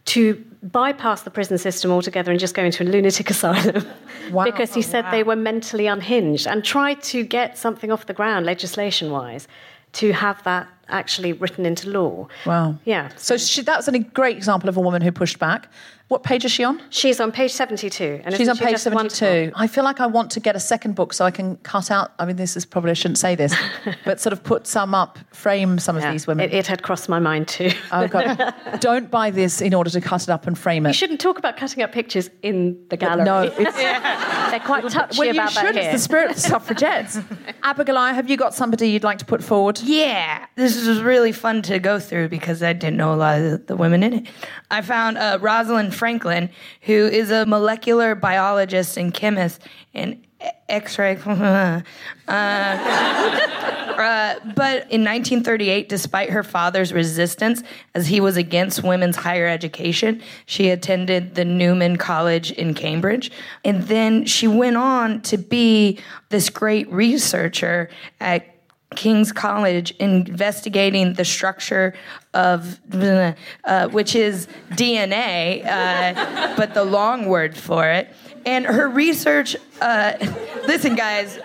to 0.03 0.43
bypass 0.63 1.21
the 1.21 1.29
prison 1.29 1.57
system 1.59 1.91
altogether 1.91 2.31
and 2.31 2.39
just 2.39 2.55
go 2.55 2.63
into 2.63 2.83
a 2.83 2.85
lunatic 2.85 3.29
asylum 3.35 3.85
Wow. 4.31 4.45
because 4.45 4.73
he 4.73 4.81
said 4.81 5.05
they 5.11 5.23
were 5.23 5.35
mentally 5.35 5.87
unhinged 5.87 6.47
and 6.47 6.63
tried 6.63 7.01
to 7.03 7.23
get 7.23 7.57
something 7.57 7.91
off 7.91 8.05
the 8.05 8.13
ground 8.13 8.45
legislation 8.45 9.11
wise 9.11 9.47
to 9.93 10.13
have 10.13 10.43
that 10.43 10.67
actually 10.87 11.33
written 11.33 11.65
into 11.65 11.89
law. 11.89 12.27
Wow. 12.45 12.75
Yeah. 12.85 13.09
So 13.17 13.37
she, 13.37 13.61
that's 13.61 13.87
a 13.87 13.99
great 13.99 14.37
example 14.37 14.69
of 14.69 14.77
a 14.77 14.81
woman 14.81 15.01
who 15.01 15.11
pushed 15.11 15.39
back. 15.39 15.69
What 16.11 16.23
page 16.23 16.43
is 16.43 16.51
she 16.51 16.65
on? 16.65 16.81
She's 16.89 17.21
on 17.21 17.31
page 17.31 17.53
72. 17.53 18.19
And 18.25 18.33
She's 18.33 18.41
isn't 18.41 18.49
on 18.49 18.57
she 18.57 18.65
page 18.65 18.73
just 18.73 18.85
wonderful? 18.85 19.15
72. 19.15 19.53
I 19.55 19.65
feel 19.65 19.85
like 19.85 20.01
I 20.01 20.07
want 20.07 20.29
to 20.31 20.41
get 20.41 20.57
a 20.57 20.59
second 20.59 20.93
book 20.93 21.13
so 21.13 21.23
I 21.23 21.31
can 21.31 21.55
cut 21.55 21.89
out. 21.89 22.11
I 22.19 22.25
mean, 22.25 22.35
this 22.35 22.57
is 22.57 22.65
probably, 22.65 22.91
I 22.91 22.95
shouldn't 22.95 23.17
say 23.17 23.35
this, 23.35 23.55
but 24.03 24.19
sort 24.19 24.33
of 24.33 24.43
put 24.43 24.67
some 24.67 24.93
up, 24.93 25.19
frame 25.33 25.79
some 25.79 25.95
of 25.95 26.03
these 26.03 26.27
women. 26.27 26.49
It, 26.49 26.53
it 26.53 26.67
had 26.67 26.83
crossed 26.83 27.07
my 27.07 27.19
mind 27.19 27.47
too. 27.47 27.71
Oh, 27.93 28.09
God. 28.09 28.53
Don't 28.81 29.09
buy 29.09 29.31
this 29.31 29.61
in 29.61 29.73
order 29.73 29.89
to 29.89 30.01
cut 30.01 30.23
it 30.23 30.29
up 30.29 30.47
and 30.47 30.59
frame 30.59 30.85
it. 30.85 30.89
You 30.89 30.93
shouldn't 30.95 31.21
talk 31.21 31.37
about 31.37 31.55
cutting 31.55 31.81
up 31.81 31.93
pictures 31.93 32.29
in 32.41 32.85
the 32.89 32.97
gallery. 32.97 33.23
No, 33.23 33.43
it's, 33.57 33.77
They're 33.77 34.59
quite 34.59 34.89
touchy 34.89 35.17
well, 35.17 35.27
you 35.27 35.31
about 35.31 35.53
should. 35.53 35.63
that 35.63 35.75
here. 35.75 35.83
It's 35.83 35.93
the 35.93 36.03
spirit 36.03 36.31
of 36.31 36.37
suffragettes. 36.37 37.19
Abigoliah, 37.63 38.13
have 38.13 38.29
you 38.29 38.35
got 38.35 38.53
somebody 38.53 38.89
you'd 38.89 39.05
like 39.05 39.19
to 39.19 39.25
put 39.25 39.41
forward? 39.41 39.79
Yeah, 39.79 40.45
this 40.57 40.85
was 40.85 41.01
really 41.01 41.31
fun 41.31 41.61
to 41.61 41.79
go 41.79 42.01
through 42.01 42.27
because 42.27 42.61
I 42.61 42.73
didn't 42.73 42.97
know 42.97 43.13
a 43.13 43.15
lot 43.15 43.39
of 43.39 43.43
the, 43.43 43.57
the 43.67 43.75
women 43.77 44.03
in 44.03 44.13
it. 44.13 44.27
I 44.69 44.81
found 44.81 45.17
uh, 45.17 45.37
Rosalind 45.39 45.95
Franklin, 46.01 46.49
who 46.81 47.05
is 47.05 47.29
a 47.29 47.45
molecular 47.45 48.15
biologist 48.15 48.97
and 48.97 49.13
chemist 49.13 49.61
and 49.93 50.25
X-ray. 50.67 51.15
uh, 51.27 51.81
uh, 52.27 54.35
but 54.55 54.77
in 54.89 55.03
1938, 55.03 55.87
despite 55.87 56.31
her 56.31 56.41
father's 56.41 56.91
resistance, 56.91 57.61
as 57.93 58.07
he 58.07 58.19
was 58.19 58.35
against 58.35 58.83
women's 58.83 59.15
higher 59.15 59.45
education, 59.45 60.23
she 60.47 60.71
attended 60.71 61.35
the 61.35 61.45
Newnham 61.45 61.97
College 61.97 62.51
in 62.53 62.73
Cambridge. 62.73 63.31
And 63.63 63.83
then 63.83 64.25
she 64.25 64.47
went 64.47 64.77
on 64.77 65.21
to 65.21 65.37
be 65.37 65.99
this 66.29 66.49
great 66.49 66.91
researcher 66.91 67.91
at 68.19 68.50
King's 68.95 69.31
College 69.31 69.91
investigating 69.99 71.13
the 71.13 71.23
structure 71.23 71.93
of, 72.33 72.79
uh, 72.93 73.87
which 73.87 74.15
is 74.15 74.47
DNA, 74.71 75.65
uh, 75.65 76.55
but 76.57 76.73
the 76.73 76.83
long 76.83 77.27
word 77.27 77.55
for 77.55 77.87
it. 77.89 78.09
And 78.45 78.65
her 78.65 78.89
research, 78.89 79.55
uh, 79.79 80.13
listen, 80.67 80.95
guys, 80.95 81.39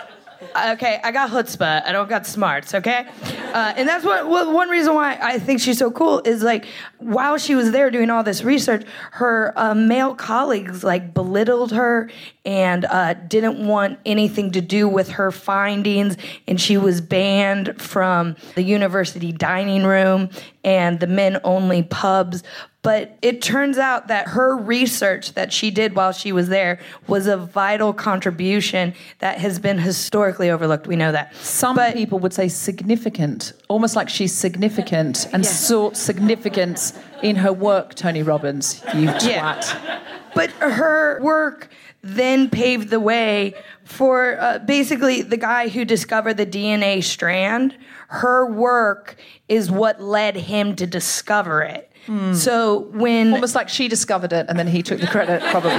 okay, 0.72 1.00
I 1.02 1.12
got 1.12 1.30
chutzpah. 1.30 1.84
I 1.86 1.92
don't 1.92 2.08
got 2.08 2.26
smarts, 2.26 2.74
okay? 2.74 3.06
Uh, 3.52 3.74
and 3.76 3.88
that's 3.88 4.04
what, 4.04 4.28
one 4.28 4.68
reason 4.68 4.94
why 4.94 5.18
I 5.20 5.38
think 5.38 5.60
she's 5.60 5.78
so 5.78 5.90
cool 5.90 6.20
is 6.24 6.42
like 6.42 6.66
while 6.98 7.38
she 7.38 7.54
was 7.54 7.70
there 7.72 7.90
doing 7.90 8.10
all 8.10 8.22
this 8.22 8.42
research, 8.42 8.84
her 9.12 9.52
uh, 9.56 9.74
male 9.74 10.14
colleagues 10.14 10.82
like 10.84 11.14
belittled 11.14 11.72
her 11.72 12.10
and 12.44 12.84
uh, 12.84 13.14
didn't 13.14 13.64
want 13.66 13.98
anything 14.06 14.50
to 14.52 14.60
do 14.60 14.88
with 14.88 15.10
her 15.10 15.30
findings, 15.30 16.16
and 16.46 16.60
she 16.60 16.76
was 16.76 17.00
banned 17.00 17.80
from 17.80 18.36
the 18.54 18.62
university 18.62 19.32
dining 19.32 19.84
room 19.84 20.30
and 20.64 21.00
the 21.00 21.06
men 21.06 21.40
only 21.44 21.82
pubs. 21.82 22.42
But 22.86 23.18
it 23.20 23.42
turns 23.42 23.78
out 23.78 24.06
that 24.06 24.28
her 24.28 24.56
research 24.56 25.32
that 25.32 25.52
she 25.52 25.72
did 25.72 25.96
while 25.96 26.12
she 26.12 26.30
was 26.30 26.48
there 26.48 26.78
was 27.08 27.26
a 27.26 27.36
vital 27.36 27.92
contribution 27.92 28.94
that 29.18 29.38
has 29.38 29.58
been 29.58 29.76
historically 29.76 30.50
overlooked. 30.50 30.86
We 30.86 30.94
know 30.94 31.10
that. 31.10 31.34
Some 31.34 31.76
people 31.94 32.20
would 32.20 32.32
say 32.32 32.46
significant, 32.46 33.54
almost 33.66 33.96
like 33.96 34.08
she's 34.08 34.32
significant 34.32 35.26
and 35.32 35.44
sought 35.44 35.96
significance 35.96 36.96
in 37.24 37.34
her 37.34 37.52
work, 37.52 37.96
Tony 37.96 38.22
Robbins. 38.22 38.80
You 38.94 39.08
twat. 39.08 39.24
Yeah. 39.24 40.00
But 40.36 40.50
her 40.50 41.20
work 41.22 41.68
then 42.02 42.48
paved 42.48 42.90
the 42.90 43.00
way 43.00 43.54
for 43.82 44.38
uh, 44.38 44.60
basically 44.60 45.22
the 45.22 45.36
guy 45.36 45.66
who 45.66 45.84
discovered 45.84 46.34
the 46.34 46.46
DNA 46.46 47.02
strand. 47.02 47.76
Her 48.06 48.48
work 48.48 49.16
is 49.48 49.72
what 49.72 50.00
led 50.00 50.36
him 50.36 50.76
to 50.76 50.86
discover 50.86 51.62
it. 51.62 51.85
So 52.34 52.88
when 52.92 53.32
Almost 53.34 53.54
like 53.54 53.68
she 53.68 53.88
discovered 53.88 54.32
it 54.32 54.46
and 54.48 54.58
then 54.58 54.66
he 54.66 54.82
took 54.82 55.00
the 55.00 55.06
credit, 55.06 55.42
probably. 55.50 55.70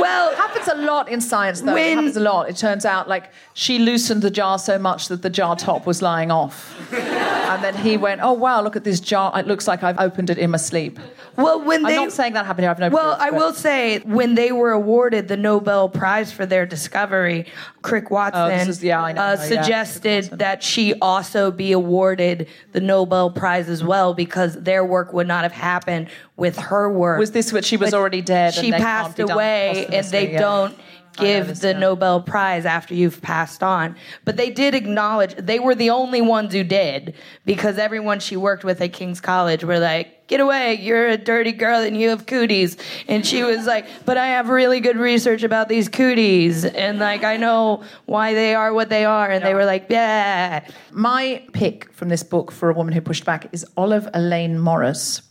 well, 0.00 0.30
It 0.30 0.36
happens 0.36 0.68
a 0.68 0.74
lot 0.74 1.08
in 1.08 1.20
science, 1.20 1.60
though. 1.62 1.76
it 1.76 1.94
happens 1.94 2.16
a 2.16 2.20
lot. 2.20 2.48
It 2.50 2.56
turns 2.56 2.84
out, 2.84 3.08
like, 3.08 3.30
she 3.54 3.78
loosened 3.78 4.22
the 4.22 4.30
jar 4.30 4.58
so 4.58 4.78
much 4.78 5.08
that 5.08 5.22
the 5.22 5.30
jar 5.30 5.56
top 5.56 5.86
was 5.86 6.02
lying 6.02 6.30
off. 6.30 6.76
and 6.92 7.62
then 7.64 7.74
he 7.76 7.96
went, 7.96 8.20
oh, 8.22 8.32
wow, 8.32 8.60
look 8.62 8.76
at 8.76 8.84
this 8.84 9.00
jar. 9.00 9.32
It 9.38 9.46
looks 9.46 9.66
like 9.66 9.82
I've 9.82 9.98
opened 9.98 10.30
it 10.30 10.38
in 10.38 10.50
my 10.50 10.58
sleep. 10.58 10.98
well 11.36 11.60
when 11.62 11.82
they, 11.82 11.96
I'm 11.96 12.04
not 12.04 12.12
saying 12.12 12.32
that 12.34 12.46
happened 12.46 12.64
here. 12.64 12.70
I've 12.70 12.78
no 12.78 12.90
Well, 12.90 13.16
proof, 13.16 13.26
I 13.26 13.30
will 13.30 13.52
say 13.54 13.98
when 14.00 14.34
they 14.34 14.52
were 14.52 14.72
awarded 14.72 15.28
the 15.28 15.36
Nobel 15.36 15.88
Prize 15.88 16.30
for 16.32 16.46
their 16.46 16.66
discovery, 16.66 17.46
Crick 17.82 18.10
Watson 18.10 18.42
Oh, 18.42 18.48
is- 18.48 18.82
yeah, 18.82 19.02
uh, 19.02 19.14
yeah, 19.14 19.34
suggested 19.36 20.24
that 20.38 20.62
she 20.62 20.94
also 21.00 21.50
be 21.50 21.72
awarded 21.72 22.48
the 22.72 22.80
Nobel 22.80 23.30
Prize 23.30 23.68
as 23.68 23.82
well 23.82 24.14
because 24.14 24.54
their 24.62 24.84
work 24.84 25.12
would 25.12 25.26
not 25.28 25.42
have 25.42 25.52
happened 25.54 26.08
with 26.36 26.56
her 26.58 26.90
work. 26.90 27.18
Was 27.18 27.32
this 27.32 27.52
what 27.52 27.64
she 27.64 27.76
was 27.76 27.90
But 27.90 27.98
already 27.98 28.20
dead 28.20 28.54
She 28.54 28.70
they 28.70 28.78
passed 28.78 29.18
away, 29.18 29.86
and 29.92 30.06
they 30.06 30.32
yeah. 30.32 30.38
don't 30.38 30.76
give 31.16 31.48
this, 31.48 31.60
the 31.60 31.70
yeah. 31.70 31.78
Nobel 31.78 32.20
Prize 32.20 32.66
after 32.66 32.94
you've 32.94 33.20
passed 33.22 33.62
on. 33.62 33.96
But 34.24 34.36
they 34.36 34.50
did 34.50 34.74
acknowledge 34.74 35.34
they 35.36 35.58
were 35.58 35.74
the 35.74 35.90
only 35.90 36.20
ones 36.20 36.52
who 36.52 36.64
did 36.64 37.14
because 37.44 37.78
everyone 37.78 38.20
she 38.20 38.36
worked 38.36 38.64
with 38.64 38.80
at 38.80 38.92
King's 38.92 39.20
College 39.20 39.64
were 39.64 39.78
like, 39.78 40.26
"Get 40.26 40.40
away! 40.40 40.74
You're 40.74 41.08
a 41.08 41.16
dirty 41.16 41.52
girl 41.52 41.80
and 41.80 41.98
you 41.98 42.08
have 42.10 42.26
cooties." 42.26 42.76
And 43.08 43.24
she 43.26 43.42
was 43.42 43.66
like, 43.72 43.86
"But 44.04 44.16
I 44.16 44.26
have 44.28 44.48
really 44.48 44.80
good 44.80 44.96
research 44.96 45.42
about 45.42 45.68
these 45.68 45.88
cooties, 45.88 46.64
and 46.64 46.98
like 46.98 47.24
I 47.24 47.36
know 47.36 47.82
why 48.06 48.34
they 48.34 48.54
are 48.54 48.72
what 48.72 48.88
they 48.88 49.04
are." 49.04 49.30
And 49.30 49.44
they 49.44 49.54
were 49.54 49.64
like, 49.64 49.86
"Yeah." 49.88 50.66
My 50.90 51.42
pick 51.52 51.92
from 51.92 52.08
this 52.08 52.22
book 52.22 52.52
for 52.52 52.70
a 52.70 52.74
woman 52.74 52.94
who 52.94 53.00
pushed 53.00 53.24
back 53.24 53.48
is 53.52 53.66
Olive 53.76 54.08
Elaine 54.14 54.58
Morris. 54.58 55.22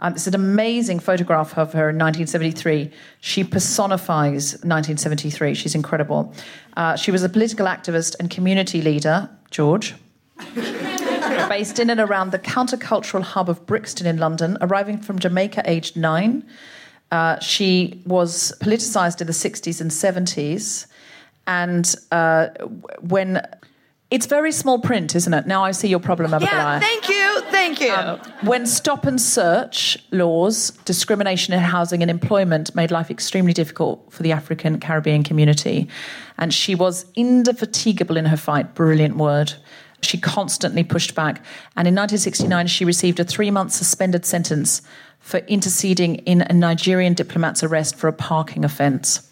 Um, 0.00 0.14
it's 0.14 0.26
an 0.26 0.34
amazing 0.34 0.98
photograph 0.98 1.56
of 1.58 1.72
her 1.74 1.90
in 1.90 1.98
1973. 1.98 2.90
She 3.20 3.44
personifies 3.44 4.52
1973. 4.54 5.54
She's 5.54 5.74
incredible. 5.74 6.34
Uh, 6.76 6.96
she 6.96 7.10
was 7.10 7.22
a 7.22 7.28
political 7.28 7.66
activist 7.66 8.16
and 8.18 8.30
community 8.30 8.80
leader, 8.82 9.28
George. 9.50 9.94
based 11.48 11.78
in 11.78 11.90
and 11.90 12.00
around 12.00 12.30
the 12.30 12.38
countercultural 12.38 13.22
hub 13.22 13.50
of 13.50 13.66
Brixton 13.66 14.06
in 14.06 14.18
London, 14.18 14.56
arriving 14.60 14.98
from 14.98 15.18
Jamaica 15.18 15.62
aged 15.66 15.96
nine. 15.96 16.44
Uh, 17.10 17.38
she 17.40 18.00
was 18.06 18.52
politicized 18.60 19.20
in 19.20 19.26
the 19.26 19.32
60s 19.32 19.80
and 19.80 19.90
70s. 19.90 20.86
And 21.46 21.94
uh, 22.12 22.48
when 23.00 23.44
it's 24.10 24.26
very 24.26 24.52
small 24.52 24.78
print, 24.78 25.14
isn't 25.16 25.34
it? 25.34 25.46
Now 25.46 25.64
I 25.64 25.72
see 25.72 25.88
your 25.88 26.00
problem, 26.00 26.30
Abigoliah. 26.30 26.42
Yeah, 26.42 26.80
thank 26.80 27.08
you, 27.08 27.29
thank 27.88 28.24
you. 28.26 28.32
When 28.48 28.66
stop 28.66 29.04
and 29.04 29.20
search 29.20 29.98
laws, 30.10 30.70
discrimination 30.84 31.54
in 31.54 31.60
housing 31.60 32.02
and 32.02 32.10
employment 32.10 32.74
made 32.74 32.90
life 32.90 33.10
extremely 33.10 33.52
difficult 33.52 34.12
for 34.12 34.22
the 34.22 34.32
African 34.32 34.80
Caribbean 34.80 35.22
community. 35.24 35.88
And 36.38 36.52
she 36.52 36.74
was 36.74 37.06
indefatigable 37.14 38.16
in 38.16 38.26
her 38.26 38.36
fight, 38.36 38.74
brilliant 38.74 39.16
word. 39.16 39.54
She 40.02 40.18
constantly 40.18 40.84
pushed 40.84 41.14
back. 41.14 41.44
And 41.76 41.86
in 41.86 41.94
1969, 41.94 42.66
she 42.68 42.84
received 42.84 43.20
a 43.20 43.24
three 43.24 43.50
month 43.50 43.72
suspended 43.72 44.24
sentence 44.24 44.82
for 45.18 45.38
interceding 45.40 46.16
in 46.16 46.42
a 46.42 46.52
Nigerian 46.52 47.14
diplomat's 47.14 47.62
arrest 47.62 47.96
for 47.96 48.08
a 48.08 48.12
parking 48.12 48.64
offence. 48.64 49.29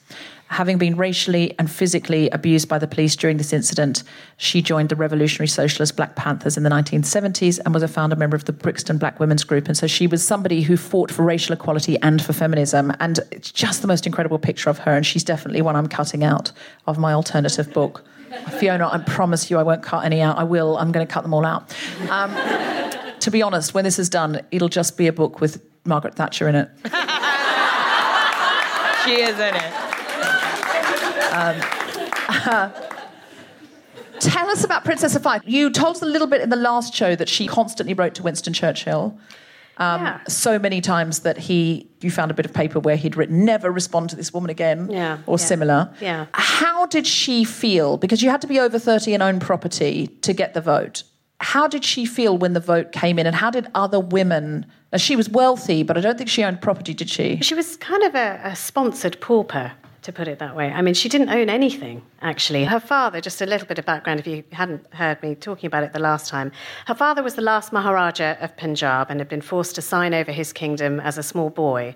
Having 0.48 0.78
been 0.78 0.96
racially 0.96 1.54
and 1.58 1.70
physically 1.70 2.30
abused 2.30 2.68
by 2.68 2.78
the 2.78 2.86
police 2.86 3.14
during 3.14 3.36
this 3.36 3.52
incident, 3.52 4.02
she 4.38 4.62
joined 4.62 4.88
the 4.88 4.96
Revolutionary 4.96 5.46
Socialist 5.46 5.94
Black 5.96 6.16
Panthers 6.16 6.56
in 6.56 6.62
the 6.62 6.70
1970s 6.70 7.60
and 7.64 7.74
was 7.74 7.82
a 7.82 7.88
founder 7.88 8.16
member 8.16 8.34
of 8.34 8.46
the 8.46 8.52
Brixton 8.52 8.96
Black 8.96 9.20
Women's 9.20 9.44
Group. 9.44 9.66
And 9.66 9.76
so 9.76 9.86
she 9.86 10.06
was 10.06 10.26
somebody 10.26 10.62
who 10.62 10.78
fought 10.78 11.10
for 11.10 11.22
racial 11.22 11.52
equality 11.52 11.98
and 12.00 12.22
for 12.22 12.32
feminism. 12.32 12.92
And 12.98 13.20
it's 13.30 13.52
just 13.52 13.82
the 13.82 13.88
most 13.88 14.06
incredible 14.06 14.38
picture 14.38 14.70
of 14.70 14.78
her. 14.78 14.96
And 14.96 15.04
she's 15.04 15.22
definitely 15.22 15.60
one 15.60 15.76
I'm 15.76 15.86
cutting 15.86 16.24
out 16.24 16.50
of 16.86 16.98
my 16.98 17.12
alternative 17.12 17.70
book. 17.74 18.04
Fiona, 18.58 18.88
I 18.90 18.98
promise 18.98 19.50
you 19.50 19.58
I 19.58 19.62
won't 19.62 19.82
cut 19.82 20.06
any 20.06 20.22
out. 20.22 20.38
I 20.38 20.44
will. 20.44 20.78
I'm 20.78 20.92
going 20.92 21.06
to 21.06 21.12
cut 21.12 21.22
them 21.22 21.34
all 21.34 21.44
out. 21.44 21.74
Um, 22.08 22.34
to 23.20 23.30
be 23.30 23.42
honest, 23.42 23.74
when 23.74 23.84
this 23.84 23.98
is 23.98 24.08
done, 24.08 24.40
it'll 24.50 24.68
just 24.68 24.96
be 24.96 25.08
a 25.08 25.12
book 25.12 25.42
with 25.42 25.62
Margaret 25.84 26.14
Thatcher 26.14 26.48
in 26.48 26.54
it. 26.54 26.70
she 29.04 29.20
is 29.22 29.38
in 29.38 29.54
it. 29.54 29.87
Tell 34.20 34.50
us 34.50 34.64
about 34.64 34.84
Princess 34.84 35.12
Sophia. 35.12 35.40
You 35.44 35.70
told 35.70 35.96
us 35.96 36.02
a 36.02 36.06
little 36.06 36.26
bit 36.26 36.40
in 36.40 36.50
the 36.50 36.56
last 36.56 36.92
show 36.94 37.14
that 37.14 37.28
she 37.28 37.46
constantly 37.46 37.94
wrote 37.94 38.14
to 38.16 38.22
Winston 38.22 38.52
Churchill. 38.52 39.16
Um, 39.76 40.02
Yeah. 40.02 40.20
So 40.26 40.58
many 40.58 40.80
times 40.80 41.20
that 41.20 41.38
he, 41.38 41.88
you 42.00 42.10
found 42.10 42.32
a 42.32 42.34
bit 42.34 42.44
of 42.44 42.52
paper 42.52 42.80
where 42.80 42.96
he'd 42.96 43.16
written, 43.16 43.44
never 43.44 43.70
respond 43.70 44.10
to 44.10 44.16
this 44.16 44.34
woman 44.34 44.50
again, 44.50 44.88
Yeah, 44.90 45.18
or 45.26 45.34
yeah, 45.38 45.44
similar. 45.44 45.90
yeah. 46.00 46.26
How 46.32 46.86
did 46.86 47.06
she 47.06 47.44
feel? 47.44 47.96
Because 47.96 48.20
you 48.20 48.28
had 48.30 48.40
to 48.40 48.48
be 48.48 48.58
over 48.58 48.76
30 48.78 49.14
and 49.14 49.22
own 49.22 49.38
property 49.38 50.08
to 50.22 50.32
get 50.32 50.52
the 50.54 50.60
vote. 50.60 51.04
How 51.40 51.68
did 51.68 51.84
she 51.84 52.04
feel 52.04 52.36
when 52.36 52.54
the 52.54 52.60
vote 52.60 52.90
came 52.90 53.20
in, 53.20 53.26
and 53.28 53.36
how 53.36 53.50
did 53.52 53.68
other 53.72 54.00
women? 54.00 54.66
Now, 54.90 54.98
she 54.98 55.14
was 55.14 55.28
wealthy, 55.30 55.84
but 55.84 55.96
I 55.96 56.00
don't 56.00 56.18
think 56.18 56.28
she 56.28 56.42
owned 56.42 56.60
property, 56.60 56.92
did 56.92 57.08
she? 57.08 57.38
She 57.42 57.54
was 57.54 57.76
kind 57.76 58.02
of 58.02 58.16
a, 58.16 58.40
a 58.42 58.56
sponsored 58.56 59.20
pauper. 59.20 59.70
To 60.02 60.12
put 60.12 60.28
it 60.28 60.38
that 60.38 60.54
way. 60.54 60.70
I 60.70 60.82
mean, 60.82 60.94
she 60.94 61.08
didn't 61.08 61.30
own 61.30 61.48
anything, 61.48 62.02
actually. 62.22 62.64
Her 62.64 62.80
father, 62.80 63.20
just 63.20 63.40
a 63.42 63.46
little 63.46 63.66
bit 63.66 63.78
of 63.78 63.84
background 63.84 64.20
if 64.20 64.26
you 64.26 64.44
hadn't 64.52 64.86
heard 64.94 65.22
me 65.22 65.34
talking 65.34 65.66
about 65.66 65.82
it 65.82 65.92
the 65.92 65.98
last 65.98 66.28
time, 66.28 66.52
her 66.86 66.94
father 66.94 67.22
was 67.22 67.34
the 67.34 67.42
last 67.42 67.72
Maharaja 67.72 68.36
of 68.40 68.56
Punjab 68.56 69.10
and 69.10 69.20
had 69.20 69.28
been 69.28 69.40
forced 69.40 69.74
to 69.74 69.82
sign 69.82 70.14
over 70.14 70.32
his 70.32 70.52
kingdom 70.52 71.00
as 71.00 71.18
a 71.18 71.22
small 71.22 71.50
boy. 71.50 71.94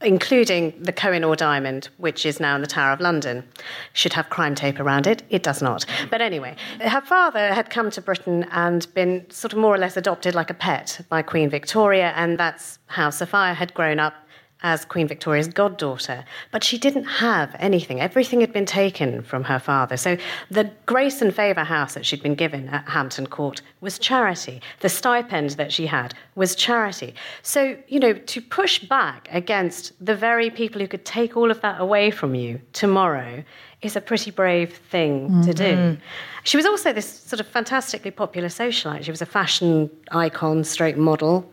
Including 0.00 0.74
the 0.82 0.92
Kohinoor 0.92 1.36
diamond, 1.36 1.88
which 1.98 2.26
is 2.26 2.40
now 2.40 2.56
in 2.56 2.60
the 2.60 2.66
Tower 2.66 2.92
of 2.92 2.98
London. 2.98 3.44
Should 3.92 4.14
have 4.14 4.30
crime 4.30 4.56
tape 4.56 4.80
around 4.80 5.06
it. 5.06 5.22
It 5.30 5.44
does 5.44 5.62
not. 5.62 5.86
But 6.10 6.20
anyway, 6.20 6.56
her 6.80 7.02
father 7.02 7.54
had 7.54 7.70
come 7.70 7.88
to 7.92 8.00
Britain 8.00 8.44
and 8.50 8.92
been 8.94 9.30
sort 9.30 9.52
of 9.52 9.60
more 9.60 9.72
or 9.72 9.78
less 9.78 9.96
adopted 9.96 10.34
like 10.34 10.50
a 10.50 10.54
pet 10.54 11.02
by 11.08 11.22
Queen 11.22 11.48
Victoria, 11.48 12.12
and 12.16 12.36
that's 12.36 12.80
how 12.86 13.10
Sophia 13.10 13.54
had 13.54 13.74
grown 13.74 14.00
up 14.00 14.14
as 14.62 14.84
Queen 14.84 15.08
Victoria's 15.08 15.48
goddaughter, 15.48 16.24
but 16.50 16.62
she 16.62 16.78
didn't 16.78 17.04
have 17.04 17.54
anything. 17.58 18.00
Everything 18.00 18.40
had 18.40 18.52
been 18.52 18.66
taken 18.66 19.22
from 19.22 19.44
her 19.44 19.58
father. 19.58 19.96
So 19.96 20.16
the 20.50 20.70
grace 20.86 21.20
and 21.20 21.34
favour 21.34 21.64
house 21.64 21.94
that 21.94 22.06
she'd 22.06 22.22
been 22.22 22.34
given 22.34 22.68
at 22.68 22.88
Hampton 22.88 23.26
Court 23.26 23.60
was 23.80 23.98
charity. 23.98 24.60
The 24.80 24.88
stipend 24.88 25.50
that 25.50 25.72
she 25.72 25.86
had 25.86 26.14
was 26.34 26.54
charity. 26.54 27.14
So, 27.42 27.76
you 27.88 28.00
know, 28.00 28.12
to 28.12 28.40
push 28.40 28.78
back 28.78 29.28
against 29.32 29.92
the 30.04 30.14
very 30.14 30.50
people 30.50 30.80
who 30.80 30.88
could 30.88 31.04
take 31.04 31.36
all 31.36 31.50
of 31.50 31.60
that 31.62 31.80
away 31.80 32.10
from 32.10 32.34
you 32.34 32.60
tomorrow 32.72 33.44
is 33.82 33.96
a 33.96 34.00
pretty 34.00 34.30
brave 34.30 34.76
thing 34.76 35.42
to 35.42 35.52
do. 35.52 35.64
Mm-hmm. 35.64 36.00
She 36.44 36.56
was 36.56 36.66
also 36.66 36.92
this 36.92 37.08
sort 37.08 37.40
of 37.40 37.48
fantastically 37.48 38.12
popular 38.12 38.48
socialite. 38.48 39.02
She 39.02 39.10
was 39.10 39.22
a 39.22 39.26
fashion 39.26 39.90
icon, 40.12 40.62
straight 40.62 40.96
model, 40.96 41.50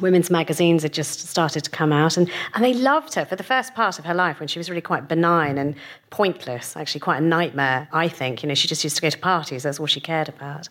women's 0.00 0.30
magazines 0.30 0.82
had 0.82 0.92
just 0.92 1.28
started 1.28 1.64
to 1.64 1.70
come 1.70 1.92
out, 1.92 2.16
and, 2.16 2.30
and 2.54 2.64
they 2.64 2.74
loved 2.74 3.14
her 3.14 3.24
for 3.24 3.36
the 3.36 3.42
first 3.42 3.74
part 3.74 3.98
of 3.98 4.04
her 4.04 4.14
life 4.14 4.40
when 4.40 4.48
she 4.48 4.58
was 4.58 4.68
really 4.68 4.80
quite 4.80 5.08
benign 5.08 5.58
and 5.58 5.74
pointless, 6.10 6.76
actually 6.76 7.00
quite 7.00 7.18
a 7.18 7.24
nightmare, 7.24 7.88
I 7.92 8.08
think. 8.08 8.42
You 8.42 8.48
know, 8.48 8.54
she 8.54 8.68
just 8.68 8.84
used 8.84 8.96
to 8.96 9.02
go 9.02 9.10
to 9.10 9.18
parties, 9.18 9.64
that's 9.64 9.80
all 9.80 9.86
she 9.86 10.00
cared 10.00 10.28
about. 10.28 10.68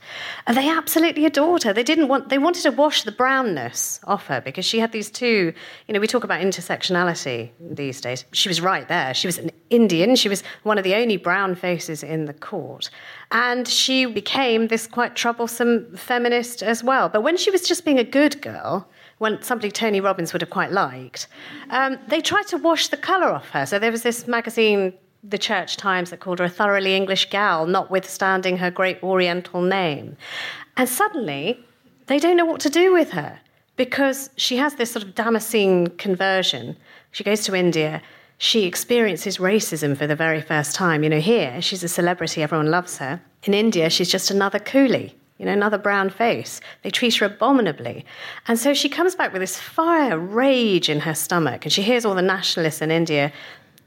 And 0.47 0.57
they 0.57 0.69
absolutely 0.69 1.25
adored 1.25 1.63
her. 1.63 1.73
They 1.73 1.83
didn't 1.83 2.07
want 2.07 2.29
they 2.29 2.37
wanted 2.37 2.63
to 2.63 2.71
wash 2.71 3.03
the 3.03 3.11
brownness 3.11 3.99
off 4.05 4.27
her 4.27 4.41
because 4.41 4.65
she 4.65 4.79
had 4.79 4.91
these 4.91 5.09
two, 5.09 5.53
you 5.87 5.93
know, 5.93 5.99
we 5.99 6.07
talk 6.07 6.23
about 6.23 6.41
intersectionality 6.41 7.51
these 7.59 8.01
days. 8.01 8.25
She 8.31 8.49
was 8.49 8.61
right 8.61 8.87
there. 8.87 9.13
She 9.13 9.27
was 9.27 9.37
an 9.37 9.51
Indian, 9.69 10.15
she 10.15 10.29
was 10.29 10.43
one 10.63 10.77
of 10.77 10.83
the 10.83 10.95
only 10.95 11.17
brown 11.17 11.55
faces 11.55 12.03
in 12.03 12.25
the 12.25 12.33
court. 12.33 12.89
And 13.31 13.67
she 13.67 14.05
became 14.05 14.67
this 14.67 14.87
quite 14.87 15.15
troublesome 15.15 15.95
feminist 15.95 16.63
as 16.63 16.83
well. 16.83 17.09
But 17.09 17.21
when 17.21 17.37
she 17.37 17.51
was 17.51 17.67
just 17.67 17.83
being 17.83 17.99
a 17.99 18.03
good 18.03 18.41
girl, 18.41 18.87
when 19.17 19.41
somebody 19.41 19.71
Tony 19.71 20.01
Robbins 20.01 20.33
would 20.33 20.41
have 20.41 20.49
quite 20.49 20.71
liked, 20.71 21.27
um, 21.69 21.97
they 22.07 22.21
tried 22.21 22.47
to 22.47 22.57
wash 22.57 22.89
the 22.89 22.97
colour 22.97 23.31
off 23.31 23.49
her. 23.49 23.65
So 23.65 23.79
there 23.79 23.91
was 23.91 24.03
this 24.03 24.27
magazine, 24.27 24.93
The 25.23 25.37
Church 25.37 25.77
Times, 25.77 26.09
that 26.09 26.19
called 26.19 26.39
her 26.39 26.45
a 26.45 26.49
thoroughly 26.49 26.95
English 26.95 27.29
gal, 27.29 27.65
notwithstanding 27.65 28.57
her 28.57 28.69
great 28.69 29.01
Oriental 29.01 29.61
name. 29.61 30.17
And 30.75 30.89
suddenly, 30.89 31.65
they 32.07 32.19
don't 32.19 32.37
know 32.37 32.45
what 32.45 32.61
to 32.61 32.69
do 32.69 32.91
with 32.91 33.11
her 33.11 33.39
because 33.77 34.29
she 34.35 34.57
has 34.57 34.75
this 34.75 34.91
sort 34.91 35.03
of 35.03 35.15
Damascene 35.15 35.87
conversion. 35.97 36.75
She 37.11 37.23
goes 37.23 37.43
to 37.45 37.55
India. 37.55 38.01
She 38.37 38.65
experiences 38.65 39.37
racism 39.37 39.95
for 39.97 40.07
the 40.07 40.15
very 40.15 40.41
first 40.41 40.75
time. 40.75 41.03
You 41.03 41.09
know, 41.09 41.19
here 41.21 41.61
she's 41.61 41.83
a 41.83 41.87
celebrity, 41.87 42.43
everyone 42.43 42.69
loves 42.69 42.97
her. 42.97 43.21
In 43.43 43.53
India, 43.53 43.89
she's 43.89 44.09
just 44.09 44.29
another 44.29 44.59
coolie 44.59 45.13
you 45.37 45.45
know, 45.45 45.51
another 45.51 45.77
brown 45.77 46.09
face. 46.09 46.61
They 46.81 46.89
treat 46.89 47.15
her 47.15 47.25
abominably. 47.25 48.05
And 48.47 48.57
so 48.57 48.73
she 48.73 48.89
comes 48.89 49.15
back 49.15 49.33
with 49.33 49.41
this 49.41 49.59
fire, 49.59 50.17
rage 50.17 50.89
in 50.89 51.01
her 51.01 51.13
stomach, 51.13 51.65
and 51.65 51.73
she 51.73 51.81
hears 51.81 52.05
all 52.05 52.15
the 52.15 52.21
nationalists 52.21 52.81
in 52.81 52.91
India 52.91 53.33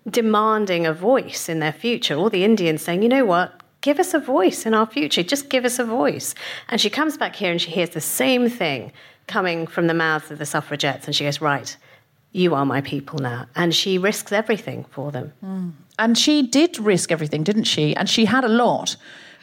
demanding 0.09 0.87
a 0.87 0.93
voice 0.93 1.49
in 1.49 1.59
their 1.59 1.73
future, 1.73 2.15
all 2.15 2.31
the 2.31 2.45
Indians 2.45 2.83
saying, 2.83 3.03
you 3.03 3.09
know 3.09 3.25
what, 3.25 3.61
give 3.81 3.99
us 3.99 4.15
a 4.15 4.19
voice 4.19 4.67
in 4.67 4.75
our 4.75 4.87
future, 4.87 5.23
just 5.23 5.51
give 5.51 5.65
us 5.65 5.79
a 5.79 5.85
voice. 5.85 6.35
And 6.69 6.81
she 6.81 6.91
comes 6.91 7.17
back 7.17 7.37
here 7.37 7.51
and 7.51 7.61
she 7.61 7.71
hears 7.71 7.91
the 7.91 8.01
same 8.01 8.49
thing 8.49 8.93
coming 9.27 9.67
from 9.67 9.87
the 9.87 9.95
mouths 9.95 10.31
of 10.31 10.39
the 10.39 10.47
suffragettes, 10.47 11.07
and 11.07 11.15
she 11.15 11.25
goes, 11.25 11.41
right, 11.41 11.77
you 12.33 12.55
are 12.55 12.67
my 12.67 12.81
people 12.81 13.19
now. 13.19 13.47
And 13.55 13.75
she 13.75 13.99
risks 13.99 14.33
everything 14.33 14.85
for 14.91 15.13
them. 15.13 15.33
Mm. 15.45 15.73
And 15.99 16.17
she 16.17 16.43
did 16.43 16.79
risk 16.79 17.11
everything, 17.13 17.43
didn't 17.43 17.65
she? 17.65 17.95
And 17.97 18.09
she 18.09 18.25
had 18.25 18.45
a 18.45 18.49
lot. 18.49 18.97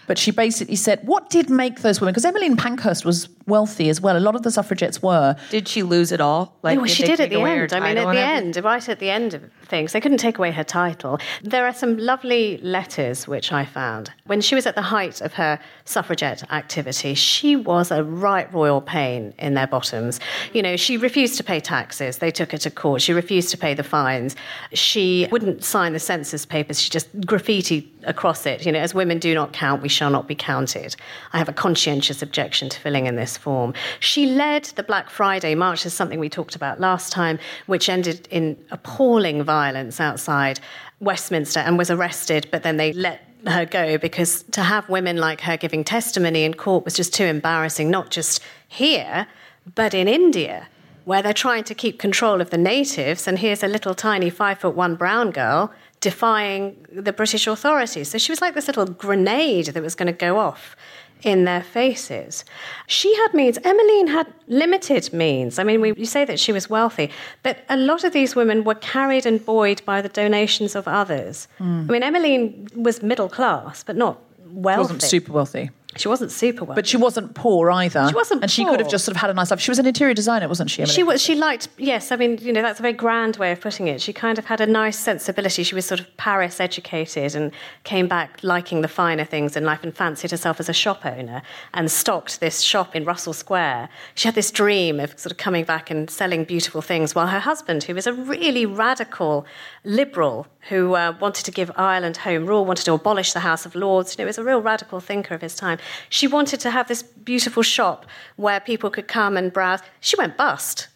But 0.07 0.17
she 0.17 0.31
basically 0.31 0.75
said, 0.75 1.05
what 1.05 1.29
did 1.29 1.49
make 1.49 1.81
those 1.81 1.99
women? 2.01 2.13
Because 2.13 2.25
Emmeline 2.25 2.57
Pankhurst 2.57 3.05
was 3.05 3.29
wealthy 3.47 3.89
as 3.89 4.01
well. 4.01 4.17
A 4.17 4.19
lot 4.19 4.35
of 4.35 4.43
the 4.43 4.51
suffragettes 4.51 5.01
were. 5.01 5.35
Did 5.49 5.67
she 5.67 5.83
lose 5.83 6.11
it 6.11 6.21
all? 6.21 6.57
Like, 6.63 6.77
well, 6.77 6.87
she 6.87 7.03
did 7.03 7.19
at 7.19 7.29
the 7.29 7.41
end. 7.41 7.73
I 7.73 7.79
mean, 7.79 7.97
at 7.97 8.03
the 8.03 8.09
and 8.09 8.17
everything? 8.17 8.23
end, 8.23 8.65
right 8.65 8.89
at 8.89 8.99
the 8.99 9.09
end 9.09 9.33
of 9.33 9.43
things, 9.65 9.93
they 9.93 10.01
couldn't 10.01 10.17
take 10.17 10.37
away 10.37 10.51
her 10.51 10.63
title. 10.63 11.19
There 11.43 11.65
are 11.65 11.73
some 11.73 11.97
lovely 11.97 12.57
letters 12.57 13.27
which 13.27 13.51
I 13.51 13.65
found. 13.65 14.11
When 14.25 14.41
she 14.41 14.55
was 14.55 14.65
at 14.65 14.75
the 14.75 14.81
height 14.81 15.21
of 15.21 15.33
her 15.33 15.59
suffragette 15.85 16.51
activity, 16.51 17.13
she 17.13 17.55
was 17.55 17.91
a 17.91 18.03
right 18.03 18.51
royal 18.53 18.81
pain 18.81 19.33
in 19.37 19.53
their 19.53 19.67
bottoms. 19.67 20.19
You 20.53 20.61
know, 20.61 20.75
she 20.75 20.97
refused 20.97 21.37
to 21.37 21.43
pay 21.43 21.59
taxes. 21.59 22.17
They 22.17 22.31
took 22.31 22.51
her 22.51 22.57
to 22.59 22.71
court. 22.71 23.01
She 23.01 23.13
refused 23.13 23.49
to 23.49 23.57
pay 23.57 23.73
the 23.73 23.83
fines. 23.83 24.35
She 24.73 25.27
wouldn't 25.31 25.63
sign 25.63 25.93
the 25.93 25.99
census 25.99 26.45
papers. 26.45 26.81
She 26.81 26.89
just 26.89 27.15
graffitied 27.21 27.87
across 28.05 28.45
it. 28.45 28.65
You 28.65 28.71
know, 28.71 28.79
as 28.79 28.93
women 28.93 29.19
do 29.19 29.33
not 29.33 29.53
count, 29.53 29.81
we 29.81 29.89
shall 29.95 30.11
not 30.11 30.27
be 30.27 30.35
counted. 30.35 30.95
I 31.33 31.37
have 31.37 31.49
a 31.49 31.53
conscientious 31.53 32.21
objection 32.21 32.69
to 32.69 32.79
filling 32.79 33.07
in 33.07 33.15
this 33.15 33.37
form. 33.37 33.73
She 33.99 34.27
led 34.27 34.65
the 34.75 34.83
Black 34.83 35.09
Friday 35.09 35.55
March, 35.55 35.85
is 35.85 35.93
something 35.93 36.19
we 36.19 36.29
talked 36.29 36.55
about 36.55 36.79
last 36.79 37.11
time, 37.11 37.39
which 37.65 37.89
ended 37.89 38.27
in 38.29 38.57
appalling 38.71 39.43
violence 39.43 39.99
outside 39.99 40.59
Westminster 40.99 41.59
and 41.59 41.77
was 41.77 41.89
arrested, 41.89 42.47
but 42.51 42.63
then 42.63 42.77
they 42.77 42.93
let 42.93 43.21
her 43.47 43.65
go 43.65 43.97
because 43.97 44.43
to 44.51 44.61
have 44.61 44.89
women 44.89 45.17
like 45.17 45.41
her 45.41 45.57
giving 45.57 45.83
testimony 45.83 46.43
in 46.43 46.53
court 46.53 46.85
was 46.85 46.93
just 46.93 47.13
too 47.13 47.25
embarrassing, 47.25 47.89
not 47.89 48.09
just 48.09 48.41
here, 48.67 49.27
but 49.75 49.93
in 49.93 50.07
India, 50.07 50.67
where 51.05 51.21
they're 51.21 51.33
trying 51.33 51.63
to 51.63 51.75
keep 51.75 51.99
control 51.99 52.41
of 52.41 52.49
the 52.49 52.57
natives. 52.57 53.27
And 53.27 53.39
here's 53.39 53.63
a 53.63 53.67
little 53.67 53.93
tiny 53.95 54.29
five 54.29 54.59
foot 54.59 54.75
one 54.75 54.95
brown 54.95 55.31
girl 55.31 55.71
defying 56.01 56.85
the 56.91 57.13
British 57.13 57.47
authorities. 57.47 58.09
So 58.09 58.17
she 58.17 58.31
was 58.31 58.41
like 58.41 58.53
this 58.53 58.67
little 58.67 58.85
grenade 58.85 59.67
that 59.67 59.81
was 59.81 59.95
going 59.95 60.07
to 60.07 60.13
go 60.13 60.37
off 60.37 60.75
in 61.23 61.45
their 61.45 61.63
faces. 61.63 62.45
She 62.87 63.15
had 63.15 63.33
means. 63.33 63.57
Emmeline 63.63 64.07
had 64.07 64.27
limited 64.47 65.11
means. 65.11 65.57
I 65.57 65.63
mean, 65.63 65.81
we, 65.81 65.93
you 65.95 66.05
say 66.05 66.23
that 66.25 66.39
she 66.39 66.51
was 66.51 66.69
wealthy, 66.69 67.09
but 67.41 67.59
a 67.69 67.77
lot 67.77 68.03
of 68.03 68.13
these 68.13 68.35
women 68.35 68.63
were 68.63 68.75
carried 68.75 69.25
and 69.25 69.43
buoyed 69.43 69.83
by 69.85 70.01
the 70.01 70.09
donations 70.09 70.75
of 70.75 70.87
others. 70.87 71.47
Hmm. 71.57 71.87
I 71.89 71.93
mean, 71.93 72.03
Emmeline 72.03 72.67
was 72.75 73.01
middle 73.01 73.29
class, 73.29 73.83
but 73.83 73.95
not 73.95 74.21
wealthy. 74.45 74.77
She 74.77 74.93
wasn't 74.93 75.01
super 75.01 75.31
wealthy. 75.31 75.69
She 75.97 76.07
wasn't 76.07 76.31
super 76.31 76.65
wealthy. 76.65 76.79
But 76.79 76.87
she 76.87 76.97
wasn't 76.97 77.35
poor 77.35 77.71
either. 77.71 78.07
She 78.09 78.15
wasn't 78.15 78.41
And 78.41 78.51
she 78.51 78.65
could 78.65 78.79
have 78.79 78.89
just 78.89 79.05
sort 79.05 79.15
of 79.15 79.21
had 79.21 79.29
a 79.29 79.33
nice 79.33 79.51
life. 79.51 79.59
She 79.59 79.71
was 79.71 79.79
an 79.79 79.85
interior 79.85 80.13
designer, 80.13 80.47
wasn't 80.47 80.69
she? 80.69 80.81
Emmeline? 80.81 80.95
She 80.95 81.03
was. 81.03 81.21
She 81.21 81.35
liked. 81.35 81.69
Yes, 81.77 82.11
I 82.11 82.17
mean, 82.17 82.37
you 82.41 82.51
know, 82.51 82.61
that's 82.61 82.79
a 82.79 82.81
very 82.81 82.93
grand 82.93 83.37
way 83.37 83.51
of 83.51 83.61
putting 83.61 83.87
it. 83.87 84.01
She 84.01 84.11
kind 84.11 84.37
of 84.37 84.45
had 84.45 84.59
a 84.59 84.65
nice 84.65 84.99
sensibility. 84.99 85.63
She 85.63 85.75
was 85.75 85.85
sort 85.85 85.99
of 86.01 86.17
Paris 86.17 86.59
educated 86.59 87.35
and 87.35 87.51
came 87.83 88.07
back 88.07 88.39
liking 88.43 88.81
the 88.81 88.87
finer 88.87 89.23
things 89.23 89.55
in 89.55 89.63
life 89.63 89.83
and 89.83 89.95
fancied 89.95 90.31
herself 90.31 90.59
as 90.59 90.69
a 90.69 90.73
shop 90.73 91.05
owner 91.05 91.41
and 91.73 91.89
stocked 91.89 92.39
this 92.39 92.61
shop 92.61 92.95
in 92.95 93.05
Russell 93.05 93.33
Square. 93.33 93.89
She 94.15 94.27
had 94.27 94.35
this 94.35 94.51
dream 94.51 94.99
of 94.99 95.17
sort 95.19 95.31
of 95.31 95.37
coming 95.37 95.63
back 95.63 95.89
and 95.89 96.09
selling 96.09 96.43
beautiful 96.43 96.81
things, 96.81 97.15
while 97.15 97.27
her 97.27 97.39
husband, 97.39 97.83
who 97.83 97.95
was 97.95 98.07
a 98.07 98.13
really 98.13 98.65
radical 98.65 99.45
liberal 99.83 100.47
who 100.69 100.95
uh, 100.95 101.15
wanted 101.19 101.45
to 101.45 101.51
give 101.51 101.71
Ireland 101.75 102.17
home 102.17 102.47
rule, 102.47 102.65
wanted 102.65 102.85
to 102.85 102.93
abolish 102.93 103.33
the 103.33 103.41
House 103.41 103.65
of 103.65 103.75
Lords. 103.75 104.17
You 104.17 104.23
know, 104.23 104.27
was 104.27 104.37
a 104.37 104.43
real 104.43 104.61
radical 104.61 104.99
thinker 104.99 105.35
of 105.35 105.41
his 105.41 105.55
time. 105.55 105.77
She 106.09 106.27
wanted 106.27 106.59
to 106.61 106.71
have 106.71 106.87
this 106.87 107.03
beautiful 107.03 107.63
shop 107.63 108.05
where 108.35 108.59
people 108.59 108.89
could 108.89 109.07
come 109.07 109.37
and 109.37 109.51
browse. 109.51 109.81
She 109.99 110.15
went 110.15 110.37
bust 110.37 110.87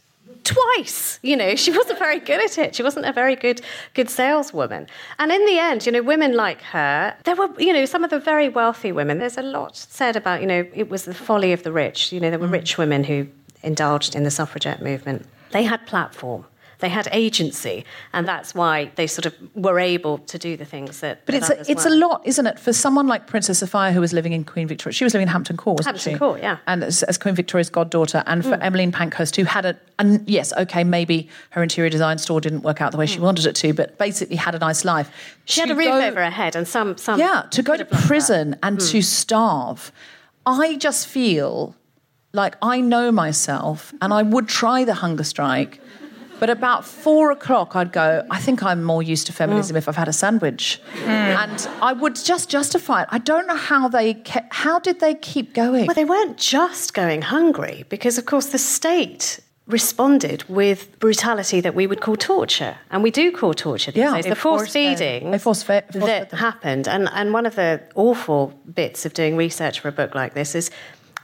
twice. 0.44 1.20
You 1.22 1.36
know, 1.36 1.56
she 1.56 1.72
wasn't 1.72 2.00
very 2.00 2.20
good 2.20 2.44
at 2.44 2.58
it. 2.58 2.76
She 2.76 2.84
wasn't 2.84 3.06
a 3.06 3.14
very 3.14 3.36
good 3.36 3.62
good 3.94 4.10
saleswoman. 4.10 4.88
And 5.18 5.32
in 5.32 5.46
the 5.46 5.60
end, 5.60 5.86
you 5.86 5.92
know, 5.92 6.02
women 6.02 6.36
like 6.36 6.62
her, 6.62 7.16
there 7.24 7.36
were, 7.36 7.50
you 7.58 7.74
know, 7.74 7.86
some 7.86 8.04
of 8.04 8.10
the 8.10 8.20
very 8.20 8.50
wealthy 8.50 8.92
women. 8.92 9.20
There's 9.20 9.38
a 9.38 9.44
lot 9.44 9.76
said 9.76 10.16
about, 10.16 10.42
you 10.42 10.48
know, 10.48 10.66
it 10.74 10.90
was 10.90 11.06
the 11.06 11.14
folly 11.14 11.54
of 11.54 11.64
the 11.64 11.72
rich. 11.72 12.12
You 12.12 12.20
know, 12.20 12.30
there 12.30 12.40
were 12.40 12.48
mm. 12.48 12.54
rich 12.54 12.78
women 12.78 13.04
who 13.04 13.28
indulged 13.64 14.16
in 14.16 14.24
the 14.24 14.32
suffragette 14.32 14.82
movement. 14.82 15.26
They 15.52 15.64
had 15.64 15.86
platform. 15.86 16.46
They 16.80 16.90
had 16.90 17.10
agency, 17.12 17.84
and 18.14 18.28
that's 18.28 18.56
why 18.56 18.92
they 18.96 19.06
sort 19.06 19.26
of 19.26 19.36
were 19.54 19.80
able 19.80 20.20
to 20.20 20.38
do 20.38 20.56
the 20.56 20.64
things 20.64 21.02
that. 21.02 21.26
But 21.26 21.34
that 21.34 21.38
it's 21.38 21.70
a, 21.70 21.72
it's 21.72 21.86
weren't. 21.86 21.98
lot, 21.98 22.22
isn't 22.26 22.48
it, 22.48 22.58
for 22.58 22.72
someone 22.72 23.06
like 23.06 23.28
Princess 23.28 23.60
Sophia 23.60 23.92
who 23.92 24.00
was 24.00 24.14
living 24.14 24.32
in 24.32 24.46
Queen 24.46 24.68
Victoria? 24.68 24.94
She 24.94 25.04
was 25.04 25.14
living 25.14 25.28
in 25.28 25.32
Hampton 25.32 25.58
Court, 25.58 25.80
wasn't 25.80 25.98
Hampton 25.98 26.14
she? 26.14 26.18
Court, 26.18 26.42
yeah. 26.42 26.58
And 26.68 26.84
as, 26.84 27.04
as 27.04 27.18
Queen 27.18 27.36
Victoria's 27.36 27.70
goddaughter, 27.70 28.24
and 28.26 28.44
for 28.44 28.52
mm. 28.52 28.64
Emmeline 28.64 28.94
Pankhurst, 28.94 29.36
who 29.36 29.44
had 29.44 29.66
a, 29.66 29.78
and 30.00 30.28
yes, 30.28 30.54
okay, 30.54 30.86
maybe 30.86 31.28
her 31.52 31.62
interior 31.62 31.90
design 31.90 32.18
store 32.18 32.40
didn't 32.40 32.62
work 32.62 32.82
out 32.82 32.92
the 32.94 32.98
way 32.98 33.06
she 33.06 33.20
mm. 33.20 33.24
wanted 33.24 33.46
it 33.46 33.56
to, 33.56 33.74
but 33.74 33.98
basically 33.98 34.38
had 34.38 34.56
a 34.56 34.60
nice 34.60 34.86
life. 34.86 35.38
She 35.46 35.60
had 35.60 35.72
a 35.72 35.76
roof 35.76 35.88
go- 35.88 36.02
over 36.02 36.24
her 36.24 36.32
head, 36.32 36.56
and 36.56 36.68
some 36.68 36.98
some 36.98 37.20
yeah, 37.20 37.44
to 37.52 37.62
go 37.62 37.74
to 37.74 37.84
have 37.84 37.92
loved 37.92 38.04
that. 38.04 38.08
prison 38.08 38.56
and 38.64 38.78
mm. 38.78 38.92
to 38.92 39.02
starve. 39.02 39.92
I 40.46 40.78
just 40.78 41.08
feel 41.08 41.76
like 42.34 42.56
I 42.62 42.82
know 42.82 43.12
myself 43.12 43.94
and 44.02 44.14
I 44.14 44.24
would 44.24 44.48
try 44.48 44.84
the 44.84 44.96
hunger 44.96 45.24
strike, 45.24 45.82
But 46.40 46.50
about 46.50 46.86
four 46.86 47.32
o'clock, 47.32 47.76
I'd 47.76 47.92
go, 47.92 48.26
I 48.32 48.40
think 48.40 48.64
I'm 48.64 48.84
more 48.84 49.04
used 49.04 49.28
to 49.28 49.34
feminism 49.34 49.76
Mm. 49.76 49.80
if 49.80 49.90
I've 49.90 49.96
had 49.98 50.08
a 50.08 50.14
sandwich. 50.14 50.82
And 51.06 51.68
I 51.82 51.92
would 51.94 52.16
just 52.16 52.50
justify 52.50 53.04
it. 53.04 53.10
I 53.12 53.18
don't 53.18 53.46
know 53.48 53.58
how 53.58 53.88
they, 53.90 54.14
ke- 54.14 54.48
how 54.52 54.80
did 54.80 55.00
they 55.00 55.16
keep 55.16 55.54
going? 55.54 55.86
Well, 55.86 55.96
they 55.96 56.06
weren't 56.06 56.38
just 56.38 56.94
going 56.94 57.22
hungry 57.24 57.86
because, 57.90 58.18
of 58.18 58.26
course, 58.26 58.48
the 58.48 58.58
state 58.58 59.40
responded 59.68 60.44
with 60.50 60.98
brutality 61.00 61.62
that 61.62 61.76
we 61.76 61.86
would 61.86 62.02
call 62.02 62.16
torture. 62.16 62.76
And 62.90 63.04
we 63.04 63.12
do 63.12 63.32
call 63.32 63.54
torture 63.54 63.92
these 63.92 64.00
Yeah. 64.02 64.16
days. 64.16 64.26
The 64.26 64.36
force 64.36 64.62
force 64.62 64.74
feeding 64.74 65.38
force 65.38 65.62
fed- 65.62 65.92
force 65.94 66.06
that 66.06 66.32
happened. 66.32 66.88
And, 66.88 67.08
and 67.14 67.34
one 67.34 67.46
of 67.46 67.56
the 67.56 67.82
awful 67.96 68.54
bits 68.74 69.06
of 69.06 69.14
doing 69.14 69.38
research 69.38 69.80
for 69.80 69.88
a 69.90 69.92
book 69.92 70.16
like 70.16 70.34
this 70.34 70.56
is 70.56 70.72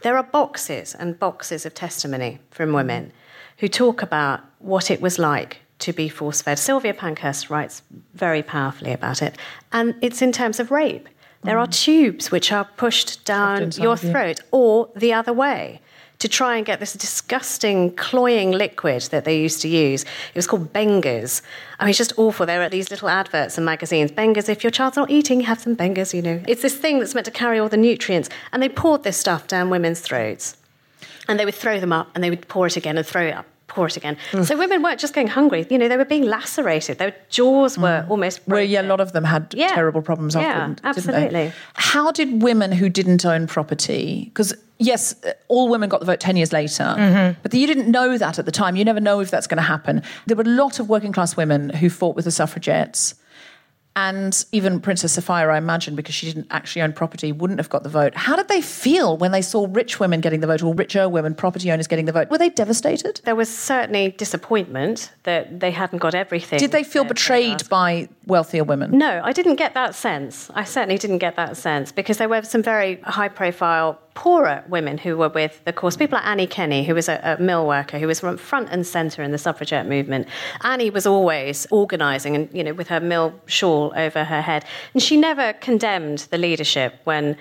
there 0.01 0.15
are 0.15 0.23
boxes 0.23 0.93
and 0.93 1.17
boxes 1.17 1.65
of 1.65 1.73
testimony 1.73 2.37
from 2.51 2.71
women 2.73 3.11
who 3.57 3.67
talk 3.67 4.03
about 4.03 4.41
what 4.65 4.89
it 4.89 4.99
was 4.99 5.19
like 5.19 5.59
to 5.79 5.93
be 5.93 6.09
force 6.09 6.41
fed. 6.41 6.57
Sylvia 6.57 6.93
Pankhurst 6.93 7.49
writes 7.49 7.81
very 8.13 8.41
powerfully 8.41 8.91
about 8.91 9.21
it. 9.21 9.37
And 9.71 9.95
it's 10.01 10.21
in 10.21 10.31
terms 10.31 10.59
of 10.59 10.71
rape. 10.71 11.07
There 11.43 11.59
are 11.59 11.67
mm. 11.67 11.83
tubes 11.83 12.31
which 12.31 12.51
are 12.51 12.65
pushed 12.75 13.23
down 13.25 13.63
inside 13.63 13.83
your 13.83 13.97
throat 13.97 14.39
or 14.51 14.89
the 14.95 15.13
other 15.13 15.31
way 15.31 15.81
to 16.17 16.29
try 16.29 16.55
and 16.55 16.65
get 16.65 16.79
this 16.79 16.93
disgusting 16.93 17.93
cloying 17.95 18.51
liquid 18.51 19.03
that 19.03 19.25
they 19.25 19.37
used 19.37 19.61
to 19.61 19.67
use. 19.67 20.03
It 20.03 20.35
was 20.35 20.47
called 20.47 20.71
Bengers. 20.73 21.41
I 21.77 21.83
mean, 21.83 21.89
it's 21.89 21.97
just 21.97 22.17
awful. 22.17 22.45
There 22.45 22.63
are 22.63 22.69
these 22.69 22.89
little 22.89 23.09
adverts 23.09 23.57
in 23.57 23.65
magazines. 23.65 24.11
Bengers, 24.11 24.49
if 24.49 24.63
your 24.63 24.71
child's 24.71 24.97
not 24.97 25.11
eating, 25.11 25.41
have 25.41 25.59
some 25.59 25.75
Bengers, 25.75 26.13
you 26.13 26.21
know. 26.21 26.41
It's 26.47 26.61
this 26.61 26.75
thing 26.75 26.99
that's 26.99 27.13
meant 27.13 27.25
to 27.25 27.31
carry 27.31 27.59
all 27.59 27.69
the 27.69 27.77
nutrients. 27.77 28.29
And 28.53 28.63
they 28.63 28.69
poured 28.69 29.03
this 29.03 29.17
stuff 29.17 29.45
down 29.47 29.69
women's 29.69 29.99
throats. 29.99 30.57
And 31.27 31.39
they 31.39 31.45
would 31.45 31.55
throw 31.55 31.79
them 31.79 31.91
up 31.91 32.09
and 32.15 32.23
they 32.23 32.29
would 32.29 32.47
pour 32.47 32.65
it 32.65 32.77
again 32.77 32.97
and 32.97 33.05
throw 33.05 33.27
it 33.27 33.33
up. 33.33 33.45
Pour 33.67 33.87
it 33.87 33.97
again. 33.97 34.15
So 34.43 34.55
women 34.57 34.83
weren't 34.83 34.99
just 34.99 35.13
going 35.15 35.27
hungry. 35.27 35.65
You 35.71 35.77
know, 35.79 35.87
they 35.87 35.97
were 35.97 36.05
being 36.05 36.23
lacerated. 36.23 36.99
Their 36.99 37.15
jaws 37.29 37.77
were 37.79 38.05
almost. 38.09 38.39
Where 38.45 38.61
yeah, 38.61 38.81
a 38.81 38.83
lot 38.83 38.99
of 38.99 39.11
them 39.13 39.23
had 39.23 39.53
Yeah. 39.57 39.69
terrible 39.69 40.01
problems 40.03 40.35
Yeah, 40.35 40.67
they? 40.67 40.87
absolutely. 40.87 41.51
How 41.73 42.11
did 42.11 42.43
women 42.43 42.71
who 42.71 42.89
didn't 42.89 43.25
own 43.25 43.47
property, 43.47 44.25
because 44.25 44.53
yes, 44.77 45.15
all 45.47 45.67
women 45.67 45.89
got 45.89 45.99
the 45.99 46.05
vote 46.05 46.19
10 46.19 46.35
years 46.37 46.53
later, 46.53 46.83
Mm-hmm. 46.83 47.39
but 47.41 47.53
you 47.55 47.65
didn't 47.65 47.89
know 47.89 48.17
that 48.19 48.37
at 48.37 48.45
the 48.45 48.51
time. 48.51 48.75
You 48.75 48.85
never 48.85 48.99
know 48.99 49.19
if 49.19 49.31
that's 49.31 49.47
going 49.47 49.57
to 49.57 49.63
happen. 49.63 50.03
There 50.27 50.37
were 50.37 50.43
a 50.43 50.47
lot 50.47 50.79
of 50.79 50.87
working 50.87 51.11
class 51.11 51.35
women 51.35 51.69
who 51.69 51.89
fought 51.89 52.15
with 52.15 52.25
the 52.25 52.31
suffragettes. 52.31 53.15
And 53.97 54.45
even 54.51 54.81
Princess 54.81 55.13
Sophia, 55.13 55.47
I 55.47 55.57
imagine, 55.57 55.95
because 55.95 56.13
she 56.13 56.25
didn't 56.25 56.47
actually 56.51 56.81
own 56.81 56.91
property, 56.91 57.31
wouldn't 57.31 57.59
have 57.59 57.69
got 57.69 57.83
the 57.83 57.89
vote. 57.89 58.13
How 58.15 58.35
did 58.35 58.49
they 58.49 58.61
feel 58.61 59.15
when 59.15 59.31
they 59.31 59.41
saw 59.41 59.67
rich 59.69 60.01
women 60.01 60.19
getting 60.19 60.41
the 60.41 60.47
vote 60.47 60.61
or 60.61 60.75
richer 60.75 61.07
women, 61.07 61.33
property 61.33 61.71
owners 61.71 61.87
getting 61.87 62.05
the 62.05 62.11
vote? 62.11 62.29
Were 62.29 62.37
they 62.37 62.49
devastated? 62.49 63.21
There 63.23 63.35
was 63.35 63.55
certainly 63.55 64.11
disappointment 64.11 65.13
that 65.23 65.61
they 65.61 65.71
hadn't 65.71 65.99
got 65.99 66.13
everything. 66.13 66.59
Did 66.59 66.73
they 66.73 66.83
feel 66.83 67.05
betrayed 67.05 67.69
by 67.69 68.09
wealthier 68.25 68.65
women? 68.65 68.97
No, 68.97 69.21
I 69.23 69.31
didn't 69.31 69.55
get 69.55 69.73
that 69.75 69.95
sense. 69.95 70.49
I 70.53 70.65
certainly 70.65 70.97
didn't 70.97 71.19
get 71.19 71.37
that 71.37 71.55
sense 71.55 71.93
because 71.93 72.17
there 72.17 72.27
were 72.27 72.43
some 72.43 72.63
very 72.63 72.97
high 73.01 73.29
profile, 73.29 73.99
poorer 74.15 74.63
women 74.67 74.97
who 74.97 75.17
were 75.17 75.29
with 75.29 75.63
the 75.65 75.73
cause. 75.73 75.95
People 75.95 76.17
like 76.17 76.25
Annie 76.25 76.47
Kenney, 76.47 76.83
who 76.83 76.95
was 76.95 77.07
a, 77.07 77.19
a 77.23 77.41
mill 77.41 77.67
worker, 77.67 77.99
who 77.99 78.07
was 78.07 78.19
front 78.19 78.69
and 78.71 78.87
centre 78.87 79.21
in 79.21 79.31
the 79.31 79.37
suffragette 79.37 79.87
movement. 79.87 80.27
Annie 80.63 80.89
was 80.89 81.05
always 81.05 81.67
organising 81.69 82.35
and, 82.35 82.49
you 82.51 82.63
know, 82.63 82.73
with 82.73 82.87
her 82.87 82.99
mill 82.99 83.33
shawl 83.45 83.93
over 83.95 84.23
her 84.23 84.41
head. 84.41 84.65
And 84.93 85.03
she 85.03 85.17
never 85.17 85.53
condemned 85.53 86.19
the 86.31 86.37
leadership 86.37 86.95
when 87.03 87.37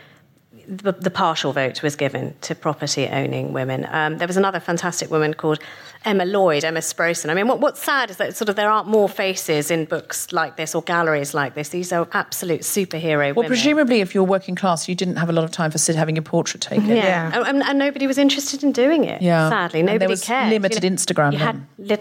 the, 0.66 0.92
the 0.92 1.10
partial 1.10 1.52
vote 1.52 1.82
was 1.82 1.96
given 1.96 2.34
to 2.42 2.54
property 2.54 3.06
owning 3.06 3.52
women. 3.52 3.86
Um, 3.90 4.18
there 4.18 4.26
was 4.26 4.36
another 4.36 4.60
fantastic 4.60 5.10
woman 5.10 5.34
called 5.34 5.58
Emma 6.04 6.24
Lloyd, 6.24 6.64
Emma 6.64 6.80
Sproson. 6.80 7.30
I 7.30 7.34
mean, 7.34 7.48
what, 7.48 7.60
what's 7.60 7.82
sad 7.82 8.10
is 8.10 8.18
that 8.18 8.36
sort 8.36 8.48
of 8.48 8.56
there 8.56 8.70
aren't 8.70 8.88
more 8.88 9.08
faces 9.08 9.70
in 9.70 9.86
books 9.86 10.32
like 10.32 10.56
this 10.56 10.74
or 10.74 10.82
galleries 10.82 11.32
like 11.32 11.54
this. 11.54 11.70
These 11.70 11.92
are 11.92 12.06
absolute 12.12 12.60
superhero 12.60 13.18
Well, 13.28 13.34
women. 13.36 13.48
presumably, 13.48 14.00
if 14.00 14.14
you're 14.14 14.24
working 14.24 14.54
class, 14.54 14.88
you 14.88 14.94
didn't 14.94 15.16
have 15.16 15.30
a 15.30 15.32
lot 15.32 15.44
of 15.44 15.50
time 15.50 15.70
for 15.70 15.78
sit 15.78 15.96
having 15.96 16.16
your 16.16 16.22
portrait 16.22 16.60
taken. 16.60 16.86
Yeah, 16.88 17.30
And, 17.34 17.46
and, 17.46 17.62
and 17.62 17.78
nobody 17.78 18.06
was 18.06 18.18
interested 18.18 18.62
in 18.62 18.72
doing 18.72 19.04
it. 19.04 19.22
Yeah. 19.22 19.48
sadly, 19.48 19.80
And 19.80 19.86
nobody 19.86 19.98
there 20.00 20.08
was 20.10 20.22
cared. 20.24 20.50
limited 20.50 20.82
Instagram 20.82 21.32
You 21.32 21.38
had 21.38 21.66
li- 21.78 21.96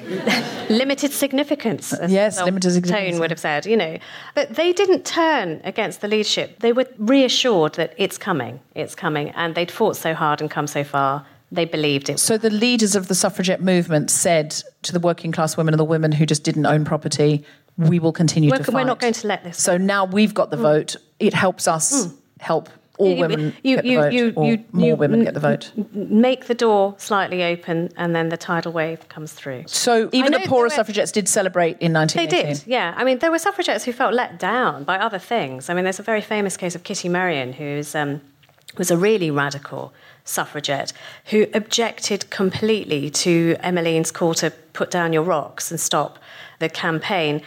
limited 0.69 1.11
significance. 1.13 1.93
as 1.93 2.11
Yes, 2.11 2.37
the 2.37 2.45
limited 2.45 2.71
significance. 2.71 3.11
Tone 3.13 3.19
would 3.21 3.31
have 3.31 3.39
said, 3.39 3.65
you 3.65 3.77
know, 3.77 3.97
but 4.35 4.53
they 4.55 4.73
didn't 4.73 5.05
turn 5.05 5.61
against 5.63 6.01
the 6.01 6.07
leadership. 6.07 6.59
They 6.59 6.73
were 6.73 6.85
reassured 6.97 7.75
that 7.75 7.93
it's 7.97 8.17
coming, 8.17 8.59
it's 8.75 8.95
coming, 8.95 9.29
and 9.29 9.55
they'd 9.55 9.71
fought 9.71 9.95
so 9.95 10.13
hard 10.13 10.41
and 10.41 10.51
come 10.51 10.67
so 10.67 10.83
far. 10.83 11.25
They 11.53 11.65
believed 11.65 12.09
it. 12.09 12.19
So 12.19 12.37
the 12.37 12.49
leaders 12.49 12.95
of 12.95 13.07
the 13.07 13.15
suffragette 13.15 13.61
movement 13.61 14.09
said 14.09 14.49
to 14.81 14.91
the 14.91 14.99
working 14.99 15.31
class 15.31 15.55
women 15.55 15.73
and 15.73 15.79
the 15.79 15.85
women 15.85 16.11
who 16.11 16.25
just 16.25 16.43
didn't 16.43 16.65
own 16.65 16.83
property, 16.83 17.45
"We 17.77 17.99
will 17.99 18.11
continue 18.11 18.49
We're, 18.49 18.57
to 18.57 18.63
fight." 18.63 18.73
we're 18.75 18.83
not 18.83 18.99
going 18.99 19.13
to 19.13 19.27
let 19.27 19.43
this. 19.43 19.57
So 19.61 19.77
now 19.77 20.05
we've 20.05 20.33
got 20.33 20.49
the 20.49 20.57
vote. 20.57 20.95
It 21.19 21.33
helps 21.33 21.67
us 21.67 22.09
help 22.39 22.69
all 22.97 23.09
You- 23.09 23.21
women 23.21 23.53
you- 23.63 23.75
get 23.77 23.83
the 23.83 23.89
you- 23.89 24.01
vote, 24.01 24.13
you- 24.13 24.33
or 24.35 24.45
you- 24.45 24.63
more 24.71 24.95
women 24.95 25.23
get 25.23 25.33
the 25.33 25.39
vote. 25.39 25.71
Make 25.93 26.45
the 26.45 26.53
door 26.53 26.93
slightly 26.97 27.43
open, 27.43 27.89
and 27.97 28.15
then 28.15 28.29
the 28.29 28.37
tidal 28.37 28.71
wave 28.71 29.07
comes 29.09 29.31
through. 29.33 29.63
So 29.67 30.09
even 30.11 30.31
the 30.31 30.39
poorer 30.41 30.63
were- 30.63 30.69
suffragettes 30.69 31.11
did 31.11 31.27
celebrate 31.27 31.77
in 31.79 31.91
1918. 31.93 32.45
They 32.47 32.53
did, 32.53 32.63
yeah. 32.67 32.93
I 32.95 33.03
mean, 33.03 33.17
there 33.19 33.31
were 33.31 33.39
suffragettes 33.39 33.83
who 33.85 33.93
felt 33.93 34.13
let 34.13 34.37
down 34.39 34.83
by 34.83 34.97
other 34.97 35.19
things. 35.19 35.69
I 35.69 35.73
mean, 35.73 35.83
there's 35.85 35.99
a 35.99 36.03
very 36.03 36.21
famous 36.21 36.55
case 36.57 36.75
of 36.75 36.83
Kitty 36.83 37.09
Marion, 37.09 37.53
who's 37.53 37.95
um, 37.95 38.21
was 38.77 38.89
a 38.91 38.97
really 38.97 39.29
radical 39.31 39.91
suffragette 40.23 40.93
who 41.25 41.47
objected 41.53 42.29
completely 42.29 43.09
to 43.09 43.55
Emmeline's 43.59 44.11
call 44.11 44.33
to 44.35 44.51
put 44.73 44.89
down 44.89 45.13
your 45.13 45.23
rocks 45.23 45.71
and 45.71 45.79
stop 45.79 46.19
the 46.59 46.69
campaign 46.69 47.41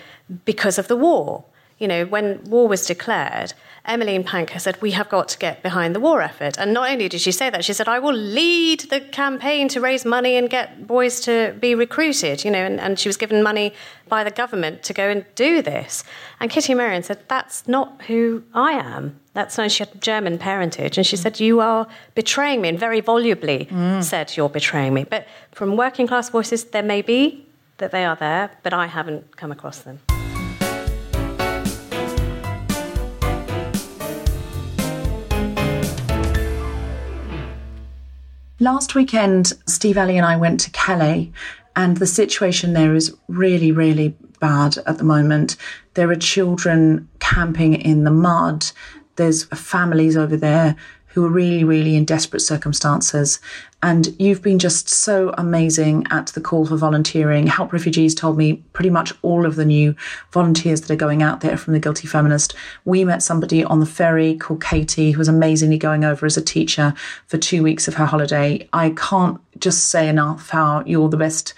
because 0.44 0.78
of 0.78 0.88
the 0.88 0.96
war. 0.96 1.44
You 1.78 1.88
know, 1.88 2.06
when 2.06 2.42
war 2.44 2.68
was 2.68 2.86
declared, 2.86 3.52
Emmeline 3.86 4.24
Pankhurst 4.24 4.64
said, 4.64 4.82
We 4.82 4.90
have 4.92 5.08
got 5.08 5.28
to 5.28 5.38
get 5.38 5.62
behind 5.62 5.94
the 5.94 6.00
war 6.00 6.20
effort. 6.20 6.58
And 6.58 6.74
not 6.74 6.90
only 6.90 7.08
did 7.08 7.20
she 7.20 7.32
say 7.32 7.50
that, 7.50 7.64
she 7.64 7.72
said, 7.72 7.88
I 7.88 7.98
will 7.98 8.14
lead 8.14 8.80
the 8.90 9.00
campaign 9.00 9.68
to 9.68 9.80
raise 9.80 10.04
money 10.04 10.36
and 10.36 10.50
get 10.50 10.86
boys 10.86 11.20
to 11.20 11.54
be 11.60 11.74
recruited. 11.74 12.44
You 12.44 12.50
know, 12.50 12.64
and, 12.64 12.80
and 12.80 12.98
she 12.98 13.08
was 13.08 13.16
given 13.16 13.42
money 13.42 13.72
by 14.08 14.24
the 14.24 14.30
government 14.30 14.82
to 14.84 14.92
go 14.92 15.08
and 15.08 15.24
do 15.34 15.62
this. 15.62 16.04
And 16.40 16.50
Kitty 16.50 16.74
Marion 16.74 17.02
said, 17.02 17.20
That's 17.28 17.66
not 17.68 18.02
who 18.02 18.42
I 18.52 18.72
am. 18.72 19.20
That's 19.34 19.56
not, 19.56 19.70
she 19.70 19.84
had 19.84 20.02
German 20.02 20.38
parentage. 20.38 20.98
And 20.98 21.06
she 21.06 21.16
said, 21.16 21.38
You 21.38 21.60
are 21.60 21.86
betraying 22.14 22.60
me. 22.60 22.68
And 22.70 22.78
very 22.78 23.00
volubly 23.00 23.66
mm. 23.70 24.02
said, 24.02 24.36
You're 24.36 24.48
betraying 24.48 24.94
me. 24.94 25.04
But 25.04 25.26
from 25.52 25.76
working 25.76 26.06
class 26.06 26.28
voices, 26.30 26.64
there 26.64 26.82
may 26.82 27.02
be 27.02 27.46
that 27.78 27.92
they 27.92 28.04
are 28.04 28.16
there, 28.16 28.50
but 28.62 28.72
I 28.72 28.86
haven't 28.86 29.36
come 29.36 29.52
across 29.52 29.80
them. 29.80 30.00
Last 38.58 38.94
weekend, 38.94 39.52
Steve 39.66 39.98
Alley 39.98 40.16
and 40.16 40.24
I 40.24 40.36
went 40.36 40.60
to 40.60 40.70
Calais, 40.70 41.30
and 41.74 41.98
the 41.98 42.06
situation 42.06 42.72
there 42.72 42.94
is 42.94 43.14
really, 43.28 43.70
really 43.70 44.16
bad 44.40 44.78
at 44.86 44.96
the 44.96 45.04
moment. 45.04 45.56
There 45.92 46.10
are 46.10 46.16
children 46.16 47.06
camping 47.18 47.74
in 47.74 48.04
the 48.04 48.10
mud. 48.10 48.64
There's 49.16 49.44
families 49.44 50.16
over 50.16 50.38
there 50.38 50.74
who 51.16 51.24
are 51.24 51.30
really, 51.30 51.64
really 51.64 51.96
in 51.96 52.04
desperate 52.04 52.40
circumstances. 52.40 53.40
And 53.82 54.14
you've 54.20 54.42
been 54.42 54.58
just 54.58 54.86
so 54.86 55.32
amazing 55.38 56.06
at 56.10 56.26
the 56.26 56.42
call 56.42 56.66
for 56.66 56.76
volunteering. 56.76 57.46
Help 57.46 57.72
Refugees 57.72 58.14
told 58.14 58.36
me 58.36 58.56
pretty 58.74 58.90
much 58.90 59.14
all 59.22 59.46
of 59.46 59.56
the 59.56 59.64
new 59.64 59.96
volunteers 60.30 60.82
that 60.82 60.90
are 60.90 60.96
going 60.96 61.22
out 61.22 61.40
there 61.40 61.56
from 61.56 61.72
the 61.72 61.80
Guilty 61.80 62.06
Feminist. 62.06 62.54
We 62.84 63.02
met 63.02 63.22
somebody 63.22 63.64
on 63.64 63.80
the 63.80 63.86
ferry 63.86 64.36
called 64.36 64.62
Katie, 64.62 65.12
who 65.12 65.18
was 65.18 65.26
amazingly 65.26 65.78
going 65.78 66.04
over 66.04 66.26
as 66.26 66.36
a 66.36 66.42
teacher 66.42 66.92
for 67.28 67.38
two 67.38 67.62
weeks 67.62 67.88
of 67.88 67.94
her 67.94 68.04
holiday. 68.04 68.68
I 68.74 68.90
can't 68.90 69.40
just 69.58 69.88
say 69.88 70.10
enough 70.10 70.50
how 70.50 70.82
you're 70.84 71.08
the 71.08 71.16
best 71.16 71.54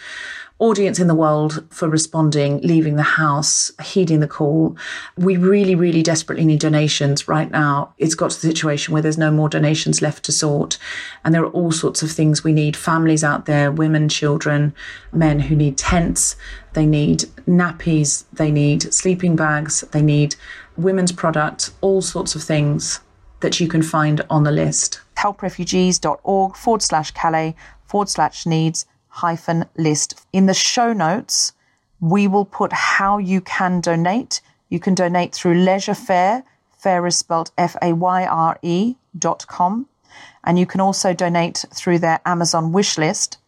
audience 0.58 0.98
in 0.98 1.06
the 1.06 1.14
world 1.14 1.64
for 1.70 1.88
responding, 1.88 2.60
leaving 2.62 2.96
the 2.96 3.02
house, 3.02 3.70
heeding 3.82 4.20
the 4.20 4.26
call. 4.26 4.76
We 5.16 5.36
really, 5.36 5.74
really 5.74 6.02
desperately 6.02 6.44
need 6.44 6.60
donations 6.60 7.28
right 7.28 7.50
now. 7.50 7.94
It's 7.98 8.16
got 8.16 8.32
to 8.32 8.40
the 8.40 8.48
situation 8.48 8.92
where 8.92 9.02
there's 9.02 9.18
no 9.18 9.30
more 9.30 9.48
donations 9.48 10.02
left 10.02 10.24
to 10.24 10.32
sort. 10.32 10.78
And 11.24 11.32
there 11.32 11.44
are 11.44 11.50
all 11.50 11.70
sorts 11.70 12.02
of 12.02 12.10
things 12.10 12.42
we 12.42 12.52
need 12.52 12.76
families 12.76 13.22
out 13.22 13.46
there, 13.46 13.70
women, 13.70 14.08
children, 14.08 14.74
men 15.12 15.38
who 15.40 15.54
need 15.54 15.78
tents, 15.78 16.34
they 16.72 16.86
need 16.86 17.20
nappies, 17.46 18.24
they 18.32 18.50
need 18.50 18.92
sleeping 18.92 19.36
bags, 19.36 19.82
they 19.92 20.02
need 20.02 20.34
women's 20.76 21.12
products, 21.12 21.72
all 21.80 22.02
sorts 22.02 22.34
of 22.34 22.42
things 22.42 23.00
that 23.40 23.60
you 23.60 23.68
can 23.68 23.82
find 23.82 24.20
on 24.28 24.42
the 24.42 24.50
list. 24.50 25.00
helprefugees.org 25.16 26.56
forward 26.56 26.82
slash 26.82 27.12
Calais 27.12 27.54
forward 27.86 28.08
slash 28.08 28.44
needs 28.44 28.84
hyphen 29.08 29.64
list. 29.76 30.20
In 30.32 30.46
the 30.46 30.54
show 30.54 30.92
notes, 30.92 31.52
we 32.00 32.28
will 32.28 32.44
put 32.44 32.72
how 32.72 33.18
you 33.18 33.40
can 33.40 33.80
donate. 33.80 34.40
You 34.68 34.78
can 34.78 34.94
donate 34.94 35.34
through 35.34 35.54
Leisure 35.54 35.94
Fair. 35.94 36.44
Fair 36.78 37.06
is 37.06 37.16
spelled 37.16 37.50
F 37.58 37.76
A 37.82 37.92
Y 37.92 38.26
R 38.26 38.58
E 38.62 38.94
dot 39.18 39.46
com. 39.48 39.88
And 40.44 40.58
you 40.58 40.66
can 40.66 40.80
also 40.80 41.12
donate 41.12 41.64
through 41.74 41.98
their 41.98 42.20
Amazon 42.24 42.72
wish 42.72 42.96
list. 42.96 43.38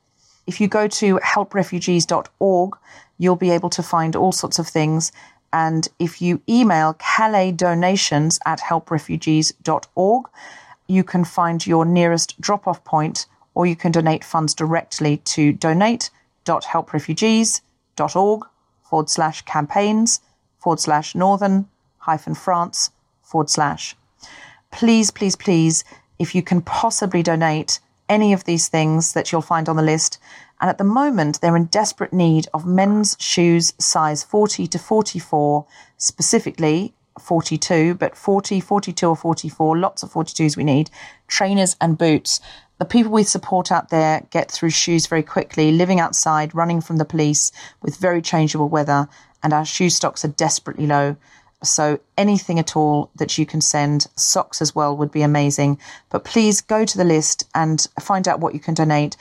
If 0.46 0.61
you 0.61 0.68
go 0.68 0.88
to 0.88 1.18
helprefugees.org, 1.18 2.76
you'll 3.18 3.36
be 3.36 3.50
able 3.50 3.70
to 3.70 3.82
find 3.82 4.16
all 4.16 4.32
sorts 4.32 4.58
of 4.58 4.66
things. 4.66 5.12
And 5.52 5.88
if 5.98 6.20
you 6.20 6.42
email 6.48 6.94
Calais 6.94 7.52
donations 7.52 8.38
at 8.46 8.61
helprefugees.org, 8.61 10.26
you 10.88 11.04
can 11.04 11.24
find 11.24 11.66
your 11.66 11.84
nearest 11.84 12.40
drop 12.40 12.66
off 12.66 12.82
point 12.84 13.26
or 13.61 13.66
you 13.66 13.76
can 13.76 13.92
donate 13.92 14.24
funds 14.24 14.54
directly 14.54 15.18
to 15.18 15.52
donate.helprefugees.org 15.52 18.46
forward 18.82 19.11
slash 19.11 19.42
campaigns 19.42 20.20
forward 20.58 20.80
slash 20.80 21.14
northern 21.14 21.68
hyphen 21.98 22.34
France 22.34 22.90
forward 23.20 23.50
slash. 23.50 23.94
Please, 24.72 25.11
please, 25.11 25.36
please, 25.36 25.84
if 26.18 26.34
you 26.34 26.40
can 26.40 26.62
possibly 26.62 27.22
donate 27.22 27.80
any 28.08 28.32
of 28.32 28.44
these 28.44 28.68
things 28.68 29.12
that 29.12 29.30
you'll 29.30 29.42
find 29.42 29.68
on 29.68 29.76
the 29.76 29.82
list. 29.82 30.18
And 30.62 30.70
at 30.70 30.78
the 30.78 30.84
moment, 30.84 31.42
they're 31.42 31.54
in 31.54 31.66
desperate 31.66 32.14
need 32.14 32.48
of 32.54 32.64
men's 32.64 33.14
shoes 33.20 33.74
size 33.76 34.24
40 34.24 34.68
to 34.68 34.78
44, 34.78 35.66
specifically 35.98 36.94
42, 37.20 37.96
but 37.96 38.16
40, 38.16 38.58
42 38.58 39.06
or 39.06 39.16
44, 39.16 39.76
lots 39.76 40.02
of 40.02 40.11
42s 40.11 40.56
we 40.56 40.64
need, 40.64 40.88
trainers 41.28 41.76
and 41.78 41.98
boots. 41.98 42.40
The 42.81 42.87
people 42.87 43.12
we 43.12 43.24
support 43.24 43.70
out 43.70 43.91
there 43.91 44.26
get 44.31 44.51
through 44.51 44.70
shoes 44.70 45.07
very 45.07 45.22
quickly, 45.22 45.70
living 45.70 46.01
outside, 46.01 46.55
running 46.55 46.81
from 46.81 46.97
the 46.97 47.05
police 47.05 47.53
with 47.83 47.99
very 47.99 48.22
changeable 48.22 48.70
weather, 48.70 49.07
and 49.43 49.53
our 49.53 49.66
shoe 49.66 49.91
stocks 49.91 50.24
are 50.24 50.28
desperately 50.28 50.87
low. 50.87 51.16
So 51.62 52.01
anything 52.16 52.59
at 52.59 52.76
all 52.76 53.11
that 53.16 53.37
you 53.37 53.45
can 53.45 53.61
send, 53.61 54.07
socks 54.16 54.62
as 54.62 54.74
well 54.74 54.97
would 54.97 55.12
be 55.12 55.20
amazing. 55.20 55.78
But 56.09 56.24
please 56.24 56.62
go 56.62 56.87
to 56.87 56.97
the 56.97 57.05
list 57.05 57.47
and 57.55 57.87
find 58.01 58.26
out 58.26 58.41
what 58.41 58.55
you 58.55 58.61
can 58.61 58.72
donate 58.72 59.14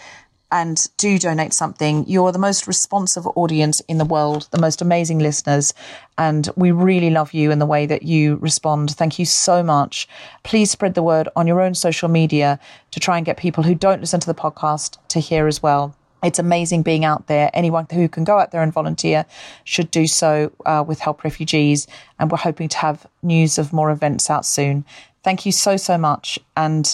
and 0.51 0.87
do 0.97 1.19
donate 1.19 1.53
something. 1.53 2.05
You're 2.07 2.31
the 2.31 2.39
most 2.39 2.67
responsive 2.67 3.27
audience 3.35 3.79
in 3.81 3.97
the 3.97 4.05
world, 4.05 4.47
the 4.51 4.59
most 4.59 4.81
amazing 4.81 5.19
listeners, 5.19 5.73
and 6.17 6.49
we 6.55 6.71
really 6.71 7.09
love 7.09 7.33
you 7.33 7.51
in 7.51 7.59
the 7.59 7.65
way 7.65 7.85
that 7.85 8.03
you 8.03 8.37
respond. 8.37 8.91
Thank 8.91 9.19
you 9.19 9.25
so 9.25 9.63
much. 9.63 10.07
Please 10.43 10.71
spread 10.71 10.93
the 10.93 11.03
word 11.03 11.29
on 11.35 11.47
your 11.47 11.61
own 11.61 11.75
social 11.75 12.09
media 12.09 12.59
to 12.91 12.99
try 12.99 13.17
and 13.17 13.25
get 13.25 13.37
people 13.37 13.63
who 13.63 13.75
don't 13.75 14.01
listen 14.01 14.19
to 14.19 14.27
the 14.27 14.33
podcast 14.33 14.97
to 15.09 15.19
hear 15.19 15.47
as 15.47 15.61
well. 15.61 15.95
It's 16.21 16.39
amazing 16.39 16.83
being 16.83 17.05
out 17.05 17.27
there. 17.27 17.49
Anyone 17.53 17.87
who 17.91 18.09
can 18.09 18.23
go 18.23 18.39
out 18.39 18.51
there 18.51 18.61
and 18.61 18.73
volunteer 18.73 19.25
should 19.63 19.89
do 19.89 20.05
so 20.05 20.51
uh, 20.65 20.83
with 20.85 20.99
Help 20.99 21.23
Refugees. 21.23 21.87
And 22.19 22.29
we're 22.29 22.37
hoping 22.37 22.67
to 22.69 22.77
have 22.79 23.07
news 23.23 23.57
of 23.57 23.71
more 23.71 23.89
events 23.89 24.29
out 24.29 24.45
soon. 24.45 24.83
Thank 25.23 25.45
you 25.45 25.51
so, 25.51 25.77
so 25.77 25.97
much. 25.97 26.37
And 26.57 26.93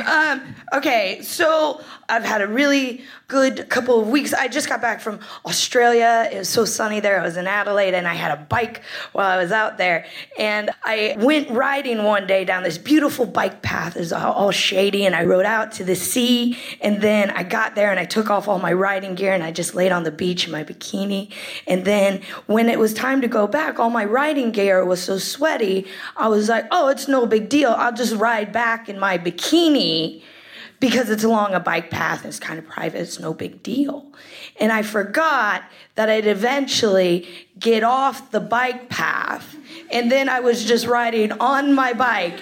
Um, 0.00 0.54
okay, 0.74 1.20
so 1.22 1.82
I've 2.08 2.24
had 2.24 2.42
a 2.42 2.46
really 2.46 3.02
good 3.28 3.68
couple 3.70 4.00
of 4.00 4.08
weeks. 4.08 4.34
I 4.34 4.48
just 4.48 4.68
got 4.68 4.82
back 4.82 5.00
from 5.00 5.20
Australia. 5.46 6.28
It 6.30 6.38
was 6.38 6.48
so 6.48 6.64
sunny 6.64 7.00
there. 7.00 7.20
I 7.20 7.22
was 7.22 7.36
in 7.36 7.46
Adelaide 7.46 7.94
and 7.94 8.06
I 8.06 8.14
had 8.14 8.30
a 8.30 8.42
bike 8.42 8.82
while 9.12 9.26
I 9.26 9.36
was 9.36 9.52
out 9.52 9.78
there. 9.78 10.04
And 10.38 10.70
I 10.84 11.16
went 11.18 11.50
riding 11.50 12.04
one 12.04 12.26
day 12.26 12.44
down 12.44 12.62
this 12.62 12.78
beautiful 12.78 13.24
bike 13.24 13.62
path. 13.62 13.96
It 13.96 14.00
was 14.00 14.12
all, 14.12 14.50
shady 14.52 15.06
and 15.06 15.14
I 15.16 15.24
rode 15.24 15.46
out 15.46 15.72
to 15.72 15.84
the 15.84 15.94
sea. 15.94 16.58
And 16.80 17.00
then 17.00 17.30
I 17.30 17.42
got 17.42 17.74
there 17.74 17.90
and 17.90 17.98
I 17.98 18.04
took 18.04 18.28
off 18.28 18.48
all 18.48 18.58
my 18.58 18.72
riding 18.72 19.14
gear 19.14 19.32
and 19.32 19.42
I 19.42 19.50
just 19.50 19.74
laid 19.74 19.92
on 19.92 20.02
the 20.02 20.10
beach 20.10 20.44
in 20.44 20.52
my 20.52 20.62
bikini. 20.62 21.32
And 21.66 21.84
then 21.86 22.20
when 22.46 22.68
it 22.68 22.78
was 22.78 22.92
time 22.92 23.22
to 23.22 23.28
go 23.28 23.46
back, 23.46 23.78
all 23.78 23.88
my 23.88 24.04
riding 24.04 24.50
gear 24.50 24.84
was 24.84 25.02
so 25.02 25.16
sweaty. 25.16 25.86
I 26.16 26.28
was 26.28 26.50
like, 26.50 26.66
oh, 26.70 26.88
it's 26.88 27.08
no 27.08 27.24
big 27.24 27.48
deal. 27.48 27.70
I'll 27.70 27.94
just 27.94 28.14
ride 28.16 28.52
back 28.52 28.90
in 28.90 28.98
my 28.98 29.16
bikini 29.16 30.22
because 30.82 31.08
it's 31.10 31.22
along 31.22 31.54
a 31.54 31.60
bike 31.60 31.90
path 31.90 32.24
it's 32.24 32.40
kind 32.40 32.58
of 32.58 32.66
private, 32.66 33.00
it's 33.00 33.20
no 33.20 33.32
big 33.32 33.62
deal. 33.62 34.04
And 34.58 34.72
I 34.72 34.82
forgot 34.82 35.62
that 35.94 36.10
I'd 36.10 36.26
eventually 36.26 37.28
get 37.56 37.84
off 37.84 38.32
the 38.32 38.40
bike 38.40 38.88
path 38.88 39.54
and 39.92 40.10
then 40.10 40.28
I 40.28 40.40
was 40.40 40.64
just 40.64 40.88
riding 40.88 41.30
on 41.32 41.72
my 41.72 41.92
bike 41.92 42.38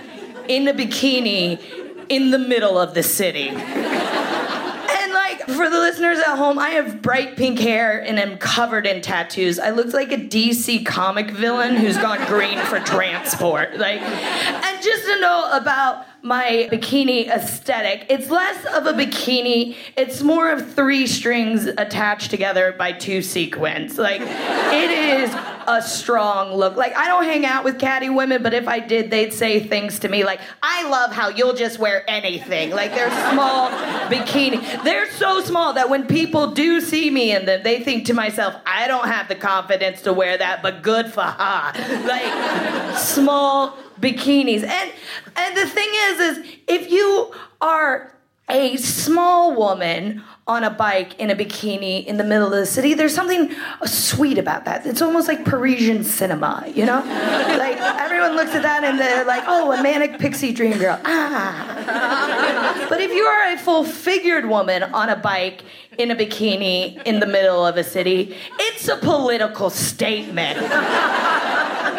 in 0.48 0.66
a 0.68 0.72
bikini 0.72 1.60
in 2.08 2.30
the 2.30 2.38
middle 2.38 2.78
of 2.78 2.94
the 2.94 3.02
city. 3.02 3.48
And 3.50 5.12
like 5.12 5.42
for 5.42 5.68
the 5.68 5.78
listeners 5.78 6.18
at 6.20 6.36
home, 6.36 6.58
I 6.58 6.70
have 6.70 7.02
bright 7.02 7.36
pink 7.36 7.58
hair 7.58 8.02
and 8.02 8.18
am 8.18 8.38
covered 8.38 8.86
in 8.86 9.02
tattoos. 9.02 9.58
I 9.58 9.68
look 9.68 9.92
like 9.92 10.12
a 10.12 10.16
DC 10.16 10.86
comic 10.86 11.30
villain 11.30 11.76
who's 11.76 11.98
gone 11.98 12.26
green 12.26 12.58
for 12.60 12.80
transport. 12.80 13.76
Like, 13.76 14.00
and 14.00 14.82
just 14.82 15.04
to 15.04 15.20
know 15.20 15.50
about 15.52 16.06
my 16.22 16.68
bikini 16.70 17.28
aesthetic. 17.28 18.06
It's 18.10 18.28
less 18.28 18.64
of 18.66 18.86
a 18.86 18.92
bikini, 18.92 19.76
it's 19.96 20.22
more 20.22 20.50
of 20.50 20.74
three 20.74 21.06
strings 21.06 21.66
attached 21.66 22.30
together 22.30 22.74
by 22.76 22.92
two 22.92 23.22
sequins. 23.22 23.98
Like, 23.98 24.20
it 24.20 24.90
is 24.90 25.34
a 25.66 25.80
strong 25.80 26.54
look. 26.54 26.76
Like, 26.76 26.94
I 26.96 27.06
don't 27.06 27.24
hang 27.24 27.46
out 27.46 27.64
with 27.64 27.78
catty 27.78 28.10
women, 28.10 28.42
but 28.42 28.52
if 28.52 28.68
I 28.68 28.80
did, 28.80 29.10
they'd 29.10 29.32
say 29.32 29.60
things 29.60 29.98
to 30.00 30.08
me 30.08 30.24
like, 30.24 30.40
I 30.62 30.88
love 30.88 31.12
how 31.12 31.28
you'll 31.28 31.54
just 31.54 31.78
wear 31.78 32.04
anything. 32.08 32.70
Like, 32.70 32.92
they're 32.92 33.10
small 33.32 33.70
bikini. 34.10 34.84
They're 34.84 35.10
so 35.12 35.40
small 35.40 35.72
that 35.74 35.88
when 35.88 36.06
people 36.06 36.48
do 36.52 36.80
see 36.80 37.10
me 37.10 37.32
in 37.32 37.46
them, 37.46 37.62
they 37.62 37.80
think 37.80 38.06
to 38.06 38.14
myself, 38.14 38.56
I 38.66 38.86
don't 38.88 39.06
have 39.06 39.28
the 39.28 39.36
confidence 39.36 40.02
to 40.02 40.12
wear 40.12 40.36
that, 40.36 40.62
but 40.62 40.82
good 40.82 41.12
for 41.12 41.22
her. 41.22 42.06
Like, 42.06 42.98
small 42.98 43.78
bikinis. 44.00 44.64
And 44.64 44.92
and 45.36 45.56
the 45.56 45.66
thing 45.66 45.88
is 46.08 46.20
is 46.20 46.58
if 46.66 46.90
you 46.90 47.32
are 47.60 48.12
a 48.50 48.76
small 48.76 49.54
woman 49.54 50.22
on 50.46 50.64
a 50.64 50.70
bike 50.70 51.18
in 51.20 51.30
a 51.30 51.36
bikini 51.36 52.04
in 52.04 52.16
the 52.16 52.24
middle 52.24 52.46
of 52.46 52.52
the 52.52 52.66
city, 52.66 52.92
there's 52.92 53.14
something 53.14 53.54
sweet 53.84 54.36
about 54.36 54.64
that. 54.64 54.84
It's 54.84 55.00
almost 55.00 55.28
like 55.28 55.44
Parisian 55.44 56.02
cinema, 56.02 56.64
you 56.74 56.84
know? 56.84 56.98
like 57.58 57.76
everyone 57.78 58.34
looks 58.34 58.52
at 58.54 58.62
that 58.62 58.82
and 58.82 58.98
they're 58.98 59.24
like, 59.24 59.44
oh, 59.46 59.70
a 59.70 59.80
manic 59.82 60.18
pixie 60.18 60.52
dream 60.52 60.76
girl. 60.78 61.00
Ah. 61.04 62.86
but 62.88 63.00
if 63.00 63.12
you 63.12 63.22
are 63.22 63.52
a 63.52 63.58
full 63.58 63.84
figured 63.84 64.48
woman 64.48 64.82
on 64.82 65.08
a 65.08 65.16
bike 65.16 65.62
in 65.98 66.10
a 66.10 66.16
bikini 66.16 67.00
in 67.04 67.20
the 67.20 67.26
middle 67.26 67.64
of 67.64 67.76
a 67.76 67.84
city, 67.84 68.36
it's 68.58 68.88
a 68.88 68.96
political 68.96 69.70
statement. 69.70 70.58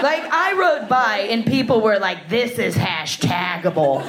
Like 0.01 0.23
I 0.23 0.53
rode 0.53 0.89
by 0.89 1.27
and 1.29 1.45
people 1.45 1.81
were 1.81 1.99
like, 1.99 2.29
this 2.29 2.57
is 2.59 2.75
hashtagable. 2.75 4.01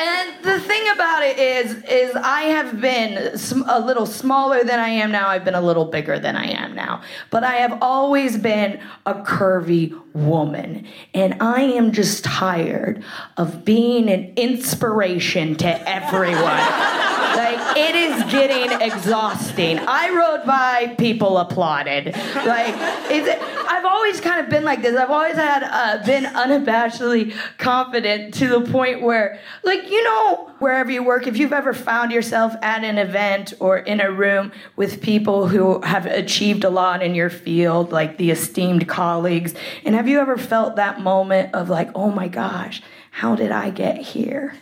and 0.00 0.44
the 0.44 0.60
thing 0.60 0.88
about 0.90 1.22
it 1.22 1.38
is, 1.38 1.82
is 1.84 2.16
I 2.16 2.42
have 2.42 2.80
been 2.80 3.36
a 3.68 3.80
little 3.80 4.06
smaller 4.06 4.64
than 4.64 4.78
I 4.78 4.88
am 4.88 5.12
now. 5.12 5.28
I've 5.28 5.44
been 5.44 5.54
a 5.54 5.60
little 5.60 5.84
bigger 5.84 6.18
than 6.18 6.36
I 6.36 6.46
am 6.46 6.74
now. 6.74 7.02
But 7.30 7.44
I 7.44 7.56
have 7.56 7.78
always 7.82 8.36
been 8.36 8.80
a 9.06 9.14
curvy 9.14 10.00
woman. 10.14 10.86
And 11.14 11.36
I 11.40 11.62
am 11.62 11.92
just 11.92 12.24
tired 12.24 13.04
of 13.36 13.64
being 13.64 14.08
an 14.08 14.32
inspiration 14.36 15.56
to 15.56 15.88
everyone. 15.88 16.40
like, 17.36 17.76
it 17.76 17.94
is 17.94 18.32
getting 18.32 18.80
exhausting. 18.80 19.78
I 19.78 20.10
rode 20.10 20.46
by, 20.46 20.94
people 20.96 21.38
applauded. 21.38 22.06
Like, 22.34 22.74
it's, 23.10 23.28
I've 23.68 23.84
always 23.84 24.20
kind 24.20 24.40
of 24.40 24.50
been 24.50 24.64
like 24.64 24.82
this. 24.82 24.96
I've 24.96 25.10
always 25.10 25.36
had 25.36 25.62
uh, 25.62 26.04
been 26.04 26.24
unabashedly 26.24 27.34
confident 27.58 28.34
to 28.34 28.48
the 28.48 28.70
point 28.70 29.02
where, 29.02 29.40
like, 29.62 29.88
you 29.90 30.02
know, 30.02 30.50
wherever 30.58 30.90
you 30.90 31.02
work, 31.02 31.26
if 31.26 31.36
you've 31.36 31.52
ever 31.52 31.72
found 31.72 32.12
yourself 32.12 32.54
at 32.62 32.84
an 32.84 32.98
event 32.98 33.54
or 33.60 33.78
in 33.78 34.00
a 34.00 34.10
room 34.10 34.52
with 34.76 35.00
people 35.00 35.48
who 35.48 35.80
have 35.82 36.06
achieved 36.06 36.64
a 36.64 36.70
lot 36.70 37.02
in 37.02 37.14
your 37.14 37.30
field, 37.30 37.92
like 37.92 38.18
the 38.18 38.30
esteemed 38.30 38.88
colleagues, 38.88 39.54
and 39.84 39.94
have 40.00 40.08
you 40.08 40.18
ever 40.18 40.38
felt 40.38 40.76
that 40.76 40.98
moment 40.98 41.54
of 41.54 41.68
like, 41.68 41.90
oh 41.94 42.10
my 42.10 42.26
gosh, 42.26 42.80
how 43.10 43.36
did 43.36 43.50
I 43.52 43.68
get 43.68 43.98
here? 43.98 44.54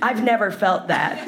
I've 0.00 0.22
never 0.22 0.50
felt 0.50 0.88
that. 0.88 1.26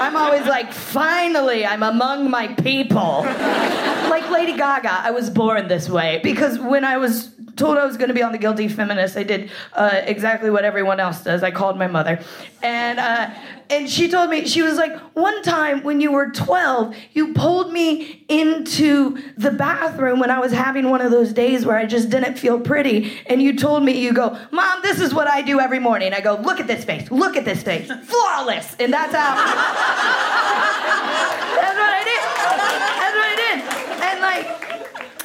I'm 0.00 0.16
always 0.16 0.46
like, 0.46 0.72
finally, 0.72 1.66
I'm 1.66 1.82
among 1.82 2.30
my 2.30 2.48
people. 2.48 3.22
like 3.22 4.30
Lady 4.30 4.56
Gaga, 4.56 4.92
I 4.92 5.10
was 5.10 5.30
born 5.30 5.68
this 5.68 5.88
way 5.88 6.20
because 6.22 6.58
when 6.58 6.84
I 6.84 6.96
was 6.98 7.34
told 7.56 7.78
I 7.78 7.86
was 7.86 7.96
going 7.96 8.08
to 8.08 8.14
be 8.14 8.22
on 8.22 8.32
The 8.32 8.38
Guilty 8.38 8.68
Feminist, 8.68 9.16
I 9.16 9.22
did 9.22 9.50
uh, 9.72 10.00
exactly 10.04 10.50
what 10.50 10.64
everyone 10.64 11.00
else 11.00 11.22
does. 11.22 11.42
I 11.42 11.50
called 11.50 11.78
my 11.78 11.86
mother, 11.86 12.20
and 12.62 12.98
uh, 12.98 13.30
and 13.70 13.88
she 13.88 14.08
told 14.08 14.30
me 14.30 14.46
she 14.46 14.62
was 14.62 14.76
like, 14.76 14.98
one 15.14 15.42
time 15.42 15.82
when 15.82 16.00
you 16.00 16.12
were 16.12 16.30
12, 16.30 16.94
you 17.12 17.32
pulled 17.32 17.72
me 17.72 18.24
into 18.28 19.18
the 19.36 19.50
bathroom 19.50 20.20
when 20.20 20.30
I 20.30 20.38
was 20.38 20.52
having 20.52 20.90
one 20.90 21.00
of 21.00 21.10
those 21.10 21.32
days 21.32 21.64
where 21.64 21.76
I 21.76 21.86
just 21.86 22.10
didn't 22.10 22.38
feel 22.38 22.60
pretty, 22.60 23.20
and 23.26 23.42
you 23.42 23.56
told 23.56 23.82
me, 23.82 23.98
you 23.98 24.12
go, 24.12 24.38
Mom, 24.50 24.82
this 24.82 25.00
is 25.00 25.14
what 25.14 25.28
I 25.28 25.42
do 25.42 25.60
every 25.60 25.78
morning. 25.78 26.12
I 26.12 26.20
go, 26.20 26.36
look 26.36 26.60
at 26.60 26.66
this 26.66 26.84
face, 26.84 27.10
look 27.10 27.36
at 27.36 27.44
this 27.44 27.62
face, 27.62 27.90
flawless, 28.04 28.76
and 28.78 28.92
that's 28.92 29.14
how. 29.14 29.34
that's 31.56 31.78
what 31.78 31.92
I 31.92 32.04
did. 32.04 32.22
That's 33.00 33.14
what 33.16 33.28
I 33.30 33.36
did. 33.36 33.58
And 34.02 34.20
like, 34.20 34.46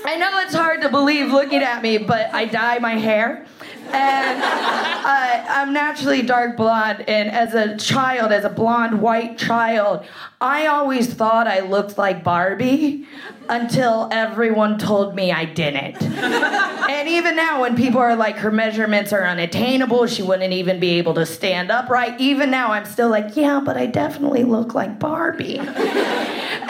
I 0.05 0.15
know 0.17 0.39
it's 0.39 0.53
hard 0.53 0.81
to 0.81 0.89
believe 0.89 1.31
looking 1.31 1.61
at 1.61 1.81
me, 1.81 1.97
but 1.97 2.33
I 2.33 2.45
dye 2.45 2.79
my 2.79 2.95
hair. 2.95 3.45
And 3.91 4.41
uh, 4.43 5.45
I'm 5.49 5.73
naturally 5.73 6.21
dark 6.21 6.55
blonde. 6.55 7.03
And 7.07 7.29
as 7.31 7.53
a 7.55 7.75
child, 7.77 8.31
as 8.31 8.45
a 8.45 8.49
blonde 8.49 9.01
white 9.01 9.37
child, 9.37 10.05
I 10.41 10.67
always 10.67 11.13
thought 11.13 11.47
I 11.47 11.59
looked 11.59 11.97
like 11.97 12.23
Barbie 12.23 13.05
until 13.49 14.07
everyone 14.09 14.77
told 14.77 15.13
me 15.13 15.33
I 15.33 15.43
didn't. 15.43 16.01
and 16.01 17.09
even 17.09 17.35
now, 17.35 17.59
when 17.61 17.75
people 17.75 17.99
are 17.99 18.15
like, 18.15 18.37
her 18.37 18.51
measurements 18.51 19.11
are 19.11 19.25
unattainable, 19.25 20.07
she 20.07 20.23
wouldn't 20.23 20.53
even 20.53 20.79
be 20.79 20.91
able 20.91 21.15
to 21.15 21.25
stand 21.25 21.71
upright, 21.71 22.21
even 22.21 22.51
now, 22.51 22.71
I'm 22.71 22.85
still 22.85 23.09
like, 23.09 23.35
yeah, 23.35 23.59
but 23.59 23.75
I 23.75 23.87
definitely 23.87 24.45
look 24.45 24.73
like 24.73 24.97
Barbie. 24.97 25.59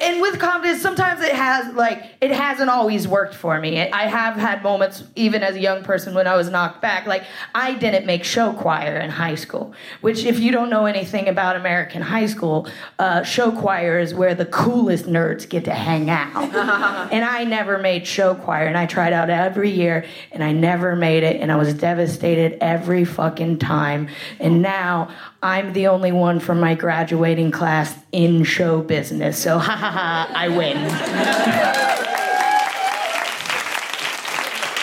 and 0.02 0.22
with 0.22 0.40
confidence, 0.40 0.82
sometimes 0.82 1.22
it 1.22 1.34
has 1.34 1.74
like 1.76 2.06
it 2.22 2.32
hasn't 2.32 2.70
always 2.70 3.08
worked 3.08 3.36
for 3.36 3.60
me. 3.60 3.80
I 3.80 4.04
have 4.04 4.36
had 4.36 4.64
moments, 4.64 5.04
even 5.16 5.44
as 5.44 5.56
a 5.56 5.60
young 5.60 5.84
person, 5.84 6.14
when 6.14 6.28
I 6.28 6.36
was 6.36 6.50
knocked 6.50 6.82
back. 6.82 7.06
Like 7.06 7.24
I 7.54 7.74
didn't 7.74 8.06
make 8.06 8.24
show 8.24 8.54
choir 8.54 8.98
in 8.98 9.10
high 9.10 9.36
school, 9.36 9.74
which, 10.02 10.26
if 10.26 10.40
you 10.40 10.52
don't 10.52 10.70
know 10.70 10.86
anything 10.86 11.28
about 11.28 11.56
American 11.56 12.02
high 12.02 12.28
school, 12.28 12.68
uh, 12.98 13.24
show 13.24 13.52
choir 13.60 14.00
is 14.00 14.14
where 14.14 14.34
the 14.34 14.46
coolest 14.46 15.06
nerds 15.06 15.48
get 15.48 15.66
to 15.66 15.74
hang 15.74 16.10
out. 16.10 16.36
and 17.12 17.26
I 17.26 17.44
never 17.44 17.78
made 17.78 18.08
show 18.08 18.34
choir, 18.34 18.66
and 18.68 18.78
I 18.78 18.86
tried 18.86 19.12
out 19.12 19.30
every 19.30 19.70
year, 19.70 20.06
and 20.32 20.44
I 20.44 20.54
never 20.54 20.96
made 20.96 21.24
it, 21.24 21.42
and 21.42 21.52
I 21.52 21.58
was 21.58 21.74
devastated 21.74 22.58
every 22.62 23.04
fucking 23.04 23.60
time. 23.60 24.08
And 24.40 24.62
now 24.62 25.14
I'm 25.44 25.74
the 25.74 25.88
only 25.88 26.14
one 26.14 26.40
from 26.40 26.60
my 26.60 26.74
graduating 26.74 27.52
class 27.52 27.94
in 28.14 28.46
show 28.46 28.82
business. 28.82 29.38
So, 29.38 29.60
ha 29.60 29.76
ha 29.76 29.92
ha, 29.92 30.32
I 30.34 30.48
win. 30.48 30.78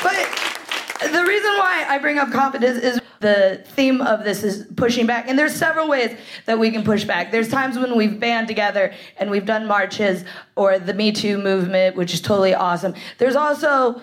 but 0.03 1.13
the 1.13 1.25
reason 1.25 1.51
why 1.59 1.87
I 1.89 1.99
bring 1.99 2.19
up 2.19 2.31
confidence 2.31 2.79
is 2.79 3.01
the 3.21 3.63
theme 3.67 4.01
of 4.01 4.25
this 4.25 4.43
is 4.43 4.67
pushing 4.77 5.07
back. 5.07 5.29
And 5.29 5.39
there's 5.39 5.55
several 5.55 5.89
ways 5.89 6.17
that 6.47 6.59
we 6.59 6.71
can 6.71 6.83
push 6.83 7.05
back. 7.05 7.31
There's 7.31 7.49
times 7.49 7.79
when 7.79 7.97
we've 7.97 8.19
band 8.19 8.49
together 8.49 8.93
and 9.19 9.31
we've 9.31 9.47
done 9.47 9.67
marches 9.67 10.25
or 10.55 10.79
the 10.79 10.95
Me 10.95 11.13
Too 11.13 11.39
movement, 11.39 11.97
which 11.97 12.15
is 12.15 12.21
totally 12.21 12.55
awesome. 12.55 12.95
There's 13.19 13.37
also 13.37 14.03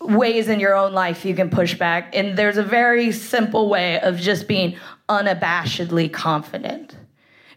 ways 0.00 0.48
in 0.48 0.60
your 0.60 0.74
own 0.74 0.92
life 0.92 1.24
you 1.24 1.34
can 1.34 1.50
push 1.50 1.74
back. 1.74 2.14
And 2.16 2.36
there's 2.36 2.56
a 2.56 2.62
very 2.62 3.12
simple 3.12 3.68
way 3.68 4.00
of 4.00 4.18
just 4.18 4.48
being 4.48 4.76
unabashedly 5.08 6.12
confident. 6.12 6.96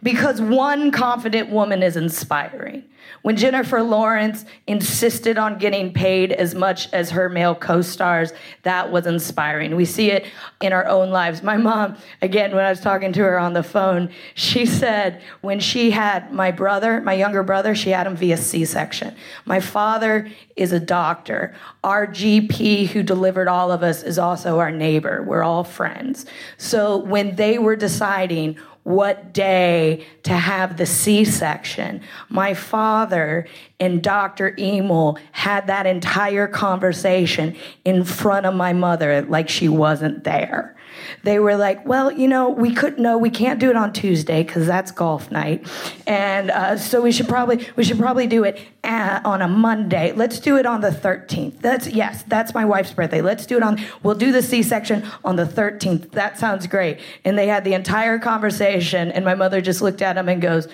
Because 0.06 0.40
one 0.40 0.92
confident 0.92 1.50
woman 1.50 1.82
is 1.82 1.98
inspiring. 1.98 2.84
When 3.24 3.36
Jennifer 3.36 3.82
Lawrence 3.82 4.46
insisted 4.68 5.40
on 5.40 5.58
getting 5.58 5.94
paid 5.94 6.32
as 6.32 6.54
much 6.54 6.94
as 6.94 7.10
her 7.10 7.28
male 7.28 7.56
co 7.56 7.82
stars, 7.82 8.32
that 8.62 8.92
was 8.92 9.08
inspiring. 9.08 9.76
We 9.76 9.86
see 9.86 10.12
it 10.12 10.28
in 10.62 10.74
our 10.74 10.86
own 10.86 11.10
lives. 11.10 11.42
My 11.42 11.58
mom, 11.58 11.98
again, 12.22 12.54
when 12.54 12.64
I 12.64 12.70
was 12.70 12.82
talking 12.82 13.14
to 13.14 13.22
her 13.22 13.40
on 13.40 13.54
the 13.54 13.64
phone, 13.64 14.12
she 14.36 14.68
said 14.68 15.24
when 15.42 15.60
she 15.60 15.90
had 15.90 16.32
my 16.32 16.52
brother, 16.52 17.02
my 17.02 17.14
younger 17.14 17.42
brother, 17.42 17.74
she 17.74 17.90
had 17.90 18.06
him 18.06 18.16
via 18.16 18.38
C 18.38 18.64
section. 18.64 19.16
My 19.46 19.60
father 19.60 20.30
is 20.56 20.72
a 20.72 20.80
doctor. 20.80 21.56
Our 21.84 22.06
GP 22.06 22.90
who 22.90 23.02
delivered 23.02 23.48
all 23.48 23.72
of 23.72 23.82
us 23.82 24.04
is 24.04 24.20
also 24.20 24.60
our 24.60 24.72
neighbor. 24.72 25.24
We're 25.24 25.42
all 25.42 25.64
friends. 25.64 26.28
So 26.58 26.98
when 26.98 27.38
they 27.38 27.58
were 27.58 27.76
deciding, 27.76 28.60
what 28.86 29.34
day 29.34 30.06
to 30.22 30.32
have 30.32 30.78
the 30.78 30.86
C 30.86 31.26
section. 31.26 32.02
My 32.30 32.54
father 32.54 33.48
and 33.80 34.02
Dr. 34.02 34.56
Emil 34.60 35.18
had 35.32 35.66
that 35.68 35.88
entire 35.88 36.48
conversation 36.48 37.58
in 37.84 38.04
front 38.04 38.46
of 38.46 38.54
my 38.54 38.74
mother 38.74 39.24
like 39.24 39.50
she 39.50 39.68
wasn't 39.68 40.24
there. 40.24 40.76
They 41.24 41.40
were 41.40 41.56
like, 41.56 41.86
well, 41.86 42.12
you 42.12 42.28
know, 42.28 42.50
we 42.50 42.74
couldn't, 42.74 43.02
no, 43.02 43.18
we 43.18 43.30
can't 43.30 43.60
do 43.60 43.70
it 43.70 43.76
on 43.76 43.94
Tuesday 43.94 44.44
because 44.44 44.68
that's 44.68 44.92
golf 44.92 45.32
night. 45.32 45.68
And 46.08 46.52
uh, 46.52 46.78
so 46.78 47.02
we 47.02 47.12
should 47.12 47.28
probably, 47.28 47.68
we 47.76 47.84
should 47.84 48.00
probably 48.00 48.28
do 48.28 48.44
it 48.44 48.60
uh, 48.84 49.22
on 49.26 49.42
a 49.42 49.48
Monday. 49.48 50.12
Let's 50.12 50.40
do 50.40 50.58
it 50.58 50.66
on 50.66 50.82
the 50.82 50.90
13th. 50.90 51.60
That's, 51.60 51.88
yes, 51.88 52.24
that's 52.28 52.54
my 52.54 52.66
wife's 52.66 52.94
birthday. 52.94 53.22
Let's 53.22 53.46
do 53.46 53.58
it 53.58 53.64
on, 53.64 53.82
we'll 54.04 54.16
do 54.16 54.32
the 54.32 54.42
C 54.42 54.64
section 54.64 55.04
on 55.24 55.36
the 55.36 55.46
13th. 55.46 56.12
That 56.12 56.38
sounds 56.38 56.68
great. 56.68 57.00
And 57.24 57.38
they 57.38 57.48
had 57.48 57.64
the 57.64 57.74
entire 57.74 58.20
conversation, 58.20 59.12
and 59.12 59.26
my 59.26 59.36
mother 59.36 59.62
just 59.62 59.82
looked 59.82 60.02
at 60.02 60.18
him 60.18 60.30
and 60.30 60.42
goes, 60.42 60.68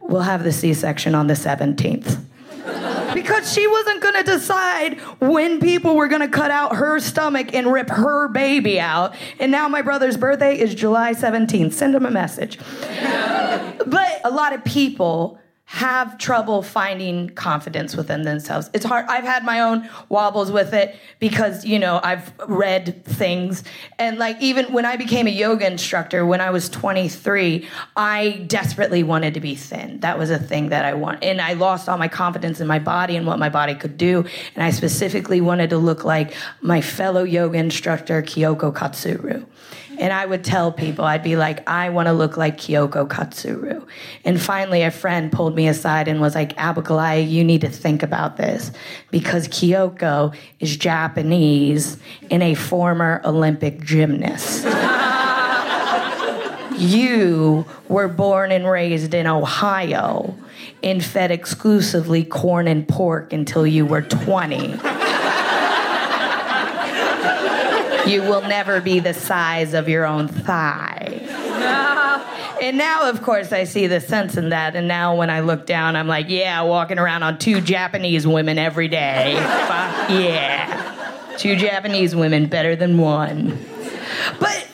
we'll 0.00 0.22
have 0.22 0.44
the 0.44 0.52
C 0.52 0.74
section 0.74 1.14
on 1.14 1.26
the 1.26 1.34
17th 1.34 2.24
because 3.14 3.52
she 3.52 3.66
wasn't 3.66 4.02
going 4.02 4.14
to 4.14 4.22
decide 4.22 5.00
when 5.20 5.60
people 5.60 5.96
were 5.96 6.08
going 6.08 6.20
to 6.20 6.28
cut 6.28 6.50
out 6.50 6.76
her 6.76 6.98
stomach 7.00 7.54
and 7.54 7.72
rip 7.72 7.88
her 7.88 8.28
baby 8.28 8.80
out. 8.80 9.14
And 9.38 9.52
now 9.52 9.68
my 9.68 9.82
brother's 9.82 10.16
birthday 10.16 10.58
is 10.58 10.74
July 10.74 11.14
17th. 11.14 11.72
Send 11.72 11.94
him 11.94 12.06
a 12.06 12.10
message. 12.10 12.58
but 13.86 14.20
a 14.24 14.30
lot 14.30 14.52
of 14.52 14.64
people 14.64 15.38
have 15.68 16.16
trouble 16.16 16.62
finding 16.62 17.28
confidence 17.30 17.96
within 17.96 18.22
themselves. 18.22 18.70
It's 18.72 18.84
hard. 18.84 19.04
I've 19.08 19.24
had 19.24 19.44
my 19.44 19.60
own 19.60 19.88
wobbles 20.08 20.52
with 20.52 20.72
it 20.72 20.94
because, 21.18 21.64
you 21.64 21.80
know, 21.80 22.00
I've 22.04 22.32
read 22.46 23.04
things. 23.04 23.64
And 23.98 24.16
like, 24.16 24.40
even 24.40 24.66
when 24.72 24.84
I 24.84 24.96
became 24.96 25.26
a 25.26 25.30
yoga 25.30 25.66
instructor 25.66 26.24
when 26.24 26.40
I 26.40 26.50
was 26.50 26.68
23, 26.68 27.68
I 27.96 28.44
desperately 28.46 29.02
wanted 29.02 29.34
to 29.34 29.40
be 29.40 29.56
thin. 29.56 29.98
That 30.00 30.18
was 30.18 30.30
a 30.30 30.38
thing 30.38 30.68
that 30.68 30.84
I 30.84 30.94
want. 30.94 31.24
And 31.24 31.40
I 31.40 31.54
lost 31.54 31.88
all 31.88 31.98
my 31.98 32.08
confidence 32.08 32.60
in 32.60 32.68
my 32.68 32.78
body 32.78 33.16
and 33.16 33.26
what 33.26 33.40
my 33.40 33.48
body 33.48 33.74
could 33.74 33.96
do. 33.98 34.24
And 34.54 34.62
I 34.62 34.70
specifically 34.70 35.40
wanted 35.40 35.70
to 35.70 35.78
look 35.78 36.04
like 36.04 36.32
my 36.60 36.80
fellow 36.80 37.24
yoga 37.24 37.58
instructor, 37.58 38.22
Kyoko 38.22 38.72
Katsuru. 38.72 39.44
And 39.98 40.12
I 40.12 40.26
would 40.26 40.44
tell 40.44 40.72
people, 40.72 41.04
I'd 41.04 41.22
be 41.22 41.36
like, 41.36 41.68
I 41.68 41.88
want 41.88 42.06
to 42.06 42.12
look 42.12 42.36
like 42.36 42.58
Kyoko 42.58 43.08
Katsuru. 43.08 43.86
And 44.24 44.40
finally, 44.40 44.82
a 44.82 44.90
friend 44.90 45.32
pulled 45.32 45.54
me 45.54 45.68
aside 45.68 46.08
and 46.08 46.20
was 46.20 46.34
like, 46.34 46.54
Abigoliah, 46.56 47.26
you 47.26 47.44
need 47.44 47.62
to 47.62 47.70
think 47.70 48.02
about 48.02 48.36
this 48.36 48.72
because 49.10 49.48
Kyoko 49.48 50.34
is 50.60 50.76
Japanese 50.76 51.98
and 52.30 52.42
a 52.42 52.54
former 52.54 53.22
Olympic 53.24 53.82
gymnast. 53.82 54.64
you 56.78 57.64
were 57.88 58.08
born 58.08 58.52
and 58.52 58.68
raised 58.68 59.14
in 59.14 59.26
Ohio 59.26 60.36
and 60.82 61.02
fed 61.02 61.30
exclusively 61.30 62.24
corn 62.24 62.68
and 62.68 62.86
pork 62.86 63.32
until 63.32 63.66
you 63.66 63.86
were 63.86 64.02
20 64.02 64.78
you 68.06 68.22
will 68.22 68.42
never 68.42 68.80
be 68.80 69.00
the 69.00 69.14
size 69.14 69.74
of 69.74 69.88
your 69.88 70.06
own 70.06 70.28
thigh. 70.28 71.22
And 72.62 72.78
now, 72.78 73.10
of 73.10 73.22
course, 73.22 73.52
I 73.52 73.64
see 73.64 73.86
the 73.86 74.00
sense 74.00 74.36
in 74.36 74.48
that. 74.48 74.76
And 74.76 74.88
now, 74.88 75.14
when 75.14 75.28
I 75.28 75.40
look 75.40 75.66
down, 75.66 75.94
I'm 75.94 76.08
like, 76.08 76.30
yeah, 76.30 76.62
walking 76.62 76.98
around 76.98 77.22
on 77.22 77.38
two 77.38 77.60
Japanese 77.60 78.26
women 78.26 78.58
every 78.58 78.88
day. 78.88 79.34
Fuck 79.36 80.10
yeah. 80.10 81.34
Two 81.36 81.56
Japanese 81.56 82.16
women, 82.16 82.46
better 82.46 82.74
than 82.74 82.96
one. 82.96 83.58
But 84.40 84.68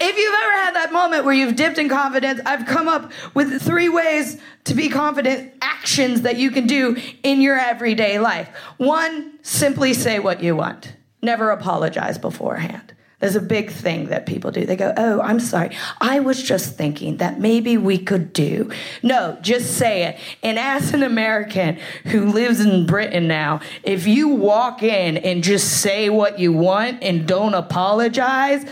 if 0.00 0.16
you've 0.18 0.34
ever 0.34 0.52
had 0.64 0.74
that 0.74 0.92
moment 0.92 1.24
where 1.24 1.34
you've 1.34 1.54
dipped 1.54 1.78
in 1.78 1.88
confidence, 1.88 2.40
I've 2.44 2.66
come 2.66 2.88
up 2.88 3.12
with 3.32 3.62
three 3.62 3.88
ways 3.88 4.40
to 4.64 4.74
be 4.74 4.88
confident 4.88 5.54
actions 5.62 6.22
that 6.22 6.36
you 6.36 6.50
can 6.50 6.66
do 6.66 6.96
in 7.22 7.40
your 7.40 7.56
everyday 7.56 8.18
life. 8.18 8.48
One, 8.76 9.38
simply 9.42 9.94
say 9.94 10.18
what 10.18 10.42
you 10.42 10.56
want. 10.56 10.94
Never 11.24 11.50
apologize 11.50 12.18
beforehand. 12.18 12.92
There's 13.18 13.34
a 13.34 13.40
big 13.40 13.70
thing 13.70 14.08
that 14.08 14.26
people 14.26 14.50
do. 14.50 14.66
They 14.66 14.76
go, 14.76 14.92
Oh, 14.94 15.22
I'm 15.22 15.40
sorry. 15.40 15.74
I 15.98 16.20
was 16.20 16.42
just 16.42 16.76
thinking 16.76 17.16
that 17.16 17.40
maybe 17.40 17.78
we 17.78 17.96
could 17.96 18.34
do. 18.34 18.70
No, 19.02 19.38
just 19.40 19.78
say 19.78 20.04
it. 20.04 20.18
And 20.42 20.58
as 20.58 20.92
an 20.92 21.02
American 21.02 21.78
who 22.04 22.26
lives 22.26 22.60
in 22.60 22.84
Britain 22.84 23.26
now, 23.26 23.60
if 23.82 24.06
you 24.06 24.28
walk 24.28 24.82
in 24.82 25.16
and 25.16 25.42
just 25.42 25.80
say 25.80 26.10
what 26.10 26.38
you 26.38 26.52
want 26.52 27.02
and 27.02 27.26
don't 27.26 27.54
apologize, 27.54 28.66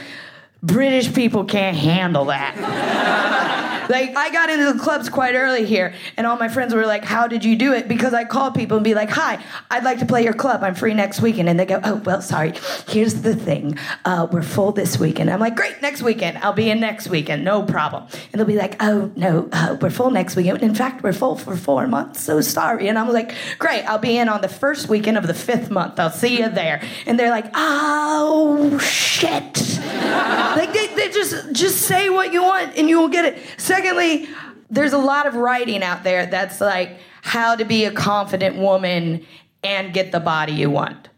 British 0.63 1.13
people 1.13 1.45
can't 1.45 1.77
handle 1.77 2.27
that. 2.27 2.57
like, 3.91 4.17
I 4.17 4.31
got 4.31 4.49
into 4.49 4.73
the 4.73 4.79
clubs 4.79 5.09
quite 5.09 5.35
early 5.35 5.67
here, 5.67 5.93
and 6.17 6.25
all 6.25 6.37
my 6.37 6.49
friends 6.49 6.73
were 6.73 6.87
like, 6.87 7.05
How 7.05 7.27
did 7.27 7.45
you 7.45 7.57
do 7.57 7.73
it? 7.73 7.89
Because 7.89 8.15
I 8.15 8.23
call 8.25 8.53
people 8.53 8.77
and 8.77 8.85
be 8.85 8.95
like, 8.95 9.11
Hi, 9.11 9.43
I'd 9.73 9.83
like 9.83 9.99
to 9.99 10.07
play 10.07 10.23
your 10.23 10.35
club. 10.35 10.63
I'm 10.63 10.77
free 10.77 10.95
next 10.95 11.21
weekend. 11.21 11.49
And 11.49 11.59
they 11.59 11.67
go, 11.67 11.81
Oh, 11.83 11.97
well, 12.05 12.23
sorry. 12.23 12.53
Here's 12.87 13.23
the 13.23 13.35
thing 13.35 13.77
uh, 14.05 14.29
we're 14.31 14.43
full 14.43 14.71
this 14.71 15.01
weekend. 15.01 15.31
I'm 15.31 15.41
like, 15.41 15.57
Great, 15.57 15.83
next 15.83 16.01
weekend. 16.01 16.39
I'll 16.39 16.53
be 16.53 16.71
in 16.71 16.79
next 16.79 17.09
weekend. 17.09 17.45
No 17.45 17.65
problem. 17.65 18.07
And 18.33 18.39
they'll 18.39 18.47
be 18.47 18.57
like, 18.57 18.77
Oh, 18.81 19.11
no, 19.17 19.49
uh, 19.51 19.77
we're 19.81 19.91
full 19.91 20.13
next 20.13 20.37
weekend. 20.37 20.63
In 20.63 20.77
fact, 20.77 21.03
we're 21.03 21.13
full 21.13 21.37
for 21.37 21.57
four 21.57 21.89
months. 21.89 22.21
So 22.21 22.41
sorry. 22.41 22.87
And 22.89 22.99
I'm 23.01 23.09
like, 23.09 23.35
Great, 23.59 23.83
I'll 23.87 23.99
be 23.99 24.17
in 24.17 24.29
on 24.29 24.43
the 24.43 24.49
first 24.49 24.89
weekend 24.89 25.19
of 25.19 25.27
the 25.27 25.35
fifth 25.35 25.71
month. 25.71 25.99
I'll 25.99 26.11
see 26.11 26.39
you 26.39 26.49
there. 26.49 26.81
And 27.05 27.19
they're 27.19 27.31
like, 27.31 27.47
Oh, 27.55 28.79
shit. 28.79 29.81
Like, 30.57 30.73
they, 30.73 30.87
they 30.89 31.11
just, 31.11 31.53
just 31.53 31.83
say 31.83 32.11
what 32.11 32.33
you 32.33 32.43
want 32.43 32.77
and 32.77 32.89
you 32.89 32.99
will 32.99 33.09
get 33.09 33.25
it. 33.25 33.43
Secondly, 33.59 34.29
there's 34.71 34.93
a 34.93 34.99
lot 34.99 35.27
of 35.27 35.35
writing 35.35 35.83
out 35.83 36.03
there 36.03 36.27
that's 36.27 36.61
like 36.61 36.99
how 37.23 37.55
to 37.55 37.65
be 37.65 37.85
a 37.85 37.93
confident 37.93 38.57
woman 38.57 39.25
and 39.63 39.93
get 39.93 40.13
the 40.13 40.21
body 40.21 40.53
you 40.53 40.71
want. 40.71 41.09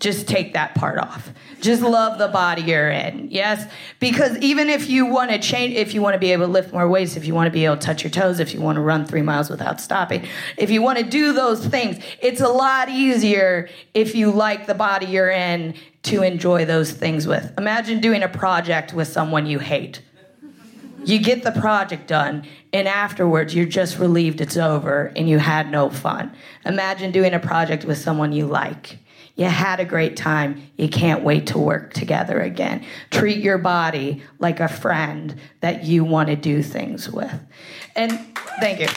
Just 0.00 0.26
take 0.26 0.54
that 0.54 0.74
part 0.74 0.98
off. 0.98 1.30
Just 1.60 1.82
love 1.82 2.18
the 2.18 2.28
body 2.28 2.62
you're 2.62 2.88
in. 2.88 3.30
Yes? 3.30 3.70
Because 3.98 4.36
even 4.38 4.70
if 4.70 4.88
you 4.88 5.04
want 5.04 5.30
to 5.30 5.38
change, 5.38 5.74
if 5.74 5.92
you 5.92 6.00
want 6.00 6.14
to 6.14 6.18
be 6.18 6.32
able 6.32 6.46
to 6.46 6.52
lift 6.52 6.72
more 6.72 6.88
weights, 6.88 7.16
if 7.16 7.26
you 7.26 7.34
want 7.34 7.48
to 7.48 7.50
be 7.50 7.66
able 7.66 7.76
to 7.76 7.86
touch 7.86 8.02
your 8.02 8.10
toes, 8.10 8.40
if 8.40 8.54
you 8.54 8.62
want 8.62 8.76
to 8.76 8.80
run 8.80 9.04
three 9.04 9.20
miles 9.20 9.50
without 9.50 9.78
stopping, 9.78 10.26
if 10.56 10.70
you 10.70 10.80
want 10.80 10.98
to 10.98 11.04
do 11.04 11.34
those 11.34 11.64
things, 11.66 12.02
it's 12.20 12.40
a 12.40 12.48
lot 12.48 12.88
easier 12.88 13.68
if 13.92 14.14
you 14.14 14.30
like 14.30 14.66
the 14.66 14.74
body 14.74 15.04
you're 15.04 15.30
in 15.30 15.74
to 16.04 16.22
enjoy 16.22 16.64
those 16.64 16.92
things 16.92 17.26
with. 17.26 17.52
Imagine 17.58 18.00
doing 18.00 18.22
a 18.22 18.28
project 18.28 18.94
with 18.94 19.06
someone 19.06 19.44
you 19.44 19.58
hate. 19.58 20.00
You 21.04 21.18
get 21.18 21.42
the 21.42 21.52
project 21.52 22.08
done, 22.08 22.46
and 22.72 22.86
afterwards 22.86 23.54
you're 23.54 23.66
just 23.66 23.98
relieved 23.98 24.40
it's 24.40 24.56
over 24.56 25.12
and 25.16 25.28
you 25.28 25.38
had 25.38 25.70
no 25.70 25.90
fun. 25.90 26.32
Imagine 26.64 27.10
doing 27.10 27.34
a 27.34 27.38
project 27.38 27.84
with 27.84 27.98
someone 27.98 28.32
you 28.32 28.46
like. 28.46 28.98
You 29.40 29.46
had 29.46 29.80
a 29.80 29.86
great 29.86 30.18
time. 30.18 30.70
You 30.76 30.90
can't 30.90 31.24
wait 31.24 31.46
to 31.46 31.58
work 31.58 31.94
together 31.94 32.42
again. 32.42 32.84
Treat 33.10 33.38
your 33.38 33.56
body 33.56 34.22
like 34.38 34.60
a 34.60 34.68
friend 34.68 35.34
that 35.60 35.82
you 35.82 36.04
want 36.04 36.28
to 36.28 36.36
do 36.36 36.62
things 36.62 37.08
with. 37.08 37.40
And 37.96 38.20
thank 38.60 38.80
you. 38.80 38.88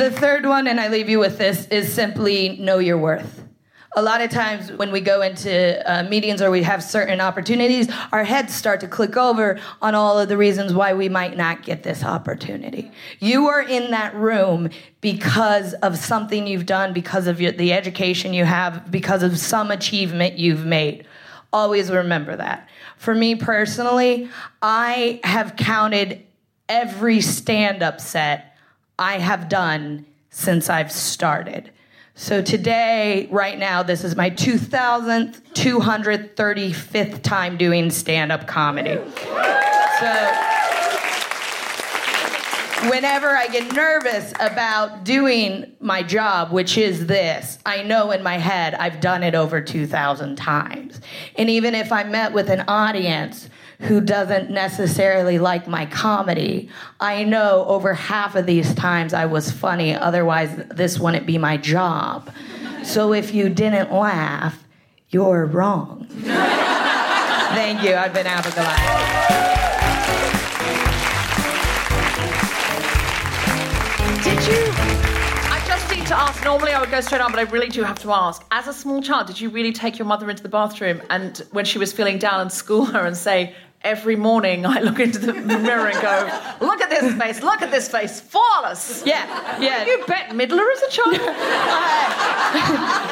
The 0.00 0.10
third 0.10 0.46
one, 0.46 0.66
and 0.66 0.80
I 0.80 0.88
leave 0.88 1.10
you 1.10 1.18
with 1.18 1.36
this, 1.36 1.66
is 1.66 1.92
simply 1.92 2.56
know 2.56 2.78
your 2.78 2.96
worth. 2.96 3.47
A 3.96 4.02
lot 4.02 4.20
of 4.20 4.30
times 4.30 4.70
when 4.72 4.92
we 4.92 5.00
go 5.00 5.22
into 5.22 5.82
uh, 5.90 6.02
meetings 6.04 6.42
or 6.42 6.50
we 6.50 6.62
have 6.62 6.82
certain 6.82 7.20
opportunities, 7.20 7.88
our 8.12 8.22
heads 8.22 8.54
start 8.54 8.80
to 8.80 8.88
click 8.88 9.16
over 9.16 9.58
on 9.80 9.94
all 9.94 10.18
of 10.18 10.28
the 10.28 10.36
reasons 10.36 10.74
why 10.74 10.92
we 10.92 11.08
might 11.08 11.36
not 11.36 11.62
get 11.62 11.82
this 11.82 12.04
opportunity. 12.04 12.92
You 13.18 13.48
are 13.48 13.62
in 13.62 13.90
that 13.92 14.14
room 14.14 14.68
because 15.00 15.72
of 15.74 15.96
something 15.96 16.46
you've 16.46 16.66
done, 16.66 16.92
because 16.92 17.26
of 17.26 17.40
your, 17.40 17.52
the 17.52 17.72
education 17.72 18.34
you 18.34 18.44
have, 18.44 18.90
because 18.90 19.22
of 19.22 19.38
some 19.38 19.70
achievement 19.70 20.38
you've 20.38 20.66
made. 20.66 21.06
Always 21.50 21.90
remember 21.90 22.36
that. 22.36 22.68
For 22.98 23.14
me 23.14 23.36
personally, 23.36 24.28
I 24.60 25.18
have 25.24 25.56
counted 25.56 26.26
every 26.68 27.22
stand 27.22 27.82
up 27.82 28.00
set 28.00 28.54
I 28.98 29.18
have 29.18 29.48
done 29.48 30.04
since 30.30 30.68
I've 30.68 30.92
started. 30.92 31.70
So 32.20 32.42
today, 32.42 33.28
right 33.30 33.56
now, 33.56 33.84
this 33.84 34.02
is 34.02 34.16
my 34.16 34.28
2,235th 34.28 37.22
time 37.22 37.56
doing 37.56 37.92
stand 37.92 38.32
up 38.32 38.48
comedy. 38.48 38.96
So 38.96 39.04
whenever 42.90 43.28
I 43.28 43.46
get 43.52 43.72
nervous 43.72 44.32
about 44.40 45.04
doing 45.04 45.76
my 45.78 46.02
job, 46.02 46.50
which 46.50 46.76
is 46.76 47.06
this, 47.06 47.60
I 47.64 47.84
know 47.84 48.10
in 48.10 48.24
my 48.24 48.38
head 48.38 48.74
I've 48.74 49.00
done 49.00 49.22
it 49.22 49.36
over 49.36 49.60
2,000 49.60 50.34
times. 50.34 51.00
And 51.36 51.48
even 51.48 51.76
if 51.76 51.92
I 51.92 52.02
met 52.02 52.32
with 52.32 52.50
an 52.50 52.64
audience 52.66 53.48
who 53.80 54.00
doesn't 54.00 54.50
necessarily 54.50 55.38
like 55.38 55.68
my 55.68 55.86
comedy, 55.86 56.68
I 56.98 57.24
know 57.24 57.64
over 57.68 57.94
half 57.94 58.34
of 58.34 58.46
these 58.46 58.74
times 58.74 59.14
I 59.14 59.26
was 59.26 59.50
funny, 59.50 59.94
otherwise, 59.94 60.54
this 60.74 60.98
wouldn't 60.98 61.26
be 61.26 61.38
my 61.38 61.56
job. 61.56 62.30
So 62.82 63.12
if 63.12 63.32
you 63.34 63.48
didn't 63.48 63.92
laugh, 63.92 64.64
you're 65.10 65.46
wrong. 65.46 66.06
Thank 67.58 67.82
you. 67.82 67.94
I've 67.94 68.12
been 68.12 68.26
Abigoliah. 68.26 69.38
Did 74.22 74.46
you? 74.46 74.72
I 75.50 75.62
just 75.66 75.90
need 75.90 76.06
to 76.08 76.16
ask. 76.18 76.44
Normally, 76.44 76.72
I 76.72 76.80
would 76.80 76.90
go 76.90 77.00
straight 77.00 77.22
on, 77.22 77.30
but 77.30 77.38
I 77.38 77.50
really 77.50 77.68
do 77.68 77.82
have 77.82 77.98
to 78.00 78.12
ask. 78.12 78.44
As 78.50 78.68
a 78.68 78.72
small 78.72 79.00
child, 79.00 79.28
did 79.28 79.40
you 79.40 79.48
really 79.48 79.72
take 79.72 79.98
your 79.98 80.06
mother 80.06 80.28
into 80.28 80.42
the 80.42 80.48
bathroom 80.48 81.00
and, 81.08 81.38
when 81.52 81.64
she 81.64 81.78
was 81.78 81.92
feeling 81.92 82.18
down, 82.18 82.40
and 82.40 82.52
school 82.52 82.84
her 82.84 83.06
and 83.06 83.16
say, 83.16 83.54
"Every 83.82 84.16
morning, 84.16 84.66
I 84.66 84.80
look 84.80 85.00
into 85.00 85.18
the 85.18 85.32
mirror 85.32 85.88
and 85.88 86.00
go, 86.00 86.66
look 86.66 86.80
at 86.80 86.90
this 86.90 87.14
face, 87.14 87.42
look 87.42 87.62
at 87.62 87.70
this 87.70 87.88
face, 87.88 88.20
flawless." 88.20 89.02
Yeah, 89.06 89.60
yeah. 89.60 89.86
You 89.86 90.04
Bette 90.06 90.34
Midler 90.34 90.70
as 90.72 90.82
a 90.82 90.90
child. 90.90 91.12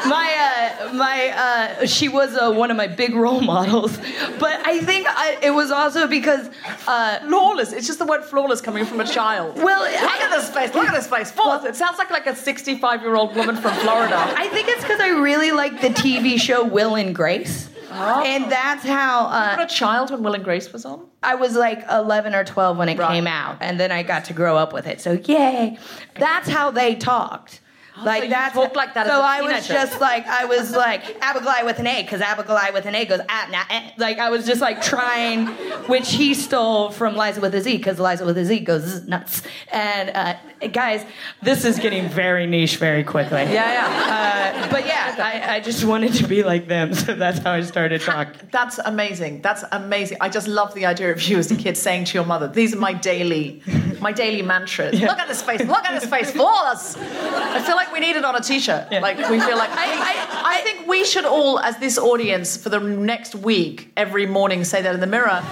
my 0.08 0.28
uh, 0.46 0.92
my 0.94 1.28
uh, 1.28 1.86
she 1.86 2.08
was 2.08 2.36
uh, 2.36 2.52
one 2.52 2.70
of 2.70 2.76
my 2.76 2.86
big 2.86 3.14
role 3.14 3.40
models, 3.40 3.96
but 4.38 4.66
I 4.66 4.80
think 4.80 5.06
I, 5.08 5.38
it 5.42 5.50
was 5.50 5.70
also 5.70 6.06
because 6.06 6.48
uh, 6.86 7.20
flawless. 7.26 7.72
It's 7.72 7.86
just 7.86 7.98
the 7.98 8.06
word 8.06 8.24
flawless 8.24 8.60
coming 8.60 8.84
from 8.84 9.00
a 9.00 9.06
child. 9.06 9.56
Well, 9.56 9.82
look 9.82 10.20
at 10.20 10.30
this 10.30 10.50
face. 10.50 10.74
Look 10.74 10.88
at 10.88 10.94
this 10.94 11.06
face. 11.06 11.30
Flawless. 11.30 11.64
It 11.64 11.76
sounds 11.76 11.98
like 11.98 12.10
like 12.10 12.26
a 12.26 12.34
65 12.34 13.02
year 13.02 13.14
old 13.14 13.34
woman 13.36 13.56
from 13.56 13.74
Florida. 13.76 14.16
I 14.16 14.48
think 14.48 14.68
it's 14.68 14.82
because 14.82 15.00
I 15.00 15.08
really 15.08 15.52
like 15.52 15.80
the 15.80 15.88
TV 15.88 16.40
show 16.40 16.64
Will 16.64 16.96
and 16.96 17.14
Grace. 17.14 17.68
Oh. 17.98 18.22
And 18.24 18.50
that's 18.50 18.84
how. 18.84 19.26
Uh, 19.26 19.56
a 19.60 19.66
child 19.66 20.10
when 20.10 20.22
Will 20.22 20.34
and 20.34 20.44
Grace 20.44 20.72
was 20.72 20.84
on? 20.84 21.06
I 21.22 21.34
was 21.34 21.54
like 21.56 21.84
11 21.90 22.34
or 22.34 22.44
12 22.44 22.76
when 22.76 22.88
it 22.88 22.98
Right. 22.98 23.08
came 23.14 23.26
out, 23.26 23.56
and 23.60 23.78
then 23.80 23.90
I 23.92 24.02
got 24.02 24.24
to 24.26 24.32
grow 24.32 24.56
up 24.56 24.72
with 24.72 24.86
it. 24.86 25.00
So 25.00 25.12
yay! 25.24 25.78
That's 26.18 26.48
how 26.48 26.70
they 26.70 26.94
talked. 26.94 27.60
Like 28.04 28.18
so 28.18 28.24
you 28.24 28.30
that's 28.30 28.54
talked 28.54 28.76
like 28.76 28.94
that 28.94 29.06
as 29.06 29.12
So 29.12 29.20
a 29.20 29.22
I 29.22 29.40
was 29.42 29.66
just 29.66 30.00
like 30.00 30.26
I 30.26 30.44
was 30.44 30.74
like 30.74 31.16
Abigail 31.20 31.64
with 31.64 31.78
an 31.78 31.86
A 31.86 32.02
because 32.02 32.20
Abigail 32.20 32.58
with 32.72 32.86
an 32.86 32.94
A 32.94 33.04
goes 33.04 33.20
ah 33.28 33.48
nah 33.50 33.64
eh. 33.70 33.90
like 33.96 34.18
I 34.18 34.30
was 34.30 34.46
just 34.46 34.60
like 34.60 34.82
trying, 34.82 35.46
which 35.88 36.12
he 36.12 36.34
stole 36.34 36.90
from 36.90 37.16
Liza 37.16 37.40
with 37.40 37.54
a 37.54 37.60
Z 37.60 37.76
because 37.76 37.98
Liza 37.98 38.24
with 38.24 38.36
a 38.38 38.44
Z 38.44 38.60
goes 38.60 39.06
nuts. 39.06 39.42
And 39.72 40.10
uh, 40.10 40.68
guys, 40.68 41.04
this 41.42 41.64
is 41.64 41.78
getting 41.78 42.08
very 42.08 42.46
niche 42.46 42.76
very 42.76 43.04
quickly. 43.04 43.42
Yeah, 43.42 43.72
yeah. 43.72 44.64
Uh, 44.66 44.70
but 44.70 44.86
yeah, 44.86 45.14
I, 45.18 45.56
I 45.56 45.60
just 45.60 45.84
wanted 45.84 46.14
to 46.14 46.26
be 46.26 46.42
like 46.42 46.68
them, 46.68 46.94
so 46.94 47.14
that's 47.14 47.38
how 47.38 47.52
I 47.52 47.62
started 47.62 48.00
talking. 48.00 48.48
That's 48.50 48.78
amazing. 48.78 49.42
That's 49.42 49.64
amazing. 49.72 50.18
I 50.20 50.28
just 50.28 50.48
love 50.48 50.74
the 50.74 50.86
idea 50.86 51.12
of 51.12 51.22
you 51.22 51.38
as 51.38 51.50
a 51.50 51.56
kid 51.56 51.76
saying 51.76 52.06
to 52.06 52.18
your 52.18 52.26
mother, 52.26 52.48
"These 52.48 52.74
are 52.74 52.78
my 52.78 52.92
daily, 52.92 53.62
my 54.00 54.12
daily 54.12 54.42
mantras. 54.42 55.00
Look 55.00 55.18
at 55.18 55.28
this 55.28 55.42
face. 55.42 55.60
Look 55.60 55.84
at 55.84 56.00
this 56.00 56.08
face. 56.08 56.30
Flawless." 56.30 56.96
I 56.96 57.62
feel 57.62 57.76
like 57.76 57.85
we 57.92 58.00
need 58.00 58.16
it 58.16 58.24
on 58.24 58.36
a 58.36 58.40
t-shirt. 58.40 58.90
Like 58.90 59.16
we 59.16 59.40
feel 59.40 59.56
like 59.56 59.70
I, 59.70 59.86
I, 59.86 60.58
I 60.58 60.60
think 60.62 60.86
we 60.86 61.04
should 61.04 61.24
all, 61.24 61.58
as 61.60 61.78
this 61.78 61.98
audience, 61.98 62.56
for 62.56 62.68
the 62.68 62.80
next 62.80 63.34
week, 63.34 63.92
every 63.96 64.26
morning, 64.26 64.64
say 64.64 64.82
that 64.82 64.94
in 64.94 65.00
the 65.00 65.06
mirror, 65.06 65.42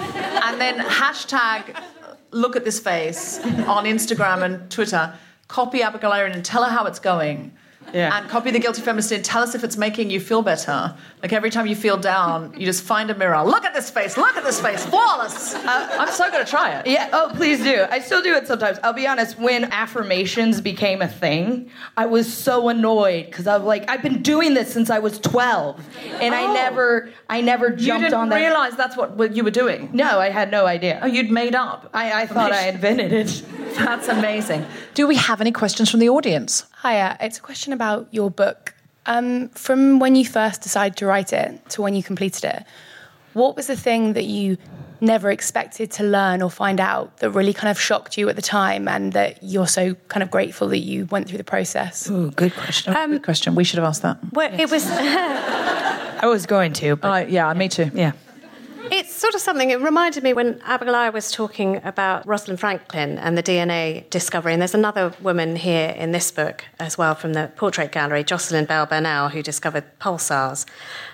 and 0.45 0.61
then 0.61 0.78
hashtag 0.78 1.80
look 2.30 2.57
at 2.57 2.64
this 2.64 2.80
face 2.80 3.39
on 3.45 3.85
Instagram 3.85 4.43
and 4.43 4.70
Twitter. 4.70 5.14
Copy 5.49 5.82
Abigail 5.82 6.11
Iron 6.11 6.32
and 6.32 6.45
tell 6.45 6.64
her 6.64 6.70
how 6.70 6.87
it's 6.87 6.99
going. 6.99 7.53
Yeah. 7.93 8.16
And 8.18 8.28
copy 8.28 8.51
the 8.51 8.59
guilty 8.59 8.82
feminist 8.82 9.12
and 9.12 9.24
tell 9.24 9.43
us 9.43 9.55
if 9.55 9.62
it's 9.62 9.76
making 9.76 10.11
you 10.11 10.18
feel 10.18 10.43
better. 10.43 10.95
Like 11.22 11.32
every 11.32 11.51
time 11.51 11.66
you 11.66 11.76
feel 11.76 11.97
down, 11.97 12.53
you 12.59 12.66
just 12.66 12.82
find 12.82 13.11
a 13.11 13.14
mirror. 13.14 13.43
Look 13.45 13.64
at 13.64 13.72
this 13.74 13.89
face. 13.91 14.16
Look 14.16 14.37
at 14.37 14.43
this 14.43 14.61
face. 14.61 14.85
Flawless. 14.85 15.55
Uh, 15.55 15.89
I'm 16.01 16.11
so 16.11 16.30
gonna 16.30 16.45
try 16.45 16.78
it. 16.80 16.87
Yeah, 16.87 17.09
oh, 17.12 17.30
please 17.35 17.62
do. 17.62 17.87
I 17.91 18.01
still 18.01 18.20
do 18.22 18.35
it 18.35 18.47
sometimes. 18.47 18.78
I'll 18.82 18.93
be 18.93 19.07
honest, 19.07 19.39
when 19.39 19.64
affirmations 19.72 20.61
became 20.61 21.03
a 21.03 21.09
thing, 21.09 21.70
I 21.97 22.07
was 22.07 22.32
so 22.32 22.68
annoyed 22.68 23.26
because 23.26 23.47
I 23.47 23.57
was 23.57 23.66
like, 23.66 23.89
I've 23.89 24.03
been 24.03 24.22
doing 24.22 24.55
this 24.55 24.72
since 24.72 24.91
I 24.91 24.99
was 24.99 25.18
12. 25.20 25.80
And 26.20 26.35
I 26.35 26.45
Oh. 26.45 26.53
never 26.53 27.11
I 27.28 27.41
never 27.41 27.68
jumped 27.70 27.80
You 27.82 27.87
jumped 27.87 28.03
didn't 28.07 28.14
on 28.14 28.28
that. 28.30 28.37
realize 28.37 28.76
that's 28.76 28.97
what 28.97 29.12
what 29.16 29.37
you 29.37 29.45
were 29.45 29.51
doing. 29.53 29.91
No, 29.93 30.18
I 30.18 30.30
had 30.30 30.51
no 30.51 30.66
idea. 30.66 30.99
Oh, 31.03 31.07
you'd 31.07 31.30
made 31.30 31.55
up. 31.55 31.91
I, 31.95 32.22
I 32.22 32.26
thought 32.26 32.53
I 32.53 32.68
invented 32.74 33.12
it. 33.12 33.43
That's 33.76 34.09
amazing. 34.09 34.66
Do 34.95 35.07
we 35.07 35.16
have 35.16 35.41
any 35.41 35.53
questions 35.53 35.91
from 35.91 36.01
the 36.01 36.09
audience? 36.09 36.64
Hiya, 36.85 37.16
it's 37.20 37.39
a 37.39 37.41
question 37.41 37.72
about 37.72 38.09
your 38.11 38.30
book. 38.30 38.74
Um, 39.07 39.49
from 39.51 39.99
when 39.99 40.16
you 40.16 40.24
first 40.26 40.61
decided 40.62 40.97
to 40.99 41.07
write 41.07 41.32
it 41.32 41.68
to 41.70 41.82
when 41.82 41.95
you 41.95 42.03
completed 42.03 42.45
it, 42.45 42.64
what 43.32 43.57
was 43.57 43.66
the 43.68 43.76
thing 43.76 44.12
that 44.12 44.24
you 44.24 44.59
never 45.01 45.30
expected 45.30 45.91
to 45.93 46.03
learn 46.05 46.41
or 46.43 46.51
find 46.51 46.80
out 46.80 47.18
that 47.18 47.30
really 47.30 47.53
kind 47.53 47.70
of 47.70 47.80
shocked 47.80 48.16
you 48.16 48.28
at 48.28 48.37
the 48.37 48.43
time 48.43 48.87
and 48.89 49.12
that 49.12 49.39
you're 49.43 49.66
so 49.66 49.95
kind 50.09 50.22
of 50.22 50.30
grateful 50.30 50.68
that 50.68 50.78
you 50.78 51.07
went 51.07 51.28
through 51.28 51.39
the 51.39 51.45
process? 51.45 52.09
Ooh, 52.11 52.30
good 52.32 52.55
question. 52.55 52.95
Um, 52.97 53.12
good 53.12 53.24
question. 53.24 53.55
We 53.55 53.64
should 53.64 53.78
have 53.78 53.87
asked 53.89 54.03
that. 54.03 54.18
Well, 54.32 54.53
it 54.59 54.70
was. 54.70 54.87
I 54.91 56.26
was 56.26 56.47
going 56.47 56.72
to. 56.74 56.97
But 56.97 57.09
Uh, 57.09 57.26
yeah, 57.28 57.53
me 57.55 57.68
too. 57.68 57.91
Yeah. 57.95 58.12
It's 58.91 59.14
sort 59.14 59.35
of 59.35 59.41
something, 59.41 59.70
it 59.70 59.80
reminded 59.80 60.22
me 60.22 60.32
when 60.32 60.55
Abigoliah 60.61 61.12
was 61.12 61.30
talking 61.32 61.80
about 61.85 62.26
Rosalind 62.26 62.61
Franklin 62.61 63.18
and 63.18 63.37
the 63.37 63.43
DNA 63.43 64.09
discovery. 64.11 64.53
And 64.53 64.61
there's 64.61 64.74
another 64.74 65.14
woman 65.22 65.57
here 65.57 65.91
in 65.91 66.12
this 66.12 66.30
book 66.30 66.64
as 66.78 66.99
well 66.99 67.14
from 67.14 67.32
the 67.32 67.51
Portrait 67.57 67.93
Gallery, 67.93 68.24
Jocelyn 68.24 68.66
Bell 68.66 68.87
Burnell, 68.87 69.30
who 69.30 69.43
discovered 69.43 69.85
pulsars. 70.01 70.66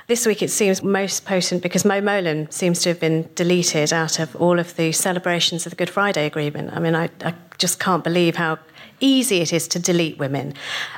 This 0.09 0.27
week 0.27 0.43
it 0.43 0.51
seems 0.51 0.83
most 0.83 1.25
potent 1.25 1.63
because 1.63 1.85
Mo 1.85 2.01
Mowlam 2.01 2.53
seems 2.53 2.81
to 2.81 2.89
have 2.89 3.01
been 3.01 3.29
deleted 3.35 3.93
out 3.93 4.19
of 4.19 4.35
all 4.37 4.59
of 4.59 4.77
the 4.77 4.93
celebrations 4.93 5.65
of 5.67 5.71
the 5.71 5.77
Good 5.77 5.91
Friday 5.91 6.27
Agreement. 6.27 6.73
I 6.75 6.81
mean, 6.81 6.95
I, 6.95 7.09
I 7.25 7.35
just 7.59 7.79
can't 7.79 8.03
believe 8.03 8.37
how 8.37 8.59
easy 9.01 9.41
it 9.41 9.53
is 9.53 9.69
to 9.69 9.79
delete 9.79 10.19
women. 10.19 10.55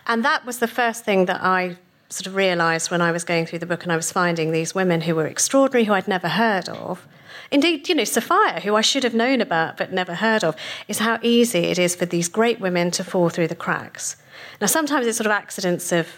And 0.07 0.25
that 0.25 0.47
was 0.47 0.59
the 0.59 0.69
first 0.69 1.05
thing 1.05 1.27
that 1.27 1.43
I 1.43 1.77
sort 2.13 2.27
of 2.27 2.35
realised 2.35 2.91
when 2.91 3.01
I 3.01 3.13
was 3.13 3.25
going 3.25 3.47
through 3.47 3.61
the 3.61 3.67
book 3.67 3.83
and 3.83 3.93
I 3.93 3.97
was 3.97 4.13
finding 4.13 4.53
these 4.53 4.75
women 4.75 5.03
who 5.03 5.15
were 5.15 5.27
extraordinary, 5.27 5.85
who 5.85 5.95
I'd 5.95 6.09
never 6.09 6.29
heard 6.29 6.69
of. 6.69 7.07
Indeed, 7.51 7.89
you 7.89 7.95
know, 7.95 8.05
Sophia, 8.05 8.61
who 8.63 8.77
I 8.77 8.81
should 8.81 9.05
have 9.05 9.15
known 9.15 9.41
about 9.41 9.77
but 9.77 9.93
never 9.93 10.15
heard 10.15 10.45
of, 10.45 10.57
is 10.89 10.99
how 10.99 11.19
easy 11.23 11.65
it 11.65 11.79
is 11.79 11.95
for 11.95 12.07
these 12.07 12.29
great 12.29 12.61
women 12.61 12.91
to 12.93 13.05
fall 13.05 13.29
through 13.29 13.49
the 13.49 13.55
cracks. 13.55 14.17
Now, 14.61 14.67
sometimes 14.67 15.07
it's 15.07 15.19
sort 15.19 15.27
of 15.27 15.33
accidents 15.33 15.93
of 15.93 16.09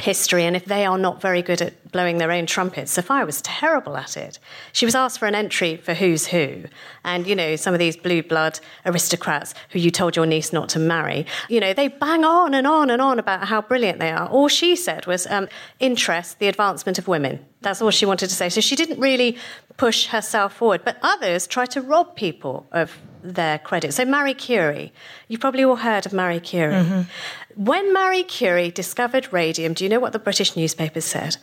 history, 0.00 0.44
and 0.44 0.54
if 0.56 0.64
they 0.66 0.84
are 0.84 0.98
not 0.98 1.20
very 1.20 1.42
good 1.42 1.62
at 1.62 1.90
blowing 1.90 2.18
their 2.18 2.32
own 2.32 2.46
trumpets, 2.46 2.92
Sophia 2.92 3.24
was 3.24 3.40
terrible 3.42 3.96
at 3.96 4.16
it. 4.16 4.38
She 4.72 4.84
was 4.84 4.94
asked 4.94 5.18
for 5.18 5.26
an 5.26 5.34
entry 5.34 5.76
for 5.76 5.94
Who's 5.94 6.26
Who, 6.26 6.64
and 7.04 7.26
you 7.26 7.34
know, 7.34 7.56
some 7.56 7.74
of 7.74 7.80
these 7.80 7.96
blue 7.96 8.22
blood 8.22 8.60
aristocrats 8.84 9.54
who 9.70 9.78
you 9.78 9.90
told 9.90 10.16
your 10.16 10.26
niece 10.26 10.52
not 10.52 10.68
to 10.70 10.78
marry, 10.78 11.26
you 11.48 11.60
know, 11.60 11.72
they 11.72 11.88
bang 11.88 12.24
on 12.24 12.54
and 12.54 12.66
on 12.66 12.90
and 12.90 13.00
on 13.00 13.18
about 13.18 13.48
how 13.48 13.62
brilliant 13.62 13.98
they 13.98 14.10
are. 14.10 14.28
All 14.28 14.48
she 14.48 14.76
said 14.76 15.06
was 15.06 15.26
um, 15.28 15.48
interest, 15.80 16.38
the 16.38 16.48
advancement 16.48 16.98
of 16.98 17.08
women. 17.08 17.44
That's 17.62 17.80
all 17.82 17.90
she 17.90 18.06
wanted 18.06 18.28
to 18.28 18.34
say. 18.34 18.48
So 18.48 18.60
she 18.60 18.76
didn't 18.76 19.00
really 19.00 19.38
push 19.76 20.06
herself 20.06 20.54
forward, 20.54 20.82
but 20.84 20.98
others 21.02 21.46
try 21.46 21.66
to 21.66 21.80
rob 21.80 22.16
people 22.16 22.66
of 22.72 22.98
their 23.34 23.58
credit. 23.58 23.92
So 23.92 24.04
Marie 24.04 24.34
Curie, 24.34 24.92
you've 25.28 25.40
probably 25.40 25.64
all 25.64 25.76
heard 25.76 26.06
of 26.06 26.12
Marie 26.12 26.40
Curie. 26.40 26.74
Mm-hmm. 26.74 27.64
When 27.64 27.92
Marie 27.92 28.24
Curie 28.24 28.70
discovered 28.70 29.32
radium, 29.32 29.74
do 29.74 29.84
you 29.84 29.90
know 29.90 30.00
what 30.00 30.12
the 30.12 30.18
British 30.18 30.56
newspapers 30.56 31.04
said? 31.04 31.36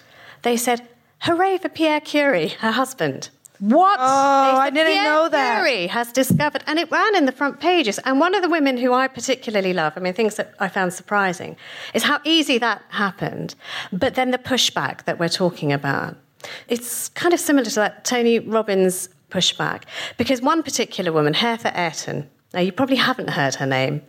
They 0.44 0.58
said, 0.58 0.88
"Hooray 1.22 1.58
for 1.58 1.70
Pierre 1.70 2.02
Curie, 2.02 2.50
her 2.60 2.72
husband." 2.72 3.30
What? 3.60 3.98
Oh, 4.00 4.58
I 4.58 4.70
didn't 4.72 4.92
Pierre 4.92 5.04
know 5.04 5.30
that. 5.30 5.56
Curie 5.56 5.88
has 5.88 6.12
discovered, 6.12 6.64
and 6.68 6.80
it 6.80 6.92
ran 6.92 7.16
in 7.16 7.26
the 7.26 7.32
front 7.32 7.60
pages. 7.60 7.98
And 8.00 8.20
one 8.20 8.36
of 8.36 8.42
the 8.42 8.50
women 8.50 8.78
who 8.78 8.94
I 8.94 9.08
particularly 9.08 9.74
love, 9.74 9.94
I 9.96 10.00
mean, 10.02 10.14
things 10.14 10.36
that 10.36 10.54
I 10.60 10.68
found 10.68 10.94
surprising, 10.94 11.56
is 11.94 12.04
how 12.04 12.20
easy 12.26 12.58
that 12.58 12.82
happened. 12.90 13.56
But 13.94 14.16
then 14.16 14.32
the 14.32 14.38
pushback 14.38 15.06
that 15.06 15.18
we're 15.18 15.30
talking 15.30 15.72
about. 15.72 16.18
It's 16.68 17.08
kind 17.10 17.34
of 17.34 17.40
similar 17.40 17.64
to 17.64 17.76
that 17.76 18.04
Tony 18.04 18.40
Robbins 18.40 19.08
pushback, 19.34 19.84
because 20.18 20.42
one 20.42 20.62
particular 20.64 21.12
woman, 21.12 21.34
Hertha 21.34 21.78
Ayrton, 21.78 22.30
now 22.54 22.60
you 22.60 22.72
probably 22.72 22.98
haven't 22.98 23.32
heard 23.32 23.56
her 23.56 23.66
name, 23.66 24.04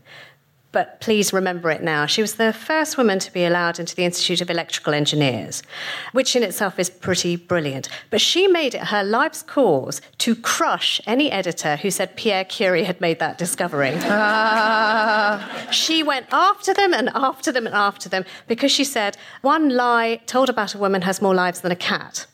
but 0.74 1.00
please 1.00 1.32
remember 1.32 1.70
it 1.70 1.84
now. 1.84 2.04
She 2.04 2.20
was 2.20 2.34
the 2.34 2.52
first 2.52 2.98
woman 2.98 3.20
to 3.20 3.32
be 3.32 3.44
allowed 3.44 3.78
into 3.78 3.94
the 3.94 4.04
Institute 4.04 4.40
of 4.40 4.50
Electrical 4.50 4.92
Engineers, 4.92 5.62
which 6.10 6.34
in 6.34 6.42
itself 6.42 6.80
is 6.80 6.90
pretty 6.90 7.36
brilliant. 7.36 7.88
But 8.10 8.20
she 8.20 8.48
made 8.48 8.74
it 8.74 8.88
her 8.88 9.04
life's 9.04 9.40
cause 9.40 10.00
to 10.18 10.34
crush 10.34 11.00
any 11.06 11.30
editor 11.30 11.76
who 11.76 11.92
said 11.92 12.16
Pierre 12.16 12.44
Curie 12.44 12.82
had 12.82 13.00
made 13.00 13.20
that 13.20 13.38
discovery. 13.38 13.92
she 15.70 16.02
went 16.02 16.26
after 16.32 16.74
them 16.74 16.92
and 16.92 17.08
after 17.14 17.52
them 17.52 17.66
and 17.66 17.74
after 17.74 18.08
them 18.08 18.24
because 18.48 18.72
she 18.72 18.84
said 18.84 19.16
one 19.42 19.68
lie 19.68 20.16
told 20.26 20.50
about 20.50 20.74
a 20.74 20.78
woman 20.78 21.02
has 21.02 21.22
more 21.22 21.36
lives 21.36 21.60
than 21.60 21.70
a 21.70 21.76
cat. 21.76 22.26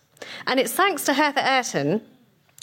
And 0.47 0.59
it's 0.59 0.73
thanks 0.73 1.05
to 1.05 1.13
Hertha 1.13 1.47
Ayrton 1.47 2.01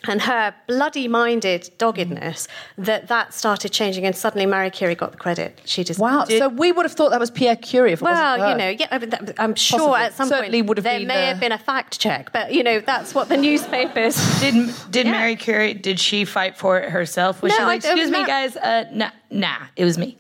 and 0.08 0.22
her 0.22 0.54
bloody 0.68 1.08
minded 1.08 1.70
doggedness 1.78 2.48
that 2.78 3.08
that 3.08 3.34
started 3.34 3.72
changing 3.72 4.06
and 4.06 4.16
suddenly 4.16 4.46
Marie 4.46 4.70
Curie 4.70 4.96
got 4.96 5.12
the 5.12 5.18
credit 5.18 5.60
she 5.66 5.84
deserved. 5.84 6.02
Wow. 6.02 6.26
So 6.26 6.50
we 6.50 6.72
would 6.72 6.86
have 6.86 6.94
thought 6.94 7.10
that 7.12 7.20
was 7.20 7.32
Pierre 7.32 7.56
Curie 7.56 7.92
if 7.92 8.02
it 8.02 8.06
Well, 8.06 8.14
wasn't 8.38 8.42
for 8.44 8.50
you 8.50 8.58
know, 8.58 8.70
yeah, 8.80 8.98
but 8.98 9.12
that- 9.12 9.36
I'm 9.40 9.56
sure 9.56 9.80
Possibly. 9.80 10.00
at 10.02 10.14
some 10.14 10.28
Certainly 10.30 10.60
point 10.60 10.68
would 10.70 10.78
have 10.78 10.84
there 10.86 11.00
been 11.00 11.08
may 11.08 11.16
the- 11.22 11.26
have 11.28 11.40
been 11.40 11.52
a 11.52 11.58
fact 11.58 12.00
check, 12.00 12.32
but 12.34 12.54
you 12.54 12.64
know 12.64 12.80
that's 12.80 13.14
what 13.14 13.30
the 13.30 13.38
newspapers 13.38 14.16
Did 14.40 14.74
did 14.92 15.06
Mary 15.08 15.36
Curie? 15.36 15.74
Did 15.74 16.00
she 16.00 16.26
fight 16.26 16.58
for 16.58 16.80
it 16.80 16.90
herself? 16.90 17.42
Was 17.42 17.52
No, 17.52 17.58
she 17.58 17.64
like, 17.64 17.86
I- 17.86 17.90
it 17.90 17.92
was 17.94 18.02
excuse 18.02 18.12
me, 18.12 18.18
Mar- 18.20 18.28
guys? 18.28 18.56
Uh, 18.58 18.86
nah, 18.94 19.10
nah, 19.30 19.58
it 19.76 19.84
was 19.86 19.98
me. 19.98 20.18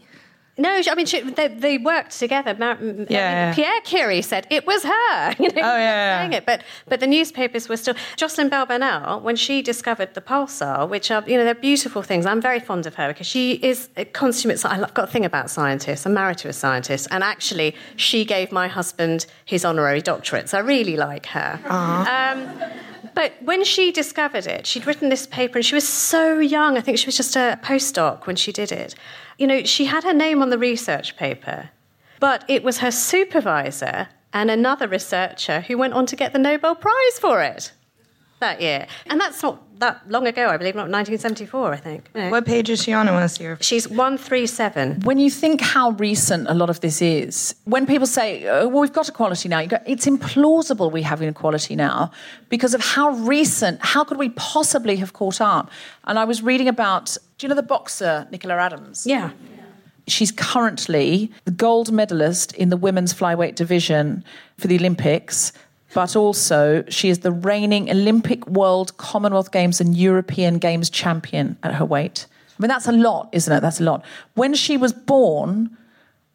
No, 0.59 0.81
I 0.91 0.95
mean 0.95 1.05
she, 1.05 1.21
they, 1.21 1.47
they 1.49 1.77
worked 1.77 2.17
together. 2.17 2.55
Mar- 2.57 2.77
m- 2.81 3.05
Yeah. 3.09 3.53
Pierre 3.53 3.81
Curie 3.83 4.21
said 4.21 4.47
it 4.49 4.65
was 4.65 4.83
her. 4.83 5.33
You 5.39 5.49
know, 5.49 5.61
Oh, 5.61 5.77
yeah. 5.77 6.19
saying 6.21 6.33
it, 6.33 6.45
but 6.45 6.63
but 6.87 6.99
the 6.99 7.07
newspapers 7.07 7.69
were 7.69 7.77
still. 7.77 7.95
Jocelyn 8.15 8.49
Bell 8.49 8.65
Burnell, 8.65 9.21
when 9.21 9.35
she 9.35 9.61
discovered 9.61 10.13
the 10.13 10.21
pulsar, 10.21 10.87
which 10.89 11.11
are 11.11 11.23
you 11.27 11.37
know 11.37 11.43
they're 11.45 11.53
beautiful 11.71 12.01
things. 12.01 12.25
I'm 12.25 12.41
very 12.41 12.59
fond 12.59 12.85
of 12.87 12.95
her 12.95 13.07
because 13.09 13.27
she 13.27 13.53
is 13.53 13.89
a 13.97 14.05
consummate. 14.05 14.65
I've 14.65 14.93
got 14.93 15.09
a 15.09 15.11
thing 15.11 15.25
about 15.25 15.49
scientists. 15.49 16.05
I'm 16.05 16.13
married 16.13 16.39
to 16.39 16.47
a 16.49 16.53
scientist, 16.53 17.07
and 17.11 17.23
actually 17.23 17.75
she 17.95 18.25
gave 18.25 18.51
my 18.51 18.67
husband 18.67 19.25
his 19.45 19.63
honorary 19.63 20.01
doctorate. 20.01 20.49
So 20.49 20.57
I 20.57 20.61
really 20.61 20.97
like 20.97 21.27
her. 21.27 21.59
But 23.13 23.33
when 23.41 23.63
she 23.63 23.91
discovered 23.91 24.47
it, 24.47 24.65
she'd 24.65 24.85
written 24.85 25.09
this 25.09 25.27
paper 25.27 25.57
and 25.57 25.65
she 25.65 25.75
was 25.75 25.87
so 25.87 26.39
young. 26.39 26.77
I 26.77 26.81
think 26.81 26.97
she 26.97 27.05
was 27.05 27.17
just 27.17 27.35
a 27.35 27.59
postdoc 27.63 28.27
when 28.27 28.35
she 28.35 28.51
did 28.51 28.71
it. 28.71 28.95
You 29.37 29.47
know, 29.47 29.63
she 29.63 29.85
had 29.85 30.03
her 30.03 30.13
name 30.13 30.41
on 30.41 30.49
the 30.49 30.57
research 30.57 31.15
paper, 31.17 31.69
but 32.19 32.43
it 32.47 32.63
was 32.63 32.79
her 32.79 32.91
supervisor 32.91 34.09
and 34.33 34.51
another 34.51 34.87
researcher 34.87 35.61
who 35.61 35.77
went 35.77 35.93
on 35.93 36.05
to 36.07 36.15
get 36.15 36.33
the 36.33 36.39
Nobel 36.39 36.75
Prize 36.75 37.19
for 37.19 37.41
it 37.41 37.71
that 38.39 38.61
year. 38.61 38.87
And 39.07 39.19
that's 39.19 39.41
not 39.41 39.61
that 39.79 40.09
long 40.09 40.27
ago, 40.27 40.47
I 40.47 40.57
believe, 40.57 40.75
not 40.75 40.89
1974, 40.89 41.73
I 41.73 41.77
think. 41.77 42.09
You 42.13 42.21
know. 42.21 42.29
What 42.29 42.45
page 42.45 42.69
is 42.69 42.83
she 42.83 42.93
on? 42.93 43.07
I 43.07 43.11
want 43.11 43.29
to 43.29 43.35
see 43.35 43.43
her. 43.43 43.57
She's 43.61 43.87
137. 43.87 45.01
When 45.01 45.17
you 45.17 45.29
think 45.29 45.61
how 45.61 45.91
recent 45.91 46.47
a 46.49 46.53
lot 46.53 46.69
of 46.69 46.81
this 46.81 47.01
is, 47.01 47.55
when 47.65 47.85
people 47.85 48.07
say, 48.07 48.47
oh, 48.47 48.67
well, 48.67 48.81
we've 48.81 48.93
got 48.93 49.07
equality 49.09 49.49
now, 49.49 49.59
you 49.59 49.67
go, 49.67 49.79
it's 49.85 50.05
implausible 50.05 50.91
we 50.91 51.01
have 51.03 51.21
inequality 51.21 51.75
now 51.75 52.11
because 52.49 52.73
of 52.73 52.81
how 52.81 53.11
recent, 53.11 53.79
how 53.81 54.03
could 54.03 54.17
we 54.17 54.29
possibly 54.29 54.95
have 54.97 55.13
caught 55.13 55.41
up? 55.41 55.69
And 56.05 56.17
I 56.17 56.25
was 56.25 56.41
reading 56.41 56.67
about, 56.67 57.17
do 57.37 57.45
you 57.45 57.49
know 57.49 57.55
the 57.55 57.63
boxer, 57.63 58.27
Nicola 58.31 58.55
Adams? 58.55 59.05
Yeah. 59.05 59.31
She's 60.07 60.31
currently 60.31 61.31
the 61.43 61.51
gold 61.51 61.91
medalist 61.91 62.53
in 62.53 62.69
the 62.69 62.77
women's 62.77 63.13
flyweight 63.13 63.55
division 63.55 64.23
for 64.57 64.67
the 64.67 64.77
Olympics, 64.77 65.51
but 65.97 66.15
also 66.15 66.83
she 66.89 67.09
is 67.09 67.21
the 67.21 67.31
reigning 67.31 67.89
Olympic, 67.89 68.45
World, 68.45 68.95
Commonwealth 68.97 69.51
Games, 69.51 69.81
and 69.81 69.97
European 69.97 70.59
Games 70.59 70.91
champion 70.91 71.57
at 71.63 71.73
her 71.73 71.85
weight. 71.85 72.27
I 72.51 72.61
mean, 72.61 72.69
that's 72.69 72.87
a 72.87 72.91
lot, 72.91 73.29
isn't 73.31 73.51
it? 73.51 73.61
That's 73.61 73.79
a 73.79 73.83
lot. 73.83 74.05
When 74.35 74.53
she 74.53 74.77
was 74.77 74.93
born, 74.93 75.75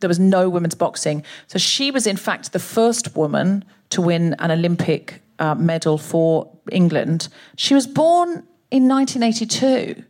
there 0.00 0.08
was 0.08 0.18
no 0.18 0.48
women's 0.48 0.74
boxing. 0.74 1.22
So 1.46 1.60
she 1.60 1.92
was, 1.92 2.08
in 2.08 2.16
fact, 2.16 2.52
the 2.52 2.58
first 2.58 3.14
woman 3.14 3.64
to 3.90 4.02
win 4.02 4.34
an 4.40 4.50
Olympic 4.50 5.22
uh, 5.38 5.54
medal 5.54 5.96
for 5.96 6.50
England. 6.72 7.28
She 7.54 7.72
was 7.72 7.86
born 7.86 8.42
in 8.72 8.88
1982. 8.88 10.02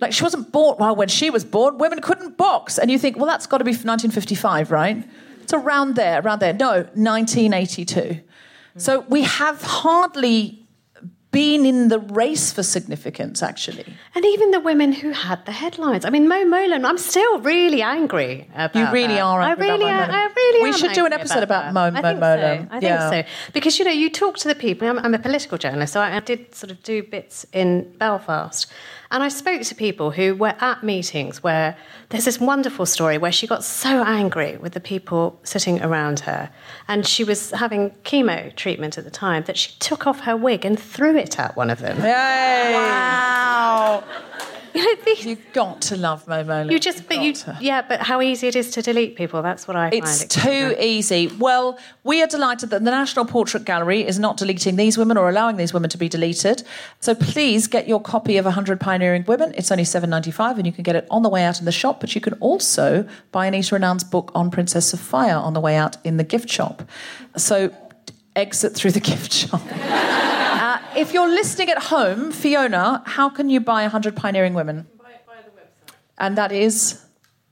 Like 0.00 0.14
she 0.14 0.24
wasn't 0.24 0.50
born. 0.52 0.78
Well, 0.78 0.96
when 0.96 1.08
she 1.08 1.28
was 1.28 1.44
born, 1.44 1.76
women 1.76 2.00
couldn't 2.00 2.38
box, 2.38 2.78
and 2.78 2.90
you 2.90 2.98
think, 2.98 3.18
well, 3.18 3.26
that's 3.26 3.46
got 3.46 3.58
to 3.58 3.64
be 3.64 3.72
1955, 3.72 4.70
right? 4.70 5.04
It's 5.42 5.52
around 5.52 5.94
there, 5.96 6.20
around 6.20 6.40
there. 6.40 6.52
No, 6.52 6.72
1982. 6.94 8.20
So 8.76 9.00
we 9.08 9.22
have 9.22 9.60
hardly 9.62 10.58
been 11.30 11.64
in 11.64 11.88
the 11.88 11.98
race 11.98 12.52
for 12.52 12.62
significance, 12.62 13.42
actually. 13.42 13.86
And 14.14 14.22
even 14.24 14.50
the 14.50 14.60
women 14.60 14.92
who 14.92 15.12
had 15.12 15.44
the 15.46 15.52
headlines. 15.52 16.04
I 16.04 16.10
mean, 16.10 16.28
Mo 16.28 16.44
Mowlam, 16.44 16.84
I'm 16.84 16.98
still 16.98 17.38
really 17.40 17.80
angry 17.80 18.46
about 18.54 18.76
You 18.76 18.90
really 18.92 19.14
that. 19.14 19.22
are 19.22 19.40
angry 19.40 19.66
I 19.66 19.70
really 19.70 19.84
about 19.86 20.08
Mo 20.10 20.14
am. 20.14 20.20
I 20.28 20.32
really 20.36 20.62
We 20.62 20.72
should 20.74 20.92
do 20.92 21.06
an 21.06 21.14
episode 21.14 21.42
about 21.42 21.64
that. 21.64 21.72
Mo- 21.72 21.80
I 21.84 21.90
Mo 21.90 22.02
think 22.02 22.20
Mowlam. 22.20 22.58
So. 22.60 22.66
I 22.70 22.80
think 22.80 22.82
Yeah. 22.82 23.10
so. 23.10 23.22
Because, 23.54 23.78
you 23.78 23.86
know, 23.86 23.90
you 23.92 24.10
talk 24.10 24.36
to 24.38 24.48
the 24.48 24.54
people. 24.54 24.86
I'm, 24.86 24.98
I'm 24.98 25.14
a 25.14 25.18
political 25.18 25.56
journalist, 25.56 25.94
so 25.94 26.00
I, 26.02 26.16
I 26.16 26.20
did 26.20 26.54
sort 26.54 26.70
of 26.70 26.82
do 26.82 27.02
bits 27.02 27.46
in 27.54 27.90
Belfast. 27.96 28.70
And 29.12 29.22
I 29.22 29.28
spoke 29.28 29.60
to 29.60 29.74
people 29.74 30.10
who 30.10 30.34
were 30.34 30.54
at 30.58 30.82
meetings 30.82 31.42
where 31.42 31.76
there's 32.08 32.24
this 32.24 32.40
wonderful 32.40 32.86
story 32.86 33.18
where 33.18 33.30
she 33.30 33.46
got 33.46 33.62
so 33.62 34.02
angry 34.02 34.56
with 34.56 34.72
the 34.72 34.80
people 34.80 35.38
sitting 35.44 35.82
around 35.82 36.20
her. 36.20 36.48
And 36.88 37.06
she 37.06 37.22
was 37.22 37.50
having 37.50 37.90
chemo 38.04 38.56
treatment 38.56 38.96
at 38.96 39.04
the 39.04 39.10
time 39.10 39.44
that 39.44 39.58
she 39.58 39.72
took 39.80 40.06
off 40.06 40.20
her 40.20 40.34
wig 40.34 40.64
and 40.64 40.80
threw 40.80 41.14
it 41.14 41.38
at 41.38 41.56
one 41.56 41.68
of 41.68 41.80
them. 41.80 41.98
Wow. 41.98 44.02
You 44.74 44.82
know, 44.96 45.02
these, 45.04 45.26
You've 45.26 45.52
got 45.52 45.82
to 45.82 45.96
love 45.96 46.26
Mo 46.26 46.42
Mowlam. 46.44 46.72
you 46.72 46.78
just, 46.80 47.06
but 47.06 47.20
you, 47.20 47.34
yeah, 47.60 47.82
but 47.82 48.00
how 48.00 48.22
easy 48.22 48.48
it 48.48 48.56
is 48.56 48.70
to 48.70 48.80
delete 48.80 49.16
people. 49.16 49.42
That's 49.42 49.68
what 49.68 49.76
I 49.76 49.90
find. 49.90 50.02
It's 50.02 50.24
extraordinary. 50.24 50.74
too 50.74 50.80
easy. 50.82 51.26
Well, 51.38 51.78
we 52.04 52.22
are 52.22 52.26
delighted 52.26 52.70
that 52.70 52.82
the 52.82 52.90
National 52.90 53.26
Portrait 53.26 53.64
Gallery 53.66 54.06
is 54.06 54.18
not 54.18 54.38
deleting 54.38 54.76
these 54.76 54.96
women 54.96 55.18
or 55.18 55.28
allowing 55.28 55.56
these 55.56 55.74
women 55.74 55.90
to 55.90 55.98
be 55.98 56.08
deleted. 56.08 56.62
So 57.00 57.14
please 57.14 57.66
get 57.66 57.86
your 57.86 58.00
copy 58.00 58.38
of 58.38 58.46
100 58.46 58.80
Pioneering 58.80 59.24
Women. 59.26 59.52
It's 59.58 59.70
only 59.70 59.84
seven 59.84 60.08
ninety 60.08 60.30
five, 60.30 60.56
and 60.56 60.66
you 60.66 60.72
can 60.72 60.84
get 60.84 60.96
it 60.96 61.06
on 61.10 61.22
the 61.22 61.28
way 61.28 61.44
out 61.44 61.58
in 61.58 61.66
the 61.66 61.72
shop, 61.72 62.00
but 62.00 62.14
you 62.14 62.22
can 62.22 62.32
also 62.34 63.06
buy 63.30 63.46
Anita 63.46 63.74
Anand's 63.74 64.04
book 64.04 64.32
on 64.34 64.50
Princess 64.50 64.86
Sophia 64.88 65.36
on 65.36 65.52
the 65.52 65.60
way 65.60 65.76
out 65.76 65.98
in 66.02 66.16
the 66.16 66.24
gift 66.24 66.48
shop. 66.48 66.82
So 67.36 67.74
exit 68.34 68.74
through 68.74 68.92
the 68.92 69.00
gift 69.00 69.32
shop. 69.34 69.60
If 70.94 71.14
you're 71.14 71.28
listening 71.28 71.70
at 71.70 71.84
home, 71.84 72.32
Fiona, 72.32 73.02
how 73.06 73.30
can 73.30 73.48
you 73.48 73.60
buy 73.60 73.80
100 73.82 74.14
Pioneering 74.14 74.52
Women? 74.54 74.86
And 76.18 76.36
that 76.36 76.52
is? 76.52 77.02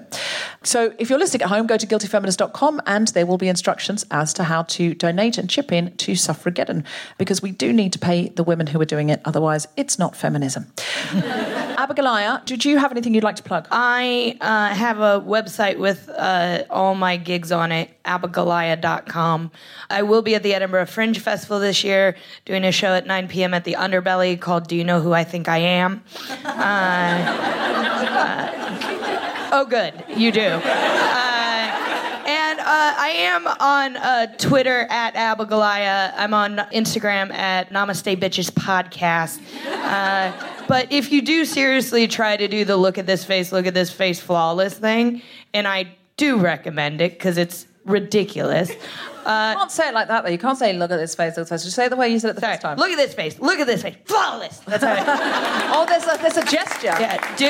So 0.63 0.93
if 0.99 1.09
you're 1.09 1.19
listening 1.19 1.43
at 1.43 1.49
home, 1.49 1.67
go 1.67 1.77
to 1.77 1.87
guiltyfeminist.com 1.87 2.81
and 2.85 3.07
there 3.09 3.25
will 3.25 3.37
be 3.37 3.47
instructions 3.47 4.05
as 4.11 4.33
to 4.33 4.43
how 4.43 4.63
to 4.63 4.93
donate 4.93 5.37
and 5.37 5.49
chip 5.49 5.71
in 5.71 5.95
to 5.97 6.13
Suffrageddon, 6.13 6.83
because 7.17 7.41
we 7.41 7.51
do 7.51 7.71
need 7.71 7.93
to 7.93 7.99
pay 7.99 8.29
the 8.29 8.43
women 8.43 8.67
who 8.67 8.81
are 8.81 8.85
doing 8.85 9.09
it, 9.09 9.21
otherwise, 9.25 9.67
it's 9.77 9.97
not 9.97 10.15
feminism. 10.15 10.67
Abigoliah, 11.81 12.45
did 12.45 12.65
you 12.65 12.77
have 12.77 12.91
anything 12.91 13.13
you'd 13.13 13.23
like 13.23 13.37
to 13.37 13.43
plug? 13.43 13.67
I 13.71 14.37
uh, 14.41 14.73
have 14.73 14.99
a 14.99 15.20
website 15.25 15.77
with 15.77 16.09
uh, 16.09 16.63
all 16.69 16.95
my 16.95 17.17
gigs 17.17 17.51
on 17.51 17.71
it, 17.71 17.89
abigoliah.com. 18.05 19.51
I 19.89 20.03
will 20.03 20.21
be 20.21 20.35
at 20.35 20.43
the 20.43 20.53
Edinburgh 20.53 20.87
Fringe 20.87 21.19
Festival 21.19 21.59
this 21.59 21.83
year 21.83 22.15
doing 22.45 22.63
a 22.63 22.71
show 22.71 22.93
at 22.93 23.05
9 23.07 23.27
p.m. 23.27 23.53
at 23.53 23.63
the 23.63 23.73
Underbelly 23.73 24.39
called 24.39 24.67
Do 24.67 24.75
You 24.75 24.83
Know 24.83 25.01
Who 25.01 25.13
I 25.13 25.23
Think 25.23 25.47
I 25.47 25.57
Am? 25.57 26.03
Uh, 26.45 26.49
uh, 28.09 29.49
oh, 29.51 29.65
good. 29.65 29.93
You 30.15 30.31
do. 30.31 30.41
Uh, 30.41 31.41
and 32.23 32.59
uh, 32.59 32.63
I 32.65 33.09
am 33.15 33.47
on 33.47 33.97
uh, 33.97 34.27
Twitter 34.37 34.87
at 34.89 35.15
Abigoliah. 35.15 36.13
I'm 36.15 36.33
on 36.33 36.57
Instagram 36.73 37.33
at 37.33 37.71
Namaste 37.71 38.17
Bitches 38.17 38.51
Podcast. 38.51 39.39
But 40.71 40.93
if 40.93 41.11
you 41.11 41.21
do 41.21 41.43
seriously 41.43 42.07
try 42.07 42.37
to 42.37 42.47
do 42.47 42.63
the 42.63 42.77
look 42.77 42.97
at 42.97 43.05
this 43.05 43.25
face, 43.25 43.51
look 43.51 43.65
at 43.65 43.73
this 43.73 43.91
face 43.91 44.21
flawless 44.21 44.77
thing, 44.77 45.21
and 45.53 45.67
I 45.67 45.97
do 46.15 46.37
recommend 46.37 47.01
it 47.01 47.11
because 47.11 47.37
it's 47.37 47.67
ridiculous. 47.83 48.71
Uh, 49.25 49.51
you 49.51 49.57
can't 49.57 49.69
say 49.69 49.89
it 49.89 49.93
like 49.93 50.07
that 50.07 50.23
though. 50.23 50.29
You 50.29 50.37
can't 50.37 50.57
say 50.57 50.71
"look 50.71 50.89
at 50.89 50.95
this 50.95 51.13
face." 51.13 51.35
Look 51.35 51.39
at 51.39 51.49
this 51.49 51.49
face. 51.49 51.63
Just 51.65 51.75
say 51.75 51.87
it 51.87 51.89
the 51.89 51.97
way 51.97 52.07
you 52.07 52.19
said 52.19 52.29
it 52.29 52.35
the 52.35 52.39
sorry, 52.39 52.53
first 52.53 52.61
time. 52.61 52.77
Look 52.77 52.89
at 52.89 52.95
this 52.95 53.13
face. 53.13 53.37
Look 53.37 53.59
at 53.59 53.67
this 53.67 53.81
face. 53.81 53.95
Flawless. 54.05 54.59
That's 54.59 54.81
how. 54.81 54.93
It, 54.93 55.03
oh, 55.75 55.85
there's 55.89 56.05
a 56.05 56.17
there's 56.21 56.37
a 56.37 56.45
gesture. 56.49 56.87
Yeah. 56.87 57.35
Do, 57.35 57.47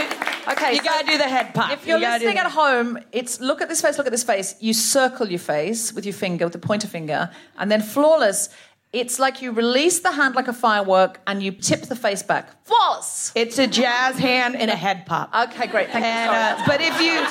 okay. 0.52 0.72
You 0.72 0.78
so 0.80 0.84
gotta 0.84 1.06
do 1.06 1.18
the 1.20 1.26
head 1.26 1.54
pop. 1.54 1.72
If 1.72 1.86
you're 1.86 2.00
you 2.00 2.08
listening 2.08 2.40
at 2.40 2.52
home, 2.52 2.98
it's 3.12 3.40
look 3.40 3.62
at 3.62 3.70
this 3.70 3.84
face. 3.84 4.00
Look 4.00 4.08
at 4.08 4.12
this 4.12 4.24
face. 4.24 4.56
You 4.60 4.74
circle 4.74 5.30
your 5.30 5.40
face 5.40 5.94
with 5.94 6.08
your 6.08 6.14
finger, 6.16 6.46
with 6.46 6.54
the 6.54 6.60
pointer 6.60 6.88
finger, 6.88 7.30
and 7.60 7.70
then 7.70 7.84
flawless. 7.84 8.50
It's 8.94 9.20
like 9.20 9.42
you 9.42 9.54
release 9.54 10.02
the 10.02 10.12
hand 10.12 10.36
like 10.36 10.50
a 10.50 10.54
firework 10.54 11.22
and 11.26 11.42
you 11.42 11.52
tip 11.52 11.84
the 11.84 11.96
face 11.96 12.24
back. 12.24 12.50
False. 12.66 13.32
It's 13.36 13.58
a 13.58 13.66
jazz 13.66 14.18
hand 14.18 14.58
and 14.58 14.70
a 14.70 14.76
head 14.76 15.06
pop. 15.06 15.34
Okay, 15.34 15.68
great. 15.68 15.90
Thank 15.90 16.04
and, 16.04 16.30
you. 16.30 16.38
Uh, 16.38 16.68
but 16.68 16.82
if 16.82 17.00
you 17.00 17.22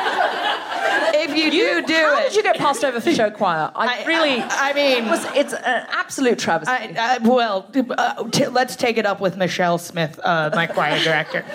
if 1.22 1.36
you, 1.36 1.44
You- 1.44 1.80
do 1.82 1.86
do 1.86 1.94
how 1.94 2.18
it, 2.18 2.22
did 2.24 2.36
you 2.36 2.42
get 2.42 2.56
passed 2.58 2.84
over 2.84 3.00
for 3.00 3.12
show 3.12 3.30
choir? 3.30 3.70
I, 3.74 4.00
I- 4.02 4.04
really, 4.06 4.40
I- 4.40 4.70
I 4.70 4.72
mean- 4.72 5.04
it 5.04 5.10
was, 5.10 5.24
it's 5.34 5.52
an 5.52 5.86
absolute 5.92 6.38
travesty. 6.38 6.72
I, 6.72 6.94
I, 6.98 7.18
well, 7.18 7.70
uh, 7.96 8.24
t- 8.30 8.46
let's 8.48 8.76
take 8.76 8.96
it 8.98 9.06
up 9.06 9.20
with 9.20 9.36
Michelle 9.36 9.78
Smith, 9.78 10.18
uh, 10.22 10.50
my 10.54 10.66
choir 10.66 10.98
director. 11.02 11.44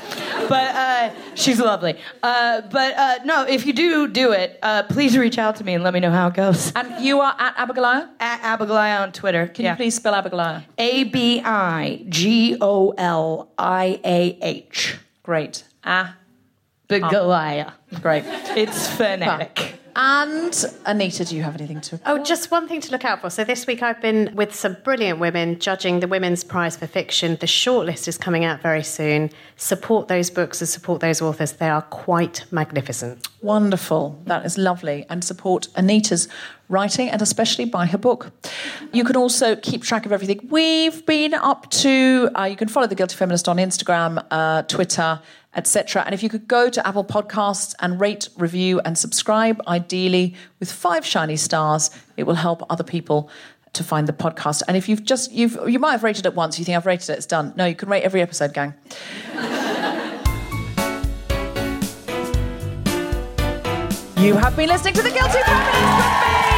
But 0.50 0.74
uh, 0.76 1.12
she's 1.36 1.60
lovely. 1.60 1.96
Uh, 2.24 2.62
but 2.72 2.96
uh, 2.98 3.20
no, 3.24 3.44
if 3.46 3.68
you 3.68 3.74
do 3.74 4.08
do 4.08 4.32
it, 4.32 4.58
uh, 4.64 4.82
please 4.84 5.16
reach 5.16 5.38
out 5.38 5.58
to 5.58 5.64
me 5.64 5.76
and 5.76 5.84
let 5.84 5.94
me 5.94 6.00
know 6.00 6.10
how 6.10 6.28
it 6.30 6.34
goes. 6.34 6.72
and 6.76 7.04
you 7.06 7.20
are 7.20 7.36
at 7.38 7.56
Abigoliah. 7.58 8.10
At 8.20 8.42
Abigoliah 8.42 9.02
on 9.02 9.12
Twitter. 9.12 9.46
Can 9.48 9.66
you 9.66 9.76
please 9.76 9.94
spell 9.96 10.14
Abigoliah? 10.14 10.64
A 10.80 11.04
B 11.04 11.42
I 11.46 12.04
G 12.10 12.58
O 12.62 12.96
L 12.98 13.52
I 13.60 14.00
A 14.04 14.38
H. 14.42 14.98
Great. 15.22 15.66
Ah, 15.84 16.16
Abigoliah. 16.90 17.74
great. 18.02 18.24
It's 18.58 18.88
phonetic. 18.98 19.76
And 19.96 20.66
Anita, 20.86 21.26
do 21.26 21.36
you 21.36 21.44
have 21.44 21.56
anything 21.56 21.82
to? 21.82 22.00
Oh, 22.06 22.24
just 22.24 22.52
one 22.52 22.68
thing 22.68 22.80
to 22.82 22.92
look 22.92 23.04
out 23.04 23.22
for. 23.22 23.30
So 23.30 23.44
this 23.44 23.68
week 23.68 23.84
I've 23.84 24.02
been 24.02 24.34
with 24.34 24.56
some 24.56 24.78
brilliant 24.84 25.20
women 25.20 25.60
judging 25.60 26.00
the 26.00 26.08
Women's 26.08 26.44
Prize 26.44 26.78
for 26.78 26.88
Fiction. 26.88 27.38
The 27.42 27.48
shortlist 27.48 28.08
is 28.08 28.18
coming 28.18 28.46
out 28.46 28.62
very 28.62 28.84
soon. 28.84 29.30
Support 29.58 30.08
those 30.08 30.30
books 30.30 30.62
and 30.62 30.70
support 30.70 31.02
those 31.02 31.22
authors. 31.22 31.54
They 31.54 31.70
are 31.70 31.82
quite 31.82 32.46
magnificent. 32.52 33.28
Wonderful. 33.42 34.22
That 34.26 34.46
is 34.46 34.58
lovely. 34.58 35.06
And 35.10 35.24
support 35.24 35.68
Anita's 35.76 36.28
writing 36.70 37.10
and 37.10 37.22
especially 37.22 37.66
buy 37.66 37.86
her 37.88 37.98
book. 37.98 38.32
You 38.94 39.04
can 39.04 39.18
also 39.18 39.56
keep 39.56 39.84
track 39.84 40.06
of 40.06 40.12
everything 40.12 40.48
we've 40.50 41.06
been 41.06 41.34
up 41.34 41.70
to. 41.72 42.30
Uh, 42.38 42.44
you 42.44 42.56
can 42.56 42.68
follow 42.68 42.88
The 42.88 42.96
Guilty 42.96 43.16
Feminist 43.16 43.50
on 43.50 43.58
Instagram, 43.58 44.26
uh, 44.32 44.62
Twitter, 44.64 45.20
etc. 45.56 46.04
And 46.06 46.14
if 46.14 46.22
you 46.22 46.30
could 46.30 46.48
go 46.48 46.70
to 46.70 46.88
Apple 46.88 47.04
Podcasts 47.04 47.74
and 47.80 48.00
rate, 48.00 48.30
review, 48.38 48.80
and 48.82 48.98
subscribe, 48.98 49.62
ideally 49.68 50.36
with 50.60 50.72
five 50.72 51.06
shiny 51.06 51.36
stars, 51.36 51.90
it 52.18 52.24
will 52.24 52.36
help 52.36 52.64
other 52.70 52.84
people 52.84 53.30
to 53.74 53.84
find 53.84 54.08
the 54.08 54.14
podcast. 54.14 54.62
And 54.68 54.76
if 54.78 54.90
you've 54.90 55.04
just 55.04 55.32
you've 55.32 55.58
you 55.68 55.80
might 55.80 55.92
have 55.92 56.04
rated 56.04 56.26
it 56.26 56.36
once, 56.36 56.60
you 56.60 56.66
think 56.66 56.78
I've 56.78 56.86
rated 56.86 57.10
it, 57.10 57.18
it's 57.18 57.26
done. 57.26 57.54
No, 57.56 57.66
you 57.66 57.76
can 57.76 57.90
rate 57.90 58.04
every 58.04 58.22
episode, 58.22 58.54
gang. 58.54 58.74
You 64.20 64.36
have 64.36 64.58
been 64.58 64.68
listening 64.68 64.94
to 64.96 65.02
The 65.02 65.12
Guilty 65.12 65.40
Feminist 65.46 66.50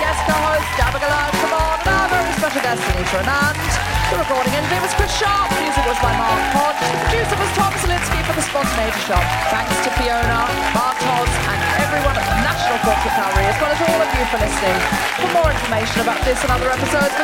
guest 0.00 0.24
co-host 0.24 0.80
Abigoliah 0.80 1.30
Schamaun, 1.36 1.86
and 1.86 1.88
our 1.88 2.08
very 2.08 2.32
special 2.32 2.62
guest 2.62 2.82
Anita 2.96 3.18
Anand. 3.18 3.79
The 4.10 4.18
recording 4.18 4.50
engineer 4.58 4.82
was 4.82 4.90
Chris 4.98 5.14
Sharp, 5.22 5.54
music 5.62 5.86
was 5.86 5.94
by 6.02 6.10
Mark 6.18 6.42
Hodge, 6.50 6.82
the 6.82 6.98
producer 6.98 7.36
was 7.38 7.46
Tom 7.54 7.70
Salinsky 7.78 8.18
for 8.26 8.34
The 8.34 8.42
Spontaneity 8.42 8.98
Shop. 9.06 9.22
Thanks 9.54 9.70
to 9.86 9.90
Fiona, 10.02 10.50
Mark 10.74 10.98
Hodge, 10.98 11.30
and 11.46 11.60
everyone 11.78 12.18
at 12.18 12.26
the 12.26 12.38
National 12.42 12.78
Portrait 12.82 13.14
Gallery, 13.14 13.46
as 13.46 13.54
well 13.62 13.70
as 13.70 13.78
all 13.86 14.02
of 14.02 14.10
you 14.10 14.24
for 14.26 14.42
listening. 14.42 14.78
For 15.14 15.30
more 15.30 15.50
information 15.54 16.02
about 16.02 16.18
this 16.26 16.42
and 16.42 16.50
other 16.50 16.74
episodes, 16.74 17.14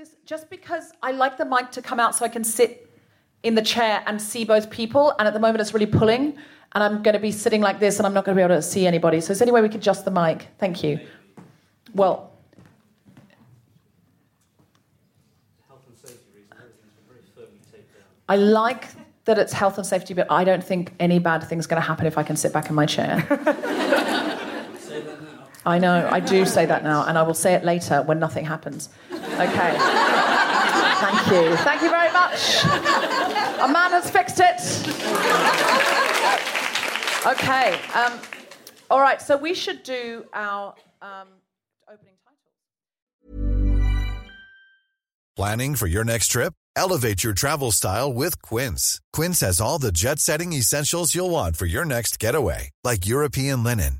visit 0.00 0.16
this 0.16 0.16
just 0.24 0.50
because 0.50 0.92
I 1.02 1.12
like 1.12 1.36
the 1.36 1.44
mic 1.44 1.70
to 1.72 1.82
come 1.82 2.00
out 2.00 2.14
so 2.14 2.24
I 2.24 2.28
can 2.28 2.44
sit 2.44 2.89
in 3.42 3.54
the 3.54 3.62
chair 3.62 4.02
and 4.06 4.20
see 4.20 4.44
both 4.44 4.70
people. 4.70 5.14
And 5.18 5.26
at 5.26 5.34
the 5.34 5.40
moment, 5.40 5.60
it's 5.60 5.72
really 5.74 5.86
pulling, 5.86 6.36
and 6.72 6.84
I'm 6.84 7.02
going 7.02 7.14
to 7.14 7.20
be 7.20 7.32
sitting 7.32 7.60
like 7.60 7.80
this, 7.80 7.98
and 7.98 8.06
I'm 8.06 8.14
not 8.14 8.24
going 8.24 8.36
to 8.36 8.40
be 8.40 8.44
able 8.44 8.56
to 8.56 8.62
see 8.62 8.86
anybody. 8.86 9.20
So, 9.20 9.32
is 9.32 9.38
there 9.38 9.46
any 9.46 9.52
way 9.52 9.62
we 9.62 9.68
could 9.68 9.80
adjust 9.80 10.04
the 10.04 10.10
mic? 10.10 10.48
Thank 10.58 10.82
you. 10.84 11.00
Well, 11.94 12.30
I 18.28 18.36
like 18.36 18.86
that 19.24 19.38
it's 19.38 19.52
health 19.52 19.76
and 19.76 19.84
safety, 19.84 20.14
but 20.14 20.30
I 20.30 20.44
don't 20.44 20.62
think 20.62 20.94
any 21.00 21.18
bad 21.18 21.42
thing's 21.42 21.66
going 21.66 21.82
to 21.82 21.86
happen 21.86 22.06
if 22.06 22.16
I 22.16 22.22
can 22.22 22.36
sit 22.36 22.52
back 22.52 22.68
in 22.68 22.76
my 22.76 22.86
chair. 22.86 23.26
I 25.66 25.78
know, 25.78 26.08
I 26.10 26.20
do 26.20 26.46
say 26.46 26.64
that 26.64 26.84
now, 26.84 27.04
and 27.06 27.18
I 27.18 27.22
will 27.22 27.34
say 27.34 27.54
it 27.54 27.64
later 27.64 28.02
when 28.02 28.18
nothing 28.18 28.44
happens. 28.44 28.88
Okay. 29.12 30.26
Thank 31.00 31.26
you. 31.32 31.56
Thank 31.56 31.82
you 31.82 31.90
very 31.90 32.12
much. 32.12 32.64
A 32.64 33.68
man 33.68 33.90
has 33.92 34.10
fixed 34.10 34.38
it. 34.38 34.60
Okay. 37.26 37.78
Um, 37.94 38.18
all 38.90 39.00
right, 39.00 39.20
so 39.20 39.36
we 39.36 39.54
should 39.54 39.82
do 39.82 40.24
our 40.32 40.74
um, 41.00 41.28
opening 41.88 42.14
title. 42.24 42.38
Planning 45.36 45.74
for 45.74 45.86
your 45.86 46.04
next 46.04 46.28
trip? 46.28 46.54
Elevate 46.76 47.24
your 47.24 47.34
travel 47.34 47.72
style 47.72 48.12
with 48.12 48.40
Quince. 48.42 49.00
Quince 49.12 49.40
has 49.40 49.60
all 49.60 49.78
the 49.78 49.92
jet 49.92 50.18
setting 50.18 50.52
essentials 50.52 51.14
you'll 51.14 51.30
want 51.30 51.56
for 51.56 51.66
your 51.66 51.84
next 51.84 52.18
getaway, 52.18 52.70
like 52.84 53.06
European 53.06 53.62
linen, 53.64 53.99